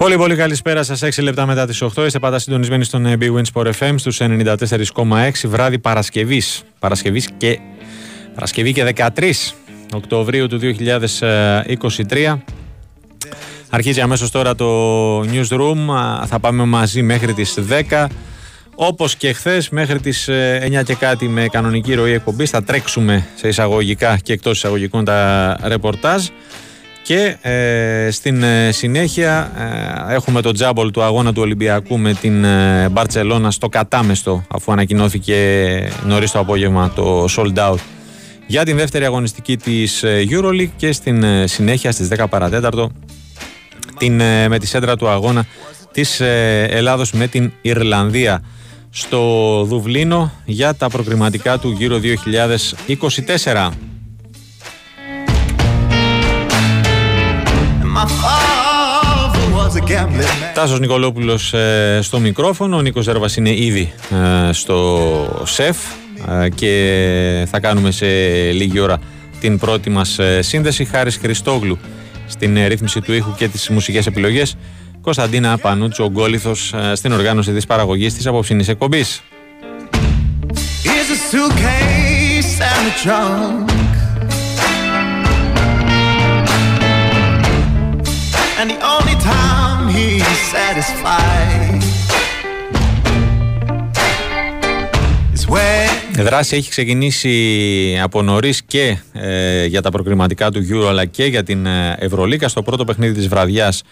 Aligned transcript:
Πολύ 0.00 0.16
πολύ 0.16 0.36
καλησπέρα 0.36 0.82
σας. 0.82 1.02
6 1.02 1.22
λεπτά 1.22 1.46
μετά 1.46 1.66
τις 1.66 1.82
8 1.82 2.06
είστε 2.06 2.18
πάντα 2.18 2.38
συντονισμένοι 2.38 2.84
στον 2.84 3.06
ε, 3.06 3.16
Big 3.20 3.34
Win 3.34 3.42
Sport 3.52 3.70
FM 3.78 3.94
στους 3.96 4.18
94,6 4.20 5.30
βράδυ 5.46 5.78
Παρασκευής. 5.78 6.62
Παρασκευής 6.78 7.28
και 7.36 7.58
Παρασκευή 8.34 8.72
και 8.72 8.94
13 8.96 9.32
Οκτωβρίου 9.94 10.46
του 10.46 10.60
2023 10.60 12.38
Αρχίζει 13.70 14.00
αμέσως 14.00 14.30
τώρα 14.30 14.54
το 14.54 15.20
Newsroom. 15.20 15.76
Θα 16.26 16.38
πάμε 16.40 16.64
μαζί 16.64 17.02
μέχρι 17.02 17.32
τις 17.32 17.58
10 17.90 18.06
όπως 18.74 19.16
και 19.16 19.32
χθες 19.32 19.68
μέχρι 19.68 20.00
τις 20.00 20.28
9 20.28 20.32
ε, 20.32 20.82
και 20.84 20.94
κάτι 20.94 21.28
με 21.28 21.46
κανονική 21.46 21.94
ροή 21.94 22.12
εκπομπής 22.12 22.50
θα 22.50 22.62
τρέξουμε 22.62 23.26
σε 23.34 23.48
εισαγωγικά 23.48 24.18
και 24.22 24.32
εκτός 24.32 24.56
εισαγωγικών 24.56 25.04
τα 25.04 25.56
ρεπορτάζ 25.62 26.28
και 27.10 27.36
ε, 27.40 28.10
στην 28.10 28.42
ε, 28.42 28.72
συνέχεια 28.72 29.52
ε, 30.08 30.14
έχουμε 30.14 30.40
το 30.40 30.52
τζάμπολ 30.52 30.90
του 30.90 31.02
αγώνα 31.02 31.32
του 31.32 31.42
Ολυμπιακού 31.42 31.98
με 31.98 32.14
την 32.14 32.44
Μπαρτσελώνα 32.90 33.50
στο 33.50 33.68
κατάμεστο 33.68 34.44
αφού 34.48 34.72
ανακοινώθηκε 34.72 35.36
νωρίς 36.06 36.30
το 36.30 36.38
απόγευμα 36.38 36.92
το 36.94 37.24
sold 37.36 37.54
out 37.54 37.78
για 38.46 38.64
την 38.64 38.76
δεύτερη 38.76 39.04
αγωνιστική 39.04 39.56
της 39.56 40.04
EuroLeague 40.04 40.70
και 40.76 40.92
στην 40.92 41.24
συνέχεια 41.44 41.92
στις 41.92 42.08
10 42.16 42.24
παρατέταρτο 42.30 42.90
την, 43.98 44.14
με 44.48 44.58
τη 44.58 44.66
σέντρα 44.66 44.96
του 44.96 45.08
αγώνα 45.08 45.46
της 45.92 46.20
Ελλάδος 46.20 47.12
με 47.12 47.26
την 47.26 47.52
Ιρλανδία 47.60 48.42
στο 48.90 49.64
Δουβλίνο 49.64 50.32
για 50.44 50.74
τα 50.74 50.88
προκριματικά 50.88 51.58
του 51.58 51.70
γύρω 51.70 52.00
2024. 53.44 53.68
Τάσος 60.54 60.80
Νικολόπουλος 60.80 61.52
ε, 61.52 61.98
στο 62.02 62.20
μικρόφωνο, 62.20 62.76
ο 62.76 62.80
Νίκος 62.80 63.04
Ζέρβας 63.04 63.36
είναι 63.36 63.50
ήδη 63.50 63.92
ε, 64.48 64.52
στο 64.52 65.42
ΣΕΦ 65.44 65.76
ε, 66.28 66.48
και 66.48 67.46
θα 67.50 67.60
κάνουμε 67.60 67.90
σε 67.90 68.06
λίγη 68.50 68.78
ώρα 68.78 68.98
την 69.40 69.58
πρώτη 69.58 69.90
μας 69.90 70.18
σύνδεση. 70.40 70.84
Χάρης 70.84 71.16
Χριστόγλου 71.16 71.78
στην 72.26 72.66
ρύθμιση 72.66 73.00
του 73.00 73.12
ήχου 73.12 73.34
και 73.34 73.48
τις 73.48 73.68
μουσικές 73.68 74.06
επιλογές. 74.06 74.56
Κωνσταντίνα 75.00 75.58
Πανούτσο 75.58 76.10
Γκόλιθος 76.10 76.74
στην 76.92 77.12
οργάνωση 77.12 77.52
της 77.52 77.66
παραγωγής 77.66 78.14
της 78.14 78.26
απόψινης 78.26 78.68
εκπομπής. 78.68 79.22
And 88.60 88.70
the 88.70 88.80
only 88.94 89.16
time 89.32 89.88
he's 89.96 90.28
satisfied 90.54 91.82
Η 96.18 96.22
δράση 96.22 96.56
έχει 96.56 96.70
ξεκινήσει 96.70 98.00
από 98.02 98.22
νωρίς 98.22 98.62
και 98.62 98.96
ε, 99.12 99.64
για 99.64 99.82
τα 99.82 99.90
προκριματικά 99.90 100.50
του 100.50 100.66
Euro 100.70 100.86
αλλά 100.88 101.04
και 101.04 101.24
για 101.24 101.42
την 101.42 101.66
ε, 101.66 101.96
Ευρωλίκα 101.98 102.48
στο 102.48 102.62
πρώτο 102.62 102.84
παιχνίδι 102.84 103.14
της 103.14 103.28
βραδιάς 103.28 103.82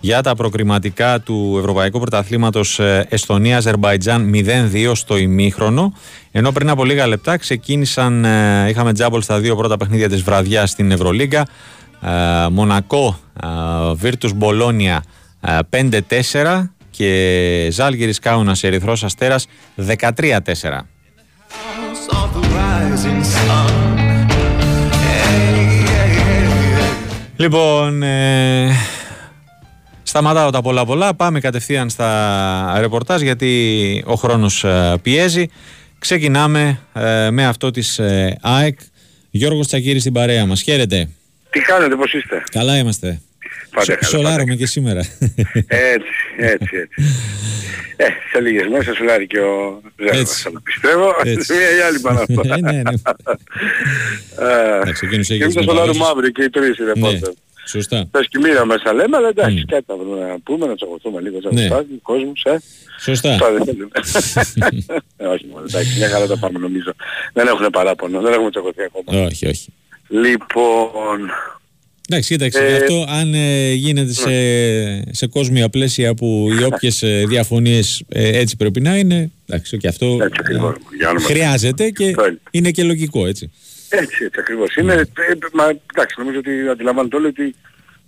για 0.00 0.22
τα 0.22 0.34
προκριματικά 0.34 1.20
του 1.20 1.56
Ευρωπαϊκού 1.58 1.98
Πρωταθλήματος 1.98 2.78
ε, 2.78 3.06
Εστονία-Αζερμπαϊτζάν 3.08 4.32
0-2 4.34 4.92
στο 4.94 5.16
ημίχρονο. 5.16 5.92
Ενώ 6.32 6.52
πριν 6.52 6.68
από 6.70 6.84
λίγα 6.84 7.06
λεπτά 7.06 7.36
ξεκίνησαν, 7.36 8.24
ε, 8.24 8.66
είχαμε 8.68 8.92
τζάμπολ 8.92 9.22
στα 9.22 9.38
δύο 9.38 9.56
πρώτα 9.56 9.76
παιχνίδια 9.76 10.08
της 10.08 10.22
βραδιάς 10.22 10.70
στην 10.70 10.90
Ευρωλίγκα. 10.90 11.46
Ε, 12.02 12.48
Μονακό, 12.50 13.18
Βίρτους 13.94 14.32
Μπολόνια 14.32 15.04
5-4 15.70 16.70
και 16.90 17.68
Ζάλγιρης 17.70 18.18
Κάουνας 18.18 18.62
Ερυθρός 18.62 19.04
Αστέρας 19.04 19.46
13-4. 19.76 20.86
Λοιπόν, 27.36 28.02
ε, 28.02 28.70
σταματάω 30.02 30.50
τα 30.50 30.62
πολλά 30.62 30.84
πολλά, 30.84 31.14
πάμε 31.14 31.40
κατευθείαν 31.40 31.90
στα 31.90 32.78
ρεπορτάζ 32.78 33.22
γιατί 33.22 34.04
ο 34.06 34.14
χρόνος 34.14 34.64
ε, 34.64 34.94
πιέζει. 35.02 35.46
Ξεκινάμε 35.98 36.78
ε, 36.92 37.30
με 37.30 37.46
αυτό 37.46 37.70
της 37.70 37.98
ε, 37.98 38.38
ΑΕΚ. 38.40 38.78
Γιώργος 39.30 39.66
Τσακύρης 39.66 40.00
στην 40.00 40.12
παρέα 40.12 40.46
μας. 40.46 40.62
Χαίρετε. 40.62 41.08
Τι 41.52 41.60
κάνετε, 41.60 41.96
πώς 41.96 42.12
είστε; 42.12 42.42
Καλά 42.50 42.76
είμαστε. 42.76 43.20
Πάντα 43.74 43.98
Σολάρουμε 44.04 44.54
και 44.54 44.66
σήμερα. 44.66 45.00
Έτσι, 45.66 46.12
έτσι, 46.36 46.76
έτσι. 46.76 47.02
Ε, 47.96 48.06
σε 48.32 48.40
λίγες 48.40 48.66
μέρες 48.68 48.96
σολάρει 48.96 49.26
και 49.26 49.38
ο 49.38 49.80
Ζέρβας, 49.96 50.46
αλλά 50.46 50.60
πιστεύω. 50.62 51.14
Έτσι. 51.24 51.52
Μία 51.52 51.76
ή 51.76 51.80
άλλη 51.80 52.00
πάνω 52.00 52.20
αυτό. 52.20 52.42
ναι, 52.70 52.82
ναι. 52.82 52.94
Εντάξει, 54.80 55.06
εκείνος 55.06 55.30
έχει 55.30 55.46
Και 55.46 55.50
σολάρουμε 55.50 56.04
αύριο 56.10 56.30
και 56.30 56.42
οι 56.42 56.50
τρεις 56.50 56.78
είναι 56.78 56.92
ναι. 56.96 57.18
Σωστά. 57.66 58.08
Τα 58.10 58.22
σκημίρα 58.22 58.64
μέσα 58.64 58.92
λέμε, 58.92 59.16
αλλά 59.16 59.28
εντάξει, 59.28 59.64
κάτι 59.64 59.84
θα 59.86 59.96
βρούμε 59.96 60.26
να 60.26 60.38
πούμε, 60.44 60.66
να 60.66 60.74
τσακωθούμε 60.74 61.20
λίγο 61.20 61.40
σαν 61.40 61.54
ναι. 61.54 61.68
κόσμους, 62.02 62.42
ε. 62.42 62.60
Σωστά. 63.00 63.28
ε, 65.16 65.26
όχι 65.26 65.46
μόνο, 65.50 65.64
εντάξει, 65.68 65.98
μια 65.98 66.08
χαρά 66.08 66.26
τα 66.26 66.38
πάμε 66.38 66.58
νομίζω. 66.58 66.92
Δεν 67.32 67.46
έχουν 67.46 67.70
παράπονο, 67.70 68.20
δεν 68.20 68.32
έχουμε 68.32 68.50
τσακωθεί 68.50 68.82
ακόμα. 68.82 69.26
Όχι, 69.26 69.46
όχι. 69.46 69.72
Λοιπόν... 70.12 71.30
Εντάξει, 72.08 72.32
κοίταξε, 72.32 72.66
ε, 72.66 72.76
αυτό 72.76 73.04
αν 73.08 73.34
ε, 73.34 73.72
γίνεται 73.72 74.12
σε, 74.12 74.28
ναι. 74.28 75.00
σε 75.10 75.26
κόσμια 75.26 75.68
πλαίσια 75.68 76.14
που 76.14 76.48
οι 76.60 76.64
όποιες 76.64 77.02
ε, 77.02 77.24
διαφωνίες 77.26 78.04
ε, 78.08 78.38
έτσι 78.38 78.56
πρέπει 78.56 78.80
να 78.80 78.96
είναι, 78.96 79.30
εντάξει, 79.46 79.76
και 79.76 79.88
αυτό 79.88 80.06
έτσι, 80.06 80.36
ακριβώς, 80.40 80.74
χρειάζεται 81.24 81.90
και 81.90 82.14
είναι 82.50 82.70
και 82.70 82.84
λογικό, 82.84 83.26
έτσι. 83.26 83.52
Έτσι, 83.88 84.24
έτσι 84.24 84.40
ακριβώς. 84.40 84.76
Είναι, 84.76 84.92
ε, 84.92 85.06
μα, 85.52 85.64
εντάξει, 85.64 86.14
νομίζω 86.18 86.38
ότι 86.38 86.68
αντιλαμβάνεται 86.68 87.16
όλοι 87.16 87.26
ότι 87.26 87.54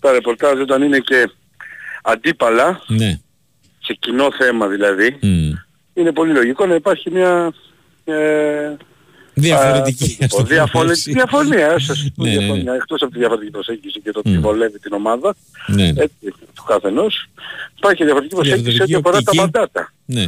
τα 0.00 0.12
ρεπορτάζ 0.12 0.60
όταν 0.60 0.82
είναι 0.82 0.98
και 0.98 1.30
αντίπαλα, 2.02 2.82
ναι. 2.86 3.20
σε 3.82 3.96
κοινό 3.98 4.28
θέμα 4.38 4.66
δηλαδή, 4.66 5.18
είναι 5.94 6.12
πολύ 6.12 6.32
λογικό 6.32 6.66
να 6.66 6.74
υπάρχει 6.74 7.10
μια 7.10 7.52
ε, 8.04 8.72
Διαφορετική. 9.34 10.18
Α, 10.24 10.42
διαφορετική 10.44 11.12
διαφωνία, 11.12 11.70
έσως 11.70 12.08
ναι, 12.14 12.30
ναι, 12.30 12.38
διαφωνία, 12.38 12.62
ναι. 12.62 12.76
εκτός 12.76 13.02
από 13.02 13.12
τη 13.12 13.18
διαφορετική 13.18 13.50
προσέγγιση 13.50 14.00
και 14.00 14.12
το 14.12 14.18
ότι 14.18 14.36
mm. 14.38 14.40
βολεύει 14.40 14.78
την 14.78 14.92
ομάδα, 14.92 15.34
ναι. 15.66 15.88
έτσι, 15.88 16.34
του 16.54 16.64
καθενός, 16.66 17.28
υπάρχει 17.76 18.04
διαφορετική 18.04 18.34
προσέγγιση 18.34 18.82
ό,τι 18.82 18.94
αφορά 18.94 19.22
τα 19.22 19.34
μαντάτα. 19.34 19.92
Ναι. 20.04 20.26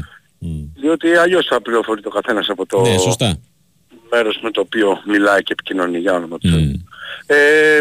Διότι 0.75 1.15
αλλιώς 1.15 1.47
θα 1.47 1.61
πληροφορεί 1.61 2.00
το 2.03 2.11
καθένας 2.11 2.49
από 2.49 2.66
το 2.66 2.81
ναι, 2.81 2.99
σωστά. 2.99 3.39
Μέρος 4.11 4.39
με 4.43 4.50
το 4.50 4.61
οποίο 4.61 5.03
μιλάει 5.05 5.43
και 5.43 5.53
επικοινωνεί 5.53 5.99
για 5.99 6.15
όνομα 6.15 6.39
του. 6.39 6.49
Mm. 6.49 6.81
Ε, 7.27 7.81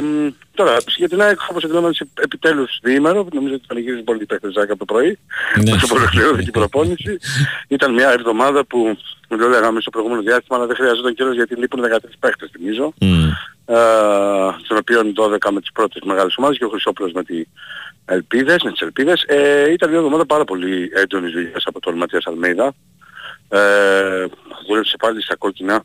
τώρα, 0.56 0.78
για 0.98 1.10
την 1.10 1.22
ΑΕΚ 1.22 1.40
όπως 1.50 1.64
αντιλαμβάνεσαι 1.64 2.08
επιτέλους 2.22 2.80
διήμερο, 2.84 3.28
νομίζω 3.34 3.54
ότι 3.54 3.64
πανηγύριζε 3.68 4.04
πολύ 4.04 4.22
οι 4.22 4.26
παίκτες 4.26 4.56
από 4.56 4.78
το 4.78 4.86
πρωί, 4.86 5.20
ναι. 5.64 5.72
όσο 5.72 5.96
ολοκληρώθηκε 5.96 6.50
η 6.50 6.52
προπόνηση. 6.52 7.18
Ήταν 7.68 7.94
μια 7.94 8.12
εβδομάδα 8.12 8.66
που 8.66 8.98
το 9.28 9.48
λέγαμε 9.48 9.82
στο 9.82 9.90
προηγούμενο 9.90 10.22
διάστημα, 10.22 10.58
αλλά 10.58 10.68
δεν 10.68 10.76
χρειαζόταν 10.76 11.14
καιρός 11.14 11.36
γιατί 11.36 11.56
λείπουν 11.56 11.84
13 11.84 11.98
παίκτες 12.20 12.50
θυμίζω. 12.52 12.94
Mm. 13.02 13.06
Ε, 13.66 13.76
στον 14.64 14.78
οποίο 14.78 15.02
12 15.16 15.52
με 15.52 15.60
τις 15.60 15.72
πρώτες 15.72 16.02
μεγάλες 16.06 16.36
ομάδες 16.38 16.58
και 16.58 16.66
ο 16.66 16.70
Χρυσόπουλος 16.70 17.12
με 17.12 17.24
τις 17.24 17.48
Ελπίδες, 18.06 18.64
με 18.64 18.72
τις 18.72 18.82
Ελπίδες. 18.82 19.24
Ε, 19.28 19.72
ήταν 19.72 19.90
μια 19.90 19.98
εβδομάδα 19.98 20.26
πάρα 20.26 20.44
πολύ 20.44 20.92
έντονης 20.94 21.32
δουλειάς 21.32 21.64
από 21.66 21.80
τον 21.80 21.98
Ματίας 21.98 22.26
Αλμέιδα. 22.28 22.74
Ε, 23.50 24.26
δούλεψε 24.68 24.96
πάλι 24.98 25.22
στα 25.22 25.36
κόκκινα, 25.36 25.84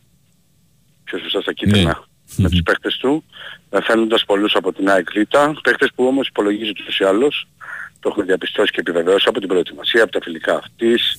πιο 1.10 1.18
σωστά 1.18 1.40
στα 1.40 1.52
κίτρινα. 1.52 1.84
Ναι 1.84 1.94
με 2.36 2.48
τους 2.48 2.62
παίχτες 2.62 2.96
του, 2.96 3.24
ε, 3.70 3.80
φαίνοντας 3.82 4.24
πολλούς 4.24 4.54
από 4.54 4.72
την 4.72 4.90
ΑΕΚ 4.90 5.08
Β, 5.12 5.20
παίχτες 5.62 5.90
που 5.94 6.06
όμως 6.06 6.28
υπολογίζει 6.28 6.72
τους 6.72 6.98
ή 6.98 7.04
άλλους, 7.04 7.46
το 8.00 8.08
έχουμε 8.08 8.24
διαπιστώσει 8.24 8.72
και 8.72 8.80
επιβεβαιώσει 8.80 9.26
από 9.28 9.38
την 9.38 9.48
προετοιμασία, 9.48 10.02
από 10.02 10.12
τα 10.12 10.20
φιλικά 10.22 10.56
αυτής, 10.56 11.18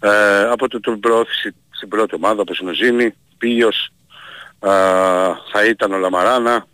ε, 0.00 0.42
από 0.42 0.68
το, 0.68 0.80
την 0.80 1.00
προώθηση 1.00 1.54
στην 1.70 1.88
πρώτη 1.88 2.14
ομάδα, 2.14 2.40
όπως 2.40 2.58
είναι 2.58 2.70
ο 2.70 2.74
Ζήνη, 2.74 3.14
Πίος, 3.38 3.92
ε, 4.60 4.68
θα 5.52 5.64
ήταν 5.68 5.92
ο 5.92 5.96
Λαμαράνα, 5.96 6.66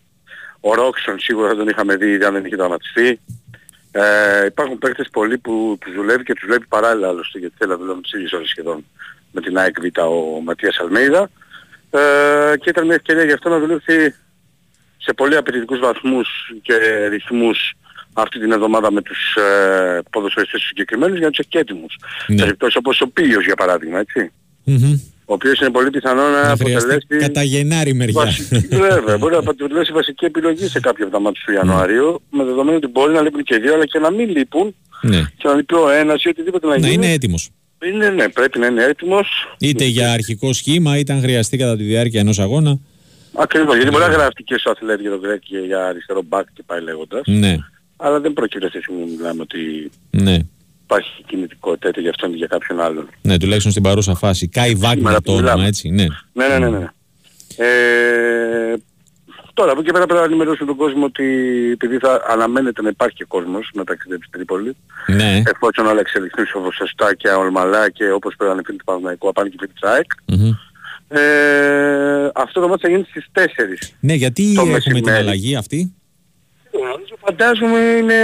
ο 0.60 0.74
Ρόξον 0.74 1.18
σίγουρα 1.18 1.48
δεν 1.48 1.56
τον 1.56 1.68
είχαμε 1.68 1.96
δει 1.96 2.10
ήδη 2.10 2.24
αν 2.24 2.32
δεν 2.32 2.44
είχε 2.44 2.56
δραματιστεί. 2.56 3.20
Ε, 3.90 4.44
υπάρχουν 4.46 4.78
παίκτες 4.78 5.08
πολλοί 5.12 5.38
που 5.38 5.78
τους 5.80 5.94
δουλεύει 5.94 6.22
και 6.24 6.32
τους 6.34 6.44
δουλεύει 6.46 6.66
παράλληλα 6.66 7.08
άλλωστε 7.08 7.38
γιατί 7.38 7.54
θέλει 7.58 7.70
να 7.70 7.76
δουλεύει 7.76 8.00
τις 8.00 8.12
ίδιες 8.12 8.32
ώρες 8.32 8.48
σχεδόν 8.48 8.84
με 9.32 9.40
την 9.40 9.58
ΑΕΚ 9.58 9.80
Β 9.80 9.98
ο 9.98 10.40
Ματίας 10.44 10.78
Αλμέιδα 10.78 11.30
ε, 11.90 12.56
και 12.56 12.70
ήταν 12.70 12.86
μια 12.86 12.94
ευκαιρία 12.94 13.24
για 13.24 13.34
αυτό 13.34 13.48
να 13.48 13.58
δουλεύει 13.58 14.14
σε 14.98 15.12
πολύ 15.12 15.36
απαιτητικούς 15.36 15.78
βαθμούς 15.78 16.28
και 16.62 16.74
ρυθμούς 17.08 17.72
αυτή 18.12 18.38
την 18.38 18.52
εβδομάδα 18.52 18.92
με 18.92 19.02
τους 19.02 19.34
ε, 19.36 20.00
ποδοσφαιριστές 20.10 20.60
συγκεκριμένους 20.62 21.16
για 21.16 21.24
να 21.26 21.30
τους 21.30 21.38
έχει 21.38 21.48
και 21.48 21.58
έτοιμους. 21.58 21.98
Ναι. 22.26 22.36
Περιπτώσεις 22.36 22.76
όπως 22.76 23.00
ο 23.00 23.08
Πίος 23.08 23.44
για 23.44 23.54
παράδειγμα, 23.54 23.98
έτσι. 23.98 24.30
Mm-hmm. 24.66 25.00
Ο 25.24 25.32
οποίος 25.32 25.60
είναι 25.60 25.70
πολύ 25.70 25.90
πιθανό 25.90 26.22
να, 26.22 26.42
να 26.42 26.52
αποτελέσει... 26.52 27.06
Κατά 27.18 27.42
Γενάρη 27.42 27.94
μεριά. 27.94 28.22
Βασική, 28.24 28.76
βέβαια, 28.90 29.18
μπορεί 29.18 29.32
να 29.32 29.38
αποτελέσει 29.38 29.92
βασική 29.92 30.24
επιλογή 30.24 30.66
σε 30.68 30.80
κάποια 30.80 31.04
εβδομάδα 31.04 31.36
του 31.44 31.52
Ιανουαρίου, 31.52 32.22
με 32.30 32.44
δεδομένο 32.44 32.76
ότι 32.76 32.86
μπορεί 32.86 33.12
να 33.12 33.22
λείπουν 33.22 33.42
και 33.42 33.58
δύο, 33.58 33.74
αλλά 33.74 33.86
και 33.86 33.98
να 33.98 34.10
μην 34.10 34.28
λείπουν 34.28 34.74
Ναι. 35.02 35.20
και 35.36 35.48
να 35.48 35.54
λείπει 35.54 35.74
ο 35.74 35.90
ένας 35.90 36.22
ή 36.24 36.28
οτιδήποτε 36.28 36.66
να 36.66 36.72
Να 36.72 36.78
γίνει. 36.78 36.92
είναι 36.92 37.12
έτοιμος. 37.12 37.50
Είναι, 37.84 38.08
ναι, 38.08 38.28
πρέπει 38.28 38.58
να 38.58 38.66
είναι 38.66 38.84
έτοιμος. 38.84 39.28
Είτε 39.58 39.84
για 39.84 40.12
αρχικό 40.12 40.52
σχήμα, 40.52 40.98
είτε 40.98 41.12
αν 41.12 41.20
χρειαστεί 41.20 41.56
κατά 41.56 41.76
τη 41.76 41.82
διάρκεια 41.82 42.20
ενός 42.20 42.38
αγώνα. 42.38 42.78
Ακριβώς, 43.32 43.74
γιατί 43.74 43.90
μπορεί 43.90 44.04
να 44.04 44.10
γράφει 44.10 44.44
και 44.44 44.56
στο 44.58 44.70
αθλέτη 44.70 45.00
για 45.02 45.10
τον 45.10 45.20
Γκρέκ 45.20 45.40
και 45.40 45.58
για 45.58 45.86
αριστερό 45.86 46.22
μπακ 46.22 46.46
και 46.52 46.62
πάει 46.66 46.80
λέγοντας. 46.80 47.22
Ναι, 47.26 47.56
Αλλά 47.96 48.20
δεν 48.20 48.32
προκύπτει 48.32 48.66
αυτή 48.66 48.78
τη 48.78 48.84
στιγμή 48.84 49.04
να 49.04 49.10
μιλάμε 49.16 49.42
ότι 49.42 49.90
ναι. 50.10 50.36
υπάρχει 50.84 51.22
κινητικότητα 51.26 51.88
είτε 51.88 52.00
για 52.00 52.10
αυτόν 52.10 52.28
είτε 52.28 52.38
για 52.38 52.46
κάποιον 52.46 52.80
άλλον. 52.80 53.08
Ναι, 53.22 53.38
τουλάχιστον 53.38 53.70
στην 53.70 53.82
παρούσα 53.82 54.14
φάση. 54.14 54.48
Κάι 54.48 54.74
Βάγνερ 54.74 54.96
Σήμερα 54.96 55.14
το 55.14 55.22
που 55.22 55.32
όνομα, 55.32 55.50
μιλάμε. 55.50 55.66
έτσι. 55.68 55.88
Ναι. 55.88 56.06
Ναι, 56.32 56.46
ναι, 56.48 56.58
ναι. 56.58 56.78
ναι. 56.78 56.86
Ε, 57.56 58.76
τώρα 59.58 59.70
από 59.72 59.80
εκεί 59.80 59.90
πέρα 59.92 60.04
πρέπει 60.06 60.20
να 60.20 60.26
ενημερώσουμε 60.26 60.66
τον 60.66 60.76
κόσμο 60.76 61.04
ότι 61.04 61.24
επειδή 61.72 61.96
θα 61.98 62.12
αναμένεται 62.28 62.82
να 62.82 62.88
υπάρχει 62.88 63.16
και 63.16 63.24
κόσμος 63.28 63.70
να 63.74 63.84
ταξιδέψει 63.84 64.26
στην 64.28 64.38
Τρίπολη, 64.38 64.76
Ναι. 65.06 65.42
εφόσον 65.54 65.86
όλα 65.86 66.00
εξελιχθούν 66.00 66.46
σωστά 66.72 67.14
και 67.14 67.28
ολμαλά 67.28 67.90
και 67.90 68.10
όπως 68.10 68.34
πρέπει 68.36 68.50
να 68.50 68.56
είναι 68.56 68.62
φίλοι 68.66 68.78
του 68.78 68.84
Παναγαϊκού 68.84 69.28
απάνε 69.28 69.48
και 69.48 69.56
φίλοι 69.60 69.72
της 69.72 69.82
ΑΕΚ, 69.90 70.10
Μμμ. 70.26 70.50
ε, 71.08 72.30
αυτό 72.34 72.60
το 72.60 72.68
ματς 72.68 72.80
θα 72.82 72.88
γίνει 72.88 73.04
στις 73.08 73.26
4. 73.32 73.92
Ναι, 74.00 74.14
γιατί 74.14 74.54
Το 74.54 74.60
έχουμε 74.60 74.78
την 74.80 74.92
μεσημέρι. 74.92 75.18
αλλαγή 75.22 75.56
αυτή; 75.56 75.92
Νομίζω 76.72 77.14
φαντάζομαι 77.24 77.78
είναι 77.78 78.14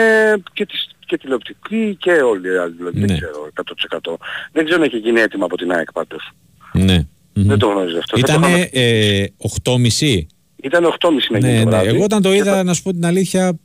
και, 0.53 0.67
της, 0.67 0.89
και 1.07 1.17
τηλεοπτική 1.19 1.97
και 2.01 2.11
όλοι 2.13 2.53
οι 2.53 2.57
άλλοι, 2.57 2.75
δηλαδή 2.77 3.01
Ναι. 3.01 3.07
δεν 3.07 3.17
ξέρω 3.17 3.49
100%. 3.55 4.19
Δεν 4.53 4.65
ξέρω 4.65 4.81
αν 4.83 4.87
έχει 4.87 4.97
γίνει 4.99 5.21
αίτημα 5.21 5.45
από 5.45 5.57
την 5.57 5.73
ΑΕΚ 5.73 5.93
πάντως. 5.93 6.31
Ναι. 6.73 7.07
Μμμ. 7.37 7.47
Δεν 7.49 7.59
το 7.59 7.67
γνωρίζω 7.69 7.99
αυτό. 7.99 8.19
Θα 8.19 8.27
το 8.27 8.33
Ήτανε 8.33 8.47
είχαμε- 8.47 8.69
ε, 8.73 9.25
8.30. 9.39 10.27
Ήταν 10.65 10.85
8.30 10.85 11.31
να 11.31 11.39
γίνει 11.39 11.53
Ναι, 11.53 11.59
το 11.59 11.65
ναι. 11.65 11.71
βράδυ. 11.71 11.89
Εγώ 11.89 12.05
όταν 12.05 12.23
το 12.23 12.29
Και 12.31 12.37
είδα, 12.37 12.53
θα- 12.55 12.63
να 12.63 12.75
σου 12.75 12.83
πω 12.83 12.93
την 12.93 13.07
αλήθεια, 13.07 13.59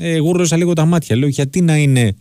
ε, 0.00 0.16
γούρλωσα 0.18 0.56
λίγο 0.56 0.72
τα 0.72 0.84
μάτια. 0.84 1.16
Λέω, 1.16 1.28
γιατί 1.28 1.60
να 1.60 1.76
είναι 1.76 2.16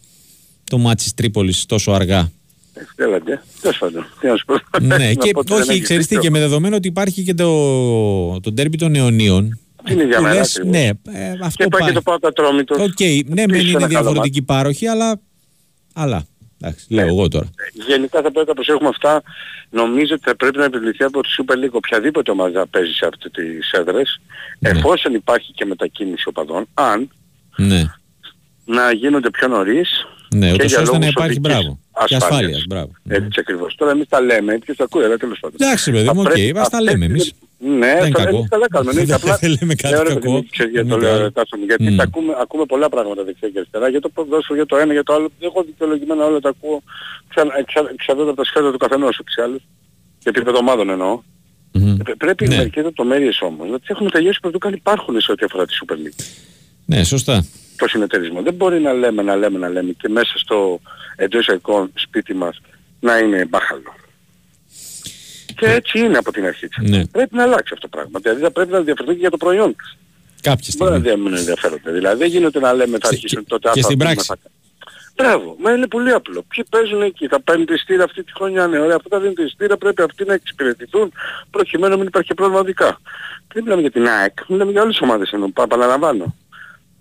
το 0.63 0.77
ματς 0.77 1.03
της 1.05 1.13
Τρίπολης 1.13 1.65
τόσο 1.65 1.91
αργά; 1.91 2.31
Ε, 2.73 3.03
Έλα 3.03 3.20
ντε. 3.20 3.43
Τέλος 3.61 3.77
πάντων. 3.77 4.05
Τι 4.19 4.27
να 4.27 4.35
σου 4.35 4.45
πω. 4.45 4.53
ναι, 4.81 4.97
Να 4.97 5.13
και 5.13 5.31
πω 5.31 5.39
ότι 5.39 5.51
δεν 5.53 5.61
όχι, 5.61 5.69
έχεις 5.71 5.83
ξέρεις 5.83 6.07
τι, 6.07 6.15
δίκιο. 6.15 6.29
και 6.29 6.35
με 6.37 6.39
δεδομένο 6.39 6.75
ότι 6.75 6.87
υπάρχει 6.87 7.23
και 7.23 7.33
το, 7.33 8.39
το 8.39 8.51
ντέρμπι 8.51 8.77
των 8.77 8.95
αιωνίων. 8.95 9.59
Είναι 9.91 10.03
για 10.05 10.17
που 10.17 10.23
μένα 10.23 10.35
λες, 10.35 10.49
ακριβώς. 10.57 10.71
ναι, 10.71 10.87
ε, 10.87 11.29
αυτό 11.41 11.49
Και 11.55 11.63
υπάρχει 11.63 11.87
και 11.87 11.93
το 11.93 12.01
πάει. 12.01 12.17
ΠΑΟΚ 12.19 12.29
Ατρόμητος. 12.29 12.77
Οκ, 12.79 12.99
ναι, 12.99 13.41
Επίσης 13.41 13.45
μεν 13.45 13.49
ένα 13.49 13.61
είναι 13.69 13.71
καλό 13.79 13.87
διαφορετικοί 13.87 14.41
πάροχοι, 14.41 14.87
αλλά. 14.87 15.21
Αλλά. 15.93 16.25
Εντάξει, 16.65 16.85
λέω 16.93 17.07
εγώ 17.07 17.27
τώρα. 17.27 17.49
Γενικά 17.87 18.21
θα 18.21 18.31
πρέπει 18.31 18.47
να 18.47 18.53
προσέχουμε 18.53 18.87
αυτά. 18.87 19.21
Νομίζω 19.69 20.13
ότι 20.13 20.23
θα 20.25 20.35
πρέπει 20.35 20.57
να 20.57 20.63
επιβληθεί 20.63 21.03
από 21.03 21.21
τη 21.21 21.29
Super 21.37 21.53
League 21.53 21.71
οποιαδήποτε 21.71 22.31
ομάδα 22.31 22.67
παίζει 22.67 22.91
σε 22.93 23.05
αυτές 23.05 23.31
τις 23.31 23.71
έδρες, 23.71 24.19
Ναι. 24.59 24.69
εφόσον 24.69 25.13
υπάρχει 25.13 25.51
και 25.51 25.65
μετακίνηση 25.65 26.27
οπαδών, 26.27 26.65
αν 26.73 27.09
Ναι, 27.57 27.83
να 28.65 28.91
γίνονται 28.91 29.29
πιο 29.29 29.47
νωρίς 29.47 30.05
ναι, 30.35 30.47
και 30.47 30.53
ούτως 30.53 30.67
για 30.71 30.79
ώστε 30.81 30.91
να 30.91 30.97
λόγους 30.99 31.09
υπάρχει 31.11 31.31
οδικής 31.31 31.39
μπράβο. 31.51 31.79
Και 32.07 32.15
ασφάλειας. 32.15 32.23
ασφάλειας, 32.23 32.65
μπράβο. 32.67 32.91
Έτσι 33.07 33.39
ακριβώς. 33.39 33.75
Τώρα 33.75 33.91
εμείς 33.91 34.07
τα 34.09 34.21
λέμε, 34.21 34.57
ποιος 34.57 34.77
τα 34.77 34.83
ακούει, 34.83 35.03
αλλά 35.03 35.17
τέλος 35.17 35.39
πάντων. 35.39 35.57
Εντάξει, 35.61 35.91
παιδί 35.91 36.05
Θα 36.05 36.13
μου, 36.15 36.21
οκ, 36.21 36.27
πρέπει- 36.31 36.57
ας 36.57 36.69
τα 36.69 36.77
αυτές 36.77 36.93
λέμε 36.93 37.05
τις- 37.05 37.23
εμείς. 37.23 37.33
Ναι, 37.65 37.87
Δεν 37.87 37.97
είναι 37.97 38.17
θα- 38.17 38.23
κακό. 38.23 38.35
εμείς 38.37 38.49
καλά 38.49 38.67
κάνουμε. 38.69 38.91
εννοείται. 38.91 39.15
Δεν 39.23 39.31
Απλά 39.33 39.49
λέμε 39.59 39.75
κάτι 39.75 39.93
λέω, 39.93 40.03
ρε, 40.03 40.07
κακό. 40.09 40.19
παιδί 40.19 40.31
μου, 40.33 40.45
ξέρεις, 40.51 40.71
για 40.71 40.83
Μη 40.83 40.89
το 40.89 40.97
καλά. 40.97 41.17
λέω, 41.17 41.31
Τάσο 41.31 41.57
μου, 41.57 41.63
γιατί 41.65 41.83
Μμ. 41.91 41.95
τα 41.95 42.03
ακούμε, 42.03 42.33
ακούμε 42.41 42.65
πολλά 42.65 42.89
πράγματα 42.89 43.23
δεξιά 43.23 43.49
και 43.49 43.57
αριστερά, 43.59 43.87
για 43.89 44.01
το 44.01 44.09
ποδόσφαιρο, 44.09 44.55
για 44.55 44.65
το 44.65 44.75
ένα, 44.77 44.93
για 44.93 45.03
το 45.03 45.13
άλλο. 45.13 45.29
Εγώ 45.39 45.63
δικαιολογημένα 45.63 46.25
όλα 46.25 46.39
τα 46.39 46.49
ακούω 46.49 46.83
ξανα- 47.27 47.57
εξα- 47.57 47.89
εξαρτάται 47.93 48.27
από 48.29 48.37
τα 48.41 48.43
σχέδια 48.43 48.71
του 48.71 48.77
καθενός 48.77 49.19
ούτως 49.19 49.35
ή 49.35 49.41
άλλως. 49.41 49.61
Και 50.19 50.29
επίπεδο 50.29 50.57
ομάδων 50.57 50.89
εννοώ. 50.89 51.21
Μμμ. 51.71 51.97
Ε, 52.07 52.13
Πρέπει 52.17 52.47
Ναι. 52.47 52.55
μερικές 52.55 52.83
λεπτομέρειες 52.83 53.41
όμως 53.41 53.69
να 53.69 53.79
τις 53.79 53.89
έχουμε 53.89 54.09
τελειώσει 54.09 54.39
πριν 54.41 54.59
καν 54.59 54.73
υπάρχουν 54.73 55.21
σε 55.21 55.31
ό,τι 55.31 55.45
αφορά 55.45 55.65
τη 55.65 55.73
Super 55.85 55.93
League. 55.93 56.23
Ναι, 56.85 57.03
σωστά. 57.03 57.45
Το 57.77 57.87
συνεταιρισμό. 57.87 58.41
Δεν 58.41 58.53
μπορεί 58.53 58.79
να 58.79 58.93
λέμε, 58.93 59.21
να 59.21 59.35
λέμε, 59.35 59.57
να 59.57 59.69
λέμε 59.69 59.91
και 59.91 60.09
μέσα 60.09 60.37
στο 60.37 60.79
εντός 61.15 61.41
εισαγωγικών 61.41 61.91
σπίτι 61.95 62.33
μας 62.33 62.61
να 62.99 63.17
είναι 63.17 63.45
μπάχαλο. 63.49 63.93
Και 65.55 65.65
έτσι 65.65 65.99
είναι 65.99 66.17
από 66.17 66.31
την 66.31 66.45
αρχή 66.45 66.67
της. 66.67 66.89
Ναι. 66.89 67.05
Πρέπει 67.05 67.35
να 67.35 67.43
αλλάξει 67.43 67.73
αυτό 67.73 67.87
το 67.87 67.97
πράγμα. 67.97 68.19
Δηλαδή 68.21 68.41
θα 68.41 68.51
πρέπει 68.51 68.71
να 68.71 68.77
ενδιαφερθεί 68.77 69.11
και 69.13 69.19
για 69.19 69.29
το 69.29 69.37
προϊόν 69.37 69.75
της. 69.75 69.97
Κάποια 70.41 70.73
Μπορεί 70.77 70.91
να 70.91 70.97
στιγμή. 70.99 71.15
δια- 71.21 71.29
μην 71.29 71.37
ενδιαφέρονται. 71.39 71.91
Δηλαδή 71.91 72.17
δεν 72.17 72.27
γίνεται 72.27 72.59
να 72.59 72.73
λέμε 72.73 72.97
θα 73.01 73.07
Σε- 73.07 73.13
αρχίσουν 73.13 73.39
και- 73.43 73.49
τότε 73.49 73.69
και 73.73 73.79
α, 73.79 73.83
στην 73.83 73.97
θα 73.99 74.03
πράξη. 74.05 74.25
πούμε, 74.27 74.39
θα- 74.43 74.51
Μπράβο, 75.15 75.55
μα 75.59 75.71
είναι 75.71 75.87
πολύ 75.87 76.11
απλό. 76.11 76.43
Ποιοι 76.47 76.63
παίζουν 76.69 77.01
εκεί, 77.01 77.27
θα 77.27 77.41
παίρνουν 77.41 77.65
τη 77.65 77.77
στήρα 77.77 78.03
αυτή 78.03 78.23
τη 78.23 78.31
χρονιά, 78.33 78.67
ναι, 78.67 78.79
ωραία, 78.79 78.95
αφού 78.95 79.09
θα 79.09 79.19
δίνουν 79.19 79.35
τη 79.35 79.47
στήρα 79.49 79.77
πρέπει 79.77 80.01
αυτοί 80.01 80.25
να 80.25 80.33
εξυπηρετηθούν 80.33 81.11
προκειμένου 81.51 81.91
να 81.91 81.97
μην 81.97 82.07
υπάρχει 82.07 82.27
και 82.27 82.33
πρόβλημα 82.33 82.59
οδικά. 82.59 82.99
Δεν 83.53 83.63
μιλάμε 83.63 83.81
για 83.81 83.91
την 83.91 84.07
ΑΕΚ, 84.07 84.33
μιλάμε 84.47 84.71
για 84.71 84.81
όλες 84.81 84.93
τις 84.97 85.03
ομάδες 85.03 85.31
ενώ, 85.31 85.47
πα- 85.49 85.63
επαναλαμβάνω. 85.63 86.35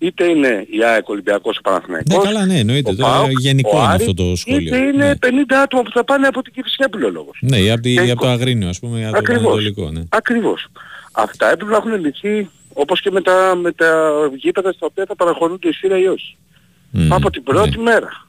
Είτε 0.02 0.24
είναι 0.24 0.66
η 0.70 0.84
ΑΕΚ, 0.84 1.08
ο 1.08 1.12
Ολυμπιακός, 1.12 1.56
ο 1.56 1.60
Ναι, 1.64 1.70
Παναθηναϊκός, 1.70 2.24
καλά, 2.24 2.46
ναι, 2.46 2.58
εννοείται. 2.58 2.90
ο 2.90 2.94
Τώρα 2.96 3.12
ΠΑΟΚ, 3.12 3.30
γενικό 3.38 3.70
ο 3.72 3.76
είναι 3.76 3.86
Άρης, 3.92 4.08
αυτό 4.08 4.14
το 4.14 4.36
σχόλιο. 4.36 4.60
Είτε 4.60 4.76
είναι 4.76 5.06
Ναι. 5.06 5.16
50 5.16 5.54
άτομα 5.62 5.82
που 5.82 5.90
θα 5.90 6.04
πάνε 6.04 6.26
από 6.26 6.42
την 6.42 6.52
Κυφσιά 6.52 6.88
ο 6.94 7.08
λόγος. 7.08 7.38
Ναι, 7.40 7.56
ή 7.58 7.70
από, 7.70 7.80
τη- 7.82 7.92
Και 7.94 7.98
από 8.00 8.06
το 8.08 8.12
εικο- 8.12 8.26
Αγρίνιο, 8.26 8.68
ας 8.68 8.78
πούμε, 8.78 9.02
από 9.04 9.12
το 9.12 9.18
Ακριβώς. 9.18 9.42
Ανατολικό. 9.44 9.90
Ναι. 9.90 10.02
Ακριβώς. 10.08 10.66
Αυτά 11.12 11.50
έπρεπε 11.50 11.70
να 11.70 11.76
έχουν 11.76 11.94
λυθεί 12.04 12.48
όπως 12.72 13.00
και 13.00 13.10
με 13.10 13.20
τα, 13.20 13.54
με 13.62 13.72
τα 13.72 14.10
γήπεδα 14.36 14.72
στα 14.72 14.86
οποία 14.86 15.04
θα 15.08 15.16
παραχωρούνται 15.16 15.68
η 15.68 15.72
σειρά 15.72 15.98
ή 15.98 16.06
όχι. 16.06 16.36
Μμμ. 16.90 17.12
από 17.12 17.30
την 17.30 17.42
πρώτη 17.42 17.76
Ναι. 17.76 17.82
μέρα. 17.82 18.26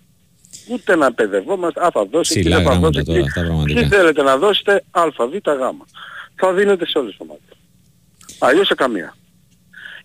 Ούτε 0.72 0.96
να 0.96 1.14
παιδευόμαστε, 1.14 1.86
α 1.86 1.90
θα 1.94 2.06
δώσει 2.12 2.40
Ψηλά 2.40 2.40
εκεί, 2.40 2.50
δεν 2.56 2.64
θα 2.64 2.70
γράμματα 2.72 2.90
δώσει 2.90 3.06
τώρα, 3.06 3.18
εκεί. 3.20 3.28
αυτά 3.28 3.42
πραγματικά. 3.42 3.80
Ποιοι 3.80 3.90
θέλετε 3.90 4.22
να 4.24 4.38
δώσετε 4.38 4.84
α, 4.92 5.02
β, 5.10 5.34
γ. 5.36 5.62
Θα 6.36 6.54
δίνετε 6.54 6.88
σε 6.88 6.98
όλες 6.98 7.10
τις 7.12 7.20
ομάδες. 7.20 7.44
Αλλιώς 8.40 8.68
σε 8.68 8.76
καμία. 8.76 9.16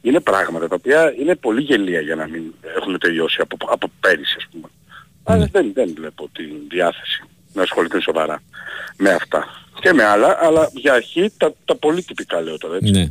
Είναι 0.02 0.20
πράγματα 0.20 0.68
τα 0.68 0.74
οποία 0.74 1.14
είναι 1.20 1.34
πολύ 1.34 1.60
γελία 1.60 2.00
για 2.00 2.14
να 2.14 2.28
μην 2.28 2.42
έχουν 2.76 2.98
τελειώσει 2.98 3.38
από, 3.40 3.56
από 3.70 3.90
πέρυσι 4.00 4.34
ας 4.38 4.46
πούμε. 4.50 4.68
Αλλά 5.24 5.38
Ναι. 5.38 5.46
δεν, 5.52 5.70
δεν 5.74 5.92
βλέπω 5.96 6.28
την 6.32 6.46
διάθεση 6.68 7.22
να 7.52 7.62
ασχοληθούν 7.62 8.00
σοβαρά 8.00 8.42
με 8.96 9.10
αυτά. 9.10 9.44
Και 9.80 9.92
με 9.92 10.04
άλλα, 10.04 10.38
αλλά 10.42 10.70
για 10.74 10.92
αρχή 10.92 11.32
τα, 11.36 11.52
τα 11.64 11.76
πολύ 11.76 12.02
τυπικά 12.02 12.40
λέω 12.40 12.58
τώρα 12.58 12.76
έτσι. 12.76 12.90
Ναι. 12.90 13.10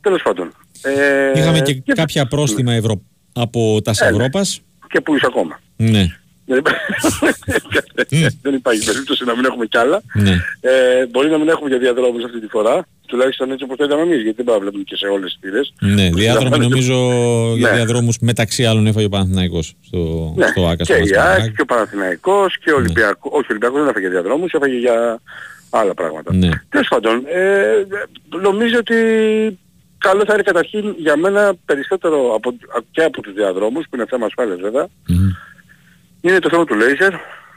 Τέλος 0.00 0.22
πάντων. 0.22 0.52
Ε, 0.82 1.32
Είχαμε 1.38 1.60
και 1.60 1.82
κάποια 1.94 2.26
πρόστιμα 2.26 2.72
ευρώ 2.72 3.00
από 3.32 3.80
τα 3.82 3.90
Ε, 4.00 4.04
ναι. 4.04 4.10
Ευρώπας. 4.16 4.60
Και 4.88 5.00
που 5.00 5.14
είσαι 5.14 5.26
ακόμα. 5.28 5.60
Ναι, 5.76 6.16
Δεν 6.50 6.58
υπά- 6.58 6.74
δεν 8.42 8.54
υπάρχει 8.54 8.84
περίπτωση 8.84 9.24
να 9.24 9.36
μην 9.36 9.44
έχουμε 9.44 9.66
κι 9.66 9.76
άλλα. 9.78 10.02
ναι. 10.14 10.30
Ε, 10.60 11.06
μπορεί 11.10 11.30
να 11.30 11.38
μην 11.38 11.48
έχουμε 11.48 11.68
για 11.68 11.78
διαδρόμους 11.78 12.24
αυτή 12.24 12.40
τη 12.40 12.46
φορά, 12.46 12.86
τουλάχιστον 13.06 13.50
έτσι 13.52 13.64
όπως 13.64 13.76
το 13.76 13.84
είδαμε 13.84 14.02
εμείς, 14.02 14.20
γιατί 14.22 14.36
δεν 14.36 14.44
πάμε 14.44 14.56
να 14.58 14.62
βλέπουμε 14.62 14.82
και 14.86 14.96
σε 14.96 15.06
όλες 15.06 15.30
τις 15.30 15.38
πύρες. 15.40 15.72
Ναι, 15.80 16.10
διάδρομοι 16.10 16.58
νομίζω 16.58 16.94
για 17.56 17.70
Ναι. 17.70 17.76
διαδρόμους 17.76 18.18
μεταξύ 18.20 18.64
άλλων 18.66 18.86
έφαγε 18.86 19.06
ο 19.06 19.08
Παναθηναϊκός 19.08 19.74
στο, 19.86 20.32
Ναι, 20.36 20.46
στο 20.46 20.66
Άκας. 20.66 20.86
και 20.86 20.92
στο 20.94 20.94
η 20.94 21.00
Μασκαράκ. 21.00 21.40
ΑΕΚ 21.40 21.54
και 21.56 21.62
ο 21.62 21.64
Παναθηναϊκός 21.64 22.58
και 22.58 22.70
ο 22.70 22.74
Ναι. 22.78 22.80
Ολυμπιακός. 22.82 23.32
Όχι, 23.32 23.44
ο 23.44 23.46
Ολυμπιακός 23.50 23.80
δεν 23.80 23.88
έφαγε 23.88 24.08
διαδρόμους, 24.08 24.52
έφαγε 24.52 24.76
για 24.78 25.20
άλλα 25.70 25.94
πράγματα. 25.94 26.34
Ναι. 26.34 26.48
Τέλος 26.68 26.88
πάντων, 26.88 27.22
ε, 27.32 27.86
νομίζω 28.42 28.76
ότι 28.78 28.94
καλό 29.98 30.22
θα 30.26 30.32
είναι 30.34 30.42
καταρχήν 30.42 30.94
για 30.98 31.16
μένα 31.16 31.52
περισσότερο 31.64 32.34
από, 32.34 32.54
και 32.90 33.02
από 33.02 33.22
τους 33.22 33.32
διαδρόμους, 33.32 33.84
που 33.90 33.96
είναι 33.96 34.06
θέμα 34.08 34.26
ασφάλειας 34.26 34.58
βέβαια, 34.60 34.86
Μμμ. 35.08 35.28
Είναι 36.20 36.38
το 36.38 36.48
θέμα 36.48 36.64
του 36.64 36.74
λέιζερ. 36.74 37.12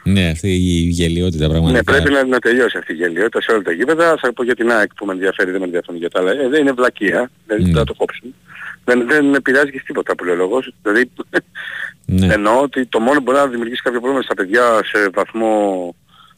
Ναι, 0.05 0.29
αυτή 0.29 0.49
η 0.49 0.87
γελιότητα 0.89 1.45
Ναι, 1.47 1.51
πραγματικά. 1.53 1.91
πρέπει 1.91 2.11
να, 2.11 2.23
να 2.25 2.39
τελειώσει 2.39 2.77
αυτή 2.77 2.91
η 2.91 2.95
γελιότητα 2.95 3.41
σε 3.41 3.51
όλα 3.51 3.61
τα 3.61 3.71
γήπεδα. 3.71 4.17
Θα 4.21 4.33
πω 4.33 4.43
για 4.43 4.55
την 4.55 4.71
ΑΕΚ 4.71 4.93
που 4.93 5.05
με 5.05 5.13
ενδιαφέρει, 5.13 5.51
δεν 5.51 5.59
με 5.59 5.65
ενδιαφέρει 5.65 5.97
για 5.97 6.09
τα 6.09 6.19
άλλα. 6.19 6.31
Ε, 6.31 6.47
δεν 6.47 6.61
είναι 6.61 6.71
βλακεία, 6.71 7.29
δηλαδή 7.45 7.63
Ναι. 7.63 7.69
πρέπει 7.69 7.71
να 7.71 7.83
το 7.83 7.93
κόψουν. 7.93 8.35
Δεν, 8.85 9.07
δεν 9.07 9.33
επηρεάζει 9.33 9.71
και 9.71 9.81
τίποτα 9.85 10.15
που 10.15 10.23
λέει 10.23 10.33
ο 10.33 10.37
λόγος. 10.37 10.73
Δηλαδή 10.81 11.11
Ναι. 12.05 12.33
εννοώ 12.33 12.61
ότι 12.61 12.85
το 12.85 12.99
μόνο 12.99 13.17
που 13.17 13.23
μπορεί 13.23 13.37
να 13.37 13.47
δημιουργήσει 13.47 13.81
κάποιο 13.81 13.99
πρόβλημα 13.99 14.23
στα 14.23 14.33
παιδιά 14.33 14.79
σε 14.83 15.09
βαθμό 15.13 15.95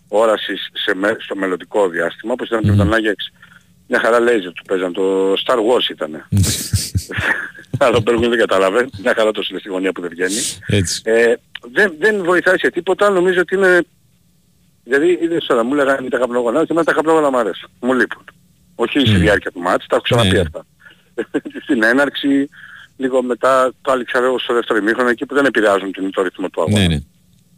όρασης 0.07 0.69
σε, 0.73 0.95
με- 0.95 1.15
στο 1.19 1.35
μελλοντικό 1.35 1.89
διάστημα, 1.89 2.33
όπως 2.33 2.47
ήταν 2.47 2.61
και 2.61 2.69
με 2.69 2.75
τον 2.75 2.93
Άγιαξ, 2.93 3.31
μια 3.87 3.99
χαρά 3.99 4.19
λέιζερ 4.19 4.51
του 4.53 4.63
παίζαν, 4.67 4.93
το 4.93 5.33
Star 5.33 5.55
Wars 5.57 5.89
ήταν. 5.91 6.27
Αλλά 7.83 7.97
ο 7.97 7.99
Μπέργουν 7.99 8.29
δεν 8.29 8.37
κατάλαβε, 8.39 8.87
μια 9.01 9.13
χαρά 9.17 9.31
το 9.31 9.41
είναι 9.49 9.59
στη 9.59 9.69
γωνία 9.69 9.91
που 9.91 10.01
δεν 10.01 10.09
βγαίνει. 10.09 10.41
Έτσι. 10.67 11.01
Ε, 11.03 11.33
δεν, 11.71 11.93
δεν 11.99 12.23
βοηθάει 12.23 12.57
σε 12.59 12.69
τίποτα, 12.69 13.09
νομίζω 13.09 13.39
ότι 13.39 13.55
είναι... 13.55 13.81
Δηλαδή, 14.83 15.19
είδες 15.21 15.45
τώρα, 15.45 15.63
μου 15.63 15.73
λέγανε 15.73 16.09
τα 16.09 16.17
καπνογόνα, 16.17 16.59
και 16.59 16.67
εμένα 16.69 16.85
τα 16.85 16.93
καπνογόνα 16.93 17.29
μου 17.31 17.37
αρέσουν. 17.37 17.69
Μου 17.79 17.93
λείπουν. 17.93 18.23
Όχι 18.75 18.99
στη 18.99 19.09
Μμ. 19.09 19.19
διάρκεια 19.19 19.51
του 19.51 19.59
μάτς, 19.59 19.85
τα 19.87 19.95
έχω 19.95 20.03
ξαναπεί 20.03 20.29
Ναι. 20.29 20.39
αυτά. 20.39 20.65
Στην 21.63 21.83
έναρξη, 21.83 22.49
λίγο 22.97 23.23
μετά, 23.23 23.73
πάλι 23.81 24.03
ξέρω 24.03 24.39
στο 24.39 24.53
δεύτερο 24.53 24.79
ημίχρονο, 24.79 25.09
εκεί 25.09 25.25
που 25.25 25.33
δεν 25.35 25.45
επηρεάζουν 25.45 25.91
την, 25.91 26.11
το 26.11 26.21
ρυθμό 26.21 26.49
του 26.49 26.61
αγώνα. 26.61 26.79
Ναι, 26.79 26.87
ναι. 26.87 26.99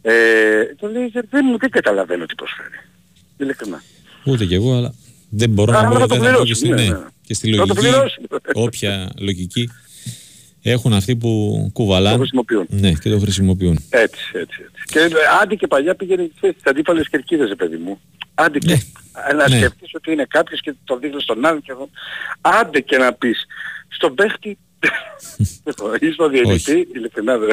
Ε, 0.02 0.74
το 0.80 0.86
λέει, 0.88 1.08
δεν, 1.12 1.26
δεν, 1.30 1.56
δεν 1.58 1.70
καταλαβαίνω 1.70 2.26
τι 2.26 2.34
προσφέρει. 2.34 2.80
Ειλικρινά. 3.36 3.82
Ούτε 4.24 4.44
κι 4.44 4.54
εγώ, 4.54 4.76
αλλά 4.76 4.94
δεν 5.30 5.50
μπορώ 5.50 5.72
να 5.72 5.78
Αλλά 5.78 5.88
πω 5.88 5.98
θα 5.98 6.06
το 6.06 6.14
δεν 6.14 6.32
θα 6.32 6.38
πω 6.38 6.44
και 6.44 6.54
πληρώσουν, 6.54 6.54
στη, 6.54 6.68
ναι, 6.68 6.74
ναι, 6.74 6.88
ναι. 6.98 7.04
και 7.22 7.34
στη 7.34 7.50
Θα 7.56 7.66
το 7.66 7.74
λογική. 7.74 7.80
πληρώσουν. 7.80 8.26
Όποια 8.54 9.10
λογική 9.18 9.70
έχουν 10.62 10.92
αυτοί 10.92 11.16
που 11.16 11.60
Το 11.64 11.70
κουβαλάνε. 11.72 12.16
χρησιμοποιούν. 12.16 12.66
Ναι, 12.68 12.92
και 12.92 13.10
το 13.10 13.18
χρησιμοποιούν. 13.18 13.84
Έτσι, 13.90 14.20
έτσι, 14.32 14.58
έτσι. 14.66 14.82
Και 14.84 14.98
ε, 14.98 15.08
άντε 15.42 15.54
και 15.54 15.66
παλιά 15.66 15.94
πήγαινε 15.94 16.30
ξέρεις, 16.36 16.56
στις 16.58 16.70
αντίπαλες 16.70 17.08
κερκίδες, 17.08 17.48
ρε 17.48 17.54
παιδί 17.54 17.76
μου. 17.76 18.00
Άντε 18.34 18.58
και 18.58 18.66
Ναι. 18.72 19.32
να 19.36 19.48
Ναι. 19.48 19.56
σκεφτείς 19.56 19.90
ότι 19.94 20.12
είναι 20.12 20.26
κάποιος 20.28 20.60
και 20.60 20.74
το 20.84 20.98
δείχνεις 20.98 21.22
στον 21.22 21.44
άλλον 21.46 21.62
και 21.62 21.70
εγώ. 21.72 21.88
Άντε 22.40 22.80
και 22.80 22.96
να 22.96 23.12
πεις 23.12 23.46
στον 23.88 24.14
παίχτη 24.14 24.58
ή 26.00 26.10
στον 26.12 26.30
διαιτητή, 26.30 26.72
Όχι. 26.72 26.86
ειλικρινά 26.94 27.38
δεν. 27.38 27.50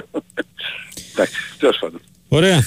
Εντάξει, 1.14 1.36
τέλος 1.60 1.78
πάντων. 1.80 2.02
Ωραία. 2.28 2.60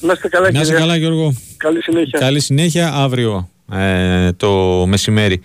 Να 0.00 0.12
είστε 0.12 0.28
καλά, 0.28 0.44
Να 0.50 0.60
είστε 0.60 0.64
κύριε. 0.64 0.78
καλά 0.78 0.96
Γιώργο. 0.96 1.34
Καλή 1.56 1.82
συνέχεια. 1.82 2.18
Καλή 2.18 2.40
συνέχεια 2.40 2.92
αύριο 2.94 3.50
ε, 3.72 4.32
το 4.32 4.84
μεσημέρι. 4.86 5.42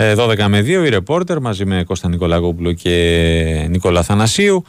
Ε, 0.00 0.14
12 0.16 0.46
με 0.48 0.60
2 0.60 0.66
η 0.66 0.88
ρεπόρτερ 0.88 1.40
μαζί 1.40 1.64
με 1.64 1.84
Κώστα 1.84 2.08
Νικολαγόπουλο 2.08 2.72
και 2.72 3.66
Νικόλα 3.68 4.02
Θανασίου. 4.02 4.64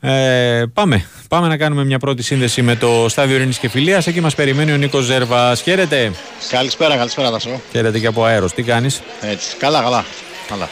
Ε, 0.00 0.62
πάμε. 0.72 1.04
πάμε 1.28 1.48
να 1.48 1.56
κάνουμε 1.56 1.84
μια 1.84 1.98
πρώτη 1.98 2.22
σύνδεση 2.22 2.62
με 2.62 2.76
το 2.76 3.06
στάδιο 3.08 3.36
Ειρήνης 3.36 3.58
και 3.58 3.68
Φιλίας. 3.68 4.06
Εκεί 4.06 4.20
μας 4.20 4.34
περιμένει 4.34 4.72
ο 4.72 4.76
Νίκος 4.76 5.04
Ζέρβα. 5.04 5.54
Χαίρετε. 5.54 6.12
Καλησπέρα, 6.50 6.96
καλησπέρα 6.96 7.30
Τάσο. 7.30 7.60
Χαίρετε 7.72 7.98
και 7.98 8.06
από 8.06 8.24
αέρος. 8.24 8.52
Τι 8.52 8.62
κάνεις; 8.62 9.02
Έτσι. 9.20 9.56
Καλά, 9.56 9.82
καλά. 9.82 10.04
καλά. 10.48 10.68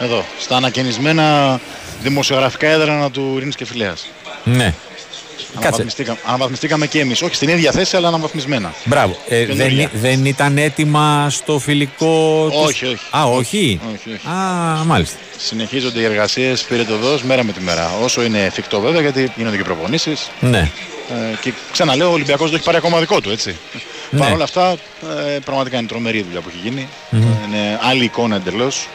Εδώ, 0.00 0.24
στα 0.40 0.56
ανακαινισμένα 0.56 1.60
δημοσιογραφικά 2.02 2.68
έδρανα 2.68 3.10
του 3.10 3.34
Ειρήνης 3.36 3.56
και 3.56 3.64
Φιλέας. 3.64 4.06
Ναι. 4.44 4.74
Κάτσε. 5.52 5.66
Αναβαθμιστήκα, 5.68 6.16
αναβαθμιστήκαμε 6.24 6.86
και 6.86 7.00
εμείς. 7.00 7.22
Όχι 7.22 7.34
στην 7.34 7.48
ίδια 7.48 7.72
θέση, 7.72 7.96
αλλά 7.96 8.08
αναβαθμισμένα. 8.08 8.72
Μπράβο. 8.84 9.16
Ε, 9.28 9.46
δεν, 9.46 9.56
Καινούργια. 9.56 9.90
δεν 9.94 10.24
ήταν 10.24 10.58
έτοιμα 10.58 11.26
στο 11.30 11.58
φιλικό. 11.58 12.46
τους- 12.50 12.64
Όχι, 12.66 12.86
όχι. 12.86 12.98
Α, 13.16 13.24
όχι; 13.24 13.80
Όχι, 13.94 14.12
όχι. 14.14 14.26
Α, 14.26 14.84
μάλιστα. 14.84 15.16
Συνεχίζονται 15.38 16.00
οι 16.00 16.04
εργασίες 16.04 16.62
πυρετοδός 16.62 17.22
μέρα 17.22 17.44
με 17.44 17.52
τη 17.52 17.60
μέρα. 17.60 17.90
Όσο 18.02 18.22
είναι 18.22 18.44
εφικτό 18.44 18.80
βέβαια, 18.80 19.00
γιατί 19.00 19.32
γίνονται 19.36 19.56
και 19.56 19.62
προπονήσεις. 19.62 20.30
Ναι. 20.40 20.70
Ε, 21.10 21.36
και 21.40 21.52
ξαναλέω, 21.72 22.08
ο 22.08 22.12
Ολυμπιακός 22.12 22.46
δεν 22.46 22.54
έχει 22.54 22.64
πάρει 22.64 22.76
ακόμα 22.76 22.98
δικό 22.98 23.20
του, 23.20 23.30
έτσι. 23.30 23.56
Ναι. 24.10 24.20
Παρ' 24.20 24.32
όλα 24.32 24.44
αυτά, 24.44 24.76
ε, 25.34 25.38
πραγματικά 25.44 25.78
είναι 25.78 25.86
τρομερή 25.86 26.18
η 26.18 26.22
δουλειά 26.22 26.40
που 26.40 26.48
έχει 26.48 26.58
γίνει. 26.68 26.88
Ε, 27.10 27.16
Είναι 27.16 27.78
άλλη 27.82 28.04
εικόνα 28.04 28.36
εντελώς. 28.36 28.88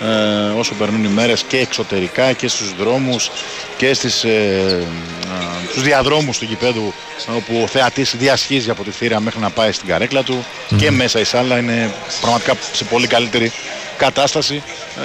Ε, 0.00 0.58
όσο 0.58 0.74
περνούν 0.74 1.04
οι 1.04 1.08
μέρες 1.08 1.42
και 1.42 1.58
εξωτερικά 1.58 2.32
και 2.32 2.48
στους 2.48 2.74
δρόμους 2.74 3.30
και 3.76 3.94
στις, 3.94 4.24
ε, 4.24 4.28
ε, 4.28 5.70
στους 5.70 5.82
διαδρόμους 5.82 6.38
του 6.38 6.44
γηπέδου 6.44 6.92
όπου 7.36 7.60
ο 7.62 7.66
θεατής 7.66 8.14
διασχίζει 8.16 8.70
από 8.70 8.84
τη 8.84 8.90
θύρα 8.90 9.20
μέχρι 9.20 9.40
να 9.40 9.50
πάει 9.50 9.72
στην 9.72 9.88
καρέκλα 9.88 10.22
του 10.22 10.44
και 10.76 10.90
μέσα 10.90 11.20
η 11.20 11.24
σάλα 11.24 11.58
είναι 11.58 11.94
πραγματικά 12.20 12.56
σε 12.72 12.84
πολύ 12.84 13.06
καλύτερη 13.06 13.52
κατάσταση 13.96 14.62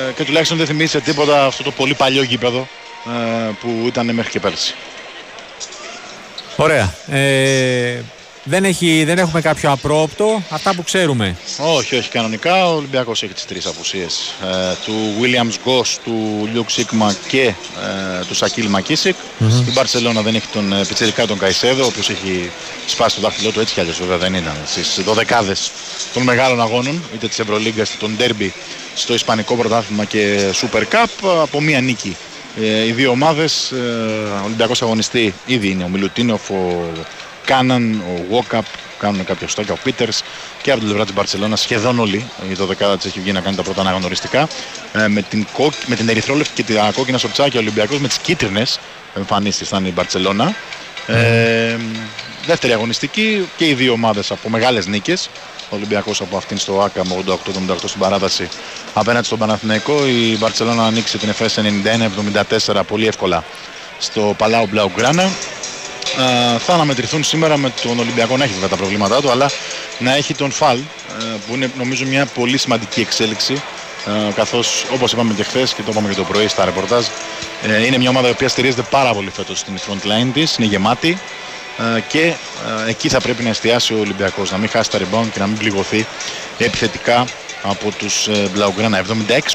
ε, 0.09 0.11
και 0.11 0.23
τουλάχιστον 0.23 0.57
δεν 0.57 0.65
θυμίζει 0.65 0.89
σε 0.89 0.99
τίποτα 0.99 1.45
αυτό 1.45 1.63
το 1.63 1.71
πολύ 1.71 1.93
παλιό 1.93 2.23
γήπεδο 2.23 2.67
ε, 3.07 3.49
που 3.61 3.83
ήταν 3.85 4.13
μέχρι 4.13 4.31
και 4.31 4.39
πέρσι. 4.39 4.75
Ωραία. 6.55 6.93
Ε, 7.11 7.99
δεν, 8.43 8.63
έχει, 8.63 9.03
δεν 9.03 9.17
έχουμε 9.17 9.41
κάποιο 9.41 9.71
απρόπτο. 9.71 10.43
Αυτά 10.49 10.75
που 10.75 10.83
ξέρουμε. 10.83 11.35
Όχι, 11.57 11.95
όχι 11.95 12.09
κανονικά. 12.09 12.67
Ο 12.67 12.75
Ολυμπιακός 12.75 13.23
έχει 13.23 13.33
τις 13.33 13.45
τρεις 13.45 13.65
απουσίες. 13.65 14.33
Ε, 14.43 14.75
του 14.85 14.93
Williams 15.21 15.55
Γκος, 15.63 15.99
του 16.03 16.49
Λιουκ 16.51 16.69
Σίγμα 16.69 17.15
και 17.27 17.41
ε, 17.41 17.53
του 18.27 18.35
Σακίλ 18.35 18.67
Μακίσικ. 18.67 19.15
Η 19.67 19.71
Μπαρσελόνα 19.71 20.21
δεν 20.21 20.35
έχει 20.35 20.47
τον 20.53 20.73
ε, 20.73 20.85
πιτσιρικά 20.87 21.27
τον 21.27 21.37
Καϊσέδο, 21.37 21.83
ο 21.83 21.85
οποίος 21.85 22.09
έχει 22.09 22.49
σπάσει 22.87 23.15
το 23.15 23.21
δάχτυλό 23.21 23.51
του 23.51 23.59
έτσι 23.59 23.73
κι 23.73 23.79
αλλιώς 23.79 23.97
βέβαια 23.97 24.17
δεν 24.17 24.33
ήταν. 24.33 24.55
Στις 24.65 25.03
δωδεκάδες 25.03 25.71
των 26.13 26.23
μεγάλων 26.23 26.61
αγώνων, 26.61 27.03
είτε 27.13 27.27
της 27.27 27.39
Ευρωλίγκας, 27.39 27.89
είτε 27.89 27.97
των 27.99 28.15
Ντέρμπι 28.17 28.53
στο 28.95 29.13
Ισπανικό 29.13 29.55
Πρωτάθλημα 29.55 30.05
και 30.05 30.51
Super 30.61 30.81
Cup, 30.81 31.29
από 31.41 31.61
μία 31.61 31.81
νίκη. 31.81 32.15
Ε, 32.61 32.85
οι 32.85 32.91
δύο 32.91 33.11
ομάδες, 33.11 33.71
ε, 33.71 33.75
ο 34.41 34.43
Ολυμπιακός 34.45 34.81
αγωνιστή 34.81 35.33
ήδη 35.45 35.69
είναι 35.69 35.83
ο 35.83 35.87
Μιλουτίνοφ, 35.87 36.49
ο 36.49 36.91
Κάναν, 37.51 38.03
ο 38.07 38.23
Βόκαπ, 38.29 38.65
κάνουν 38.99 39.25
κάποια 39.25 39.47
στόκια, 39.47 39.73
ο 39.73 39.77
Πίτερς 39.83 40.23
και 40.61 40.71
από 40.71 40.79
την 40.79 40.87
πλευρά 40.87 41.05
της 41.05 41.13
Μπαρσελόνα 41.13 41.55
σχεδόν 41.55 41.99
όλοι. 41.99 42.25
Η 42.49 42.57
12 42.59 42.95
της 42.95 43.05
έχει 43.05 43.19
βγει 43.19 43.31
να 43.31 43.39
κάνει 43.39 43.55
τα 43.55 43.63
πρώτα 43.63 43.81
αναγνωριστικά. 43.81 44.47
Ε, 44.93 45.07
με, 45.07 45.21
την 45.21 45.47
κόκ, 45.53 45.73
με 45.85 45.95
την 45.95 46.09
ερυθρόλευκη 46.09 46.63
και 46.63 46.73
τα 46.73 46.91
κόκκινα 46.95 47.17
σορτσάκια 47.17 47.59
ο 47.59 47.61
Ολυμπιακός 47.61 47.99
με 47.99 48.07
τις 48.07 48.17
κίτρινες 48.17 48.79
εμφανίσεις 49.15 49.67
θα 49.67 49.77
είναι 49.77 49.87
η 49.87 49.91
Μπαρσελόνα. 49.95 50.55
Ε, 51.07 51.75
δεύτερη 52.45 52.73
αγωνιστική 52.73 53.49
και 53.57 53.67
οι 53.67 53.73
δύο 53.73 53.91
ομάδες 53.91 54.31
από 54.31 54.49
μεγάλες 54.49 54.87
νίκες. 54.87 55.29
Ο 55.69 55.75
Ολυμπιακός 55.75 56.21
από 56.21 56.37
αυτήν 56.37 56.57
στο 56.57 56.81
ΆΚΑ 56.81 57.05
με 57.05 57.23
88-78 57.27 57.35
στην 57.85 57.99
παράταση 57.99 58.49
απέναντι 58.93 59.25
στον 59.25 59.37
Παναθηναϊκό. 59.37 60.07
Η 60.07 60.37
Μπαρσελόνα 60.37 60.85
ανοίξει 60.85 61.17
την 61.17 61.29
ΕΦΕΣ 61.29 61.57
91-74 62.67 62.81
πολύ 62.87 63.07
εύκολα 63.07 63.43
στο 63.99 64.35
Παλάου 64.37 64.67
Μπλαουγκράνα. 64.67 65.29
Ε, 66.17 66.57
θα 66.57 66.73
αναμετρηθούν 66.73 67.23
σήμερα 67.23 67.57
με 67.57 67.73
τον 67.83 67.99
Ολυμπιακό 67.99 68.37
να 68.37 68.43
έχει 68.43 68.53
βέβαια 68.53 68.69
τα 68.69 68.75
προβλήματά 68.75 69.21
του, 69.21 69.31
αλλά 69.31 69.49
να 69.99 70.15
έχει 70.15 70.33
τον 70.33 70.51
Φαλ, 70.51 70.77
ε, 70.77 70.81
που 71.47 71.55
είναι 71.55 71.71
νομίζω 71.77 72.05
μια 72.05 72.25
πολύ 72.25 72.57
σημαντική 72.57 73.01
εξέλιξη. 73.01 73.61
Ε, 74.05 74.31
Καθώς 74.31 74.85
όπως 74.93 75.11
είπαμε 75.11 75.33
και 75.33 75.43
χθες 75.43 75.73
και 75.73 75.81
το 75.81 75.91
είπαμε 75.91 76.09
και 76.09 76.15
το 76.15 76.23
πρωί 76.23 76.47
στα 76.47 76.65
ρεπορτάζ, 76.65 77.05
ε, 77.67 77.85
είναι 77.85 77.97
μια 77.97 78.09
ομάδα 78.09 78.27
η 78.27 78.31
οποία 78.31 78.49
στηρίζεται 78.49 78.81
πάρα 78.89 79.13
πολύ 79.13 79.29
φέτος 79.29 79.59
στην 79.59 79.77
front 79.77 80.07
line 80.07 80.29
της, 80.33 80.55
είναι 80.55 80.67
γεμάτη 80.67 81.17
ε, 81.95 81.99
και 82.07 82.33
ε, 82.85 82.89
εκεί 82.89 83.09
θα 83.09 83.19
πρέπει 83.19 83.43
να 83.43 83.49
εστιάσει 83.49 83.93
ο 83.93 83.99
Ολυμπιακός, 83.99 84.51
να 84.51 84.57
μην 84.57 84.69
χάσει 84.69 84.89
τα 84.89 84.99
rebound 84.99 85.27
και 85.33 85.39
να 85.39 85.47
μην 85.47 85.57
πληγωθεί 85.57 86.05
επιθετικά 86.57 87.25
από 87.61 87.91
τους 87.97 88.27
ε, 88.27 88.49
Μπλαουγκράνα. 88.53 89.01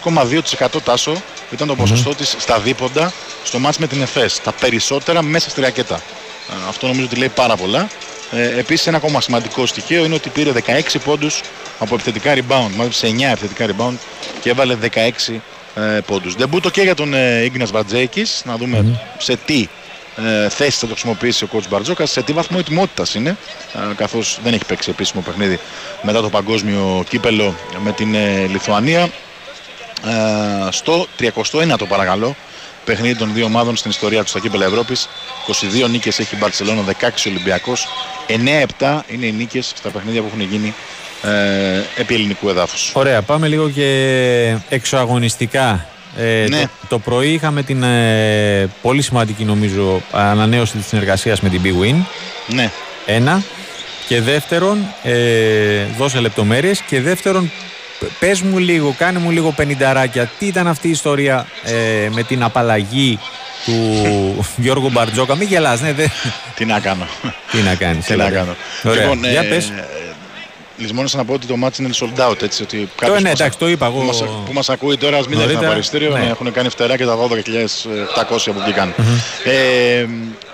76,2% 0.04 0.66
τάσο 0.84 1.22
ήταν 1.50 1.66
το 1.68 1.75
ποσοστό 1.75 2.14
της 2.14 2.34
στα 2.38 2.58
δίποντα 2.58 3.12
στο 3.44 3.58
μάτς 3.58 3.78
με 3.78 3.86
την 3.86 4.02
ΕΦΕΣ. 4.02 4.40
Τα 4.42 4.52
περισσότερα 4.52 5.22
μέσα 5.22 5.50
στη 5.50 5.60
ρακέτα. 5.60 6.00
Ε, 6.50 6.68
Αυτό 6.68 6.86
νομίζω 6.86 7.06
ότι 7.06 7.16
λέει 7.16 7.28
πάρα 7.28 7.56
πολλά. 7.56 7.88
Ε, 8.30 8.58
Επίσης 8.58 8.86
ένα 8.86 8.96
ακόμα 8.96 9.20
σημαντικό 9.20 9.66
στοιχείο 9.66 10.04
είναι 10.04 10.14
ότι 10.14 10.28
πήρε 10.28 10.52
16 10.66 11.00
πόντους 11.04 11.40
από 11.78 11.94
επιθετικά 11.94 12.34
rebound. 12.34 12.70
Μάλιστα 12.76 13.08
9 13.08 13.30
επιθετικά 13.30 13.66
rebound 13.66 13.96
και 14.40 14.50
έβαλε 14.50 14.76
16 15.26 15.40
ε, 15.74 16.00
πόντους. 16.06 16.34
Δεμπούτο 16.34 16.70
και 16.70 16.82
για 16.82 16.94
τον 16.94 17.14
ε, 17.14 17.42
Ίγκνας 17.44 17.70
Βαρτζέικης, 17.70 18.42
να 18.44 18.56
δούμε 18.56 19.00
σε 19.18 19.36
τι 19.36 19.68
ε, 20.16 20.48
θέση 20.48 20.78
θα 20.78 20.86
το 20.86 20.92
χρησιμοποιήσει 20.92 21.44
ο 21.44 21.48
coach 21.52 21.68
Μπαρτζόκας, 21.68 22.10
σε 22.10 22.22
τι 22.22 22.32
βαθμό 22.32 22.56
ετοιμότητας 22.60 23.14
είναι, 23.14 23.36
ε, 23.90 23.94
καθώς 23.94 24.38
δεν 24.42 24.52
έχει 24.52 24.64
παίξει 24.64 24.90
επίσημο 24.90 25.22
παιχνίδι 25.22 25.58
μετά 26.02 26.20
το 26.20 26.28
παγκόσμιο 26.28 27.04
κύπελο 27.08 27.54
με 27.78 27.92
την 27.92 28.14
ε, 28.14 28.46
Λιθουανία. 28.46 29.02
Ε, 30.06 30.70
στο 30.70 31.06
31ο 31.20 31.86
παρακαλώ 31.88 32.36
παιχνίδι 32.86 33.16
των 33.16 33.30
δύο 33.34 33.44
ομάδων 33.44 33.76
στην 33.76 33.90
ιστορία 33.90 34.22
του 34.22 34.28
στα 34.28 34.40
κύπελα 34.40 34.64
Ευρώπης 34.64 35.08
22 35.84 35.88
νίκες 35.90 36.18
έχει 36.18 36.34
η 36.34 36.38
Μπαρσελόνα, 36.40 36.82
16 37.00 37.08
Ολυμπιακός 37.26 37.86
9-7 38.78 38.98
είναι 39.08 39.26
οι 39.26 39.32
νίκες 39.32 39.72
στα 39.76 39.88
παιχνίδια 39.90 40.20
που 40.20 40.26
έχουν 40.34 40.40
γίνει 40.50 40.74
ε, 41.22 42.00
επί 42.00 42.14
ελληνικού 42.14 42.48
εδάφους 42.48 42.90
Ωραία, 42.94 43.22
πάμε 43.22 43.48
λίγο 43.48 43.70
και 43.70 44.56
εξωαγωνιστικά. 44.68 45.86
Ε, 46.18 46.46
Ναι. 46.48 46.60
το, 46.60 46.68
το 46.88 46.98
πρωί 46.98 47.32
είχαμε 47.32 47.62
την 47.62 47.82
ε, 47.82 48.68
πολύ 48.82 49.02
σημαντική 49.02 49.44
νομίζω 49.44 50.00
ανανέωση 50.12 50.76
της 50.76 50.86
συνεργασίας 50.86 51.40
με 51.40 51.48
την 51.48 51.60
Big 51.64 51.84
Win. 51.84 51.94
Ναι, 52.46 52.70
Ένα. 53.06 53.42
Και 54.08 54.20
δεύτερον, 54.20 54.78
ε, 55.02 55.84
δώσε 55.98 56.20
λεπτομέρειες. 56.20 56.80
Και 56.80 57.00
δεύτερον, 57.00 57.44
π- 57.46 57.50
πες 58.18 58.40
μου 58.40 58.58
λίγο, 58.58 58.94
κάνε 58.98 59.18
μου 59.18 59.30
λίγο 59.30 59.50
πενινταράκια. 59.52 60.30
Τι 60.38 60.46
ήταν 60.46 60.66
αυτή 60.66 60.88
η 60.88 60.90
ιστορία 60.90 61.46
ε, 61.64 62.08
με 62.10 62.22
την 62.22 62.42
απαλλαγή 62.42 63.18
του 63.64 63.74
Γιώργου 64.62 64.90
Μπαρτζόκα; 64.90 65.34
Μην 65.34 65.48
γελάς, 65.48 65.80
ναι, 65.80 65.92
δε... 65.92 66.06
τι 66.56 66.64
να 66.64 66.80
κάνω 66.80 67.06
Τι 67.50 67.58
να 67.58 67.74
κάνεις. 67.74 68.04
Τι 68.04 68.12
έλα, 68.12 68.24
να 68.24 68.30
δε. 68.30 68.36
κάνω. 68.36 68.56
Ωραία. 68.84 69.02
Λοιπόν, 69.02 69.24
Για 69.30 69.40
ε, 69.40 69.44
πες. 69.44 69.64
ε, 69.68 69.84
Λησμόνισα 70.78 71.16
να 71.16 71.24
πω 71.24 71.32
ότι 71.32 71.46
το 71.46 71.54
match 71.64 71.78
είναι 71.78 71.88
sold 72.00 72.28
out. 72.30 72.42
Έτσι, 72.42 72.62
ότι 72.62 72.76
Το, 72.80 72.88
κάποιος 72.96 73.16
ναι, 73.16 73.22
που 73.22 73.28
μας- 73.30 73.40
εντάξει, 73.40 73.58
το 73.58 73.68
είπα 73.68 73.86
εγώ. 73.86 73.98
Που 73.98 74.04
μας, 74.04 74.18
που 74.46 74.52
μας 74.52 74.68
ακούει 74.70 74.96
τώρα, 74.96 75.16
ας 75.16 75.26
μην 75.28 75.32
έρθει 75.38 75.44
Νωρίτερα, 75.46 75.64
ένα 75.66 75.68
παριστήριο, 75.74 76.10
ναι. 76.10 76.18
ναι. 76.18 76.30
έχουν 76.30 76.52
κάνει 76.52 76.68
φτερά 76.68 76.96
και 76.96 77.04
τα 77.04 77.16
12.700 77.16 78.38
που 78.44 78.60
βγήκαν. 78.62 78.94
Ε, 79.44 80.06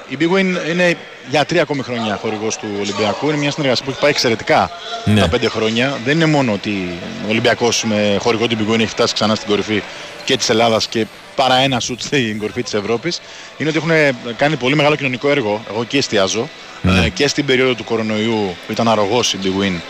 η 0.08 0.16
Big 0.20 0.36
Win 0.36 0.70
είναι 0.70 0.96
για 1.30 1.44
τρία 1.44 1.62
ακόμη 1.62 1.82
χρόνια 1.82 2.16
χορηγός 2.20 2.56
του 2.56 2.66
Ολυμπιακού. 2.80 3.28
Είναι 3.28 3.36
μια 3.36 3.50
συνεργασία 3.50 3.84
που 3.84 3.90
έχει 3.90 4.00
πάει 4.00 4.10
εξαιρετικά 4.10 4.70
Ναι. 5.04 5.20
τα 5.20 5.28
πέντε 5.28 5.48
χρόνια. 5.48 5.98
Δεν 6.04 6.14
είναι 6.14 6.26
μόνο 6.26 6.52
ότι 6.52 6.98
ο 7.26 7.28
Ολυμπιακός 7.28 7.84
με 7.84 8.16
χορηγό 8.20 8.46
την 8.46 8.58
Big 8.60 8.72
Win 8.72 8.78
έχει 8.78 8.86
φτάσει 8.86 9.14
ξανά 9.14 9.34
στην 9.34 9.48
κορυφή 9.48 9.82
και 10.24 10.36
της 10.36 10.48
Ελλάδας 10.48 10.86
και 10.86 11.06
παρά 11.36 11.56
ένα 11.56 11.80
σουτ 11.80 12.00
στην 12.00 12.38
κορυφή 12.38 12.62
της 12.62 12.74
Ευρώπης. 12.74 13.20
Είναι 13.56 13.68
ότι 13.68 13.78
έχουν 13.78 14.16
κάνει 14.36 14.56
πολύ 14.56 14.76
μεγάλο 14.76 14.96
κοινωνικό 14.96 15.30
έργο. 15.30 15.62
Εγώ 15.70 15.80
εκεί 15.80 15.96
εστιάζω. 15.96 16.48
Ναι. 16.82 17.04
Ε, 17.04 17.08
και 17.08 17.28
στην 17.28 17.44
περίοδο 17.46 17.74
του 17.74 17.84
κορονοϊού 17.84 18.56
που 18.66 18.72
ήταν 18.72 18.88
αρρωγός 18.88 19.32
η 19.32 19.38
Big 19.42 19.62
Win 19.62 19.80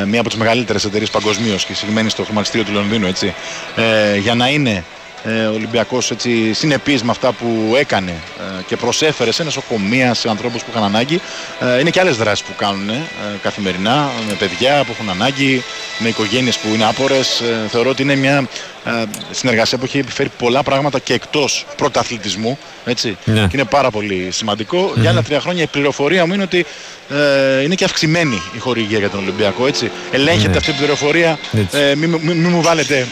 ε, 0.00 0.04
μία 0.04 0.20
από 0.20 0.28
τις 0.28 0.38
μεγαλύτερες 0.38 0.84
εταιρείες 0.84 1.10
παγκοσμίως 1.10 1.64
και 1.64 1.72
συγκεκριμένη 1.72 2.10
στο 2.10 2.24
χρηματιστήριο 2.24 2.66
του 2.66 2.72
Λονδίνου 2.72 3.06
έτσι, 3.06 3.34
ε, 3.76 4.16
για 4.16 4.34
να 4.34 4.48
είναι 4.48 4.84
ε, 5.24 5.46
ο 5.46 5.52
Ολυμπιακός 5.52 6.10
έτσι, 6.10 6.52
συνεπής 6.52 7.02
με 7.02 7.10
αυτά 7.10 7.32
που 7.32 7.74
έκανε 7.76 8.10
ε, 8.10 8.62
και 8.66 8.76
προσέφερε 8.76 9.32
σε 9.32 9.42
νοσοκομεία, 9.42 10.14
σε 10.14 10.28
ανθρώπους 10.28 10.62
που 10.62 10.70
είχαν 10.70 10.84
ανάγκη. 10.84 11.20
Ε, 11.60 11.80
είναι 11.80 11.90
και 11.90 12.00
άλλες 12.00 12.16
δράσεις 12.16 12.44
που 12.44 12.54
κάνουν 12.56 12.88
ε, 12.88 13.02
καθημερινά 13.42 14.10
με 14.28 14.32
παιδιά 14.32 14.84
που 14.84 14.92
έχουν 14.92 15.10
ανάγκη, 15.10 15.62
με 15.98 16.08
οικογένειες 16.08 16.58
που 16.58 16.68
είναι 16.74 16.84
άπορες. 16.84 17.40
Ε, 17.40 17.68
θεωρώ 17.68 17.90
ότι 17.90 18.02
είναι 18.02 18.16
μια 18.16 18.48
ε, 18.84 19.04
συνεργασία 19.30 19.78
που 19.78 19.84
έχει 19.84 19.98
επιφέρει 19.98 20.30
πολλά 20.38 20.62
πράγματα 20.62 20.98
και 20.98 21.12
εκτός 21.14 21.66
πρωταθλητισμού. 21.76 22.58
Έτσι. 22.88 23.16
Ναι. 23.24 23.40
Και 23.40 23.50
είναι 23.52 23.64
πάρα 23.64 23.90
πολύ 23.90 24.28
σημαντικό. 24.30 24.92
Για 24.96 25.10
άλλα 25.10 25.22
τρία 25.22 25.40
χρόνια 25.40 25.62
η 25.62 25.66
πληροφορία 25.66 26.26
μου 26.26 26.34
είναι 26.34 26.42
ότι 26.42 26.66
ε, 27.10 27.62
είναι 27.62 27.74
και 27.74 27.84
αυξημένη 27.84 28.42
η 28.56 28.58
χορηγία 28.58 28.98
για 28.98 29.10
τον 29.10 29.20
Ολυμπιακό. 29.20 29.66
Έτσι. 29.66 29.90
Ελέγχεται 30.10 30.48
ναι. 30.48 30.56
αυτή 30.56 30.70
η 30.70 30.74
πληροφορία. 30.74 31.38
Ε, 31.72 31.94
μην 31.94 32.10
μη, 32.10 32.34
μη, 32.34 32.48
μου 32.48 32.62
βάλετε 32.62 33.06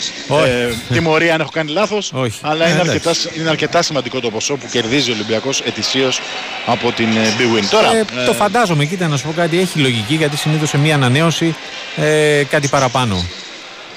ε, 0.46 0.72
τιμωρία 0.92 1.34
αν 1.34 1.40
έχω 1.40 1.50
κάνει 1.52 1.70
λάθος. 1.70 2.12
Αλλά 2.40 2.68
είναι, 2.68 2.80
αρκετά, 2.80 3.14
είναι 3.38 3.48
αρκετά 3.48 3.82
σημαντικό 3.82 4.20
το 4.20 4.30
ποσό 4.30 4.54
που 4.56 4.66
κερδίζει 4.70 5.10
ο 5.10 5.14
Ολυμπιακός 5.14 5.60
ετησίως 5.60 6.20
από 6.66 6.92
την 6.92 7.06
ε, 7.06 7.34
Big 7.38 7.58
Win. 7.58 7.64
Τώρα, 7.70 7.96
ε, 7.96 8.04
το 8.26 8.32
φαντάζομαι, 8.32 8.84
κοίτα 8.84 9.08
να 9.08 9.16
σου 9.16 9.26
πω 9.26 9.32
κάτι, 9.36 9.58
έχει 9.58 9.78
λογική 9.78 10.14
γιατί 10.14 10.36
συνήθως 10.36 10.68
σε 10.68 10.78
μία 10.78 10.94
ανανέωση 10.94 11.54
ε, 11.96 12.42
κάτι 12.50 12.68
παραπάνω. 12.68 13.24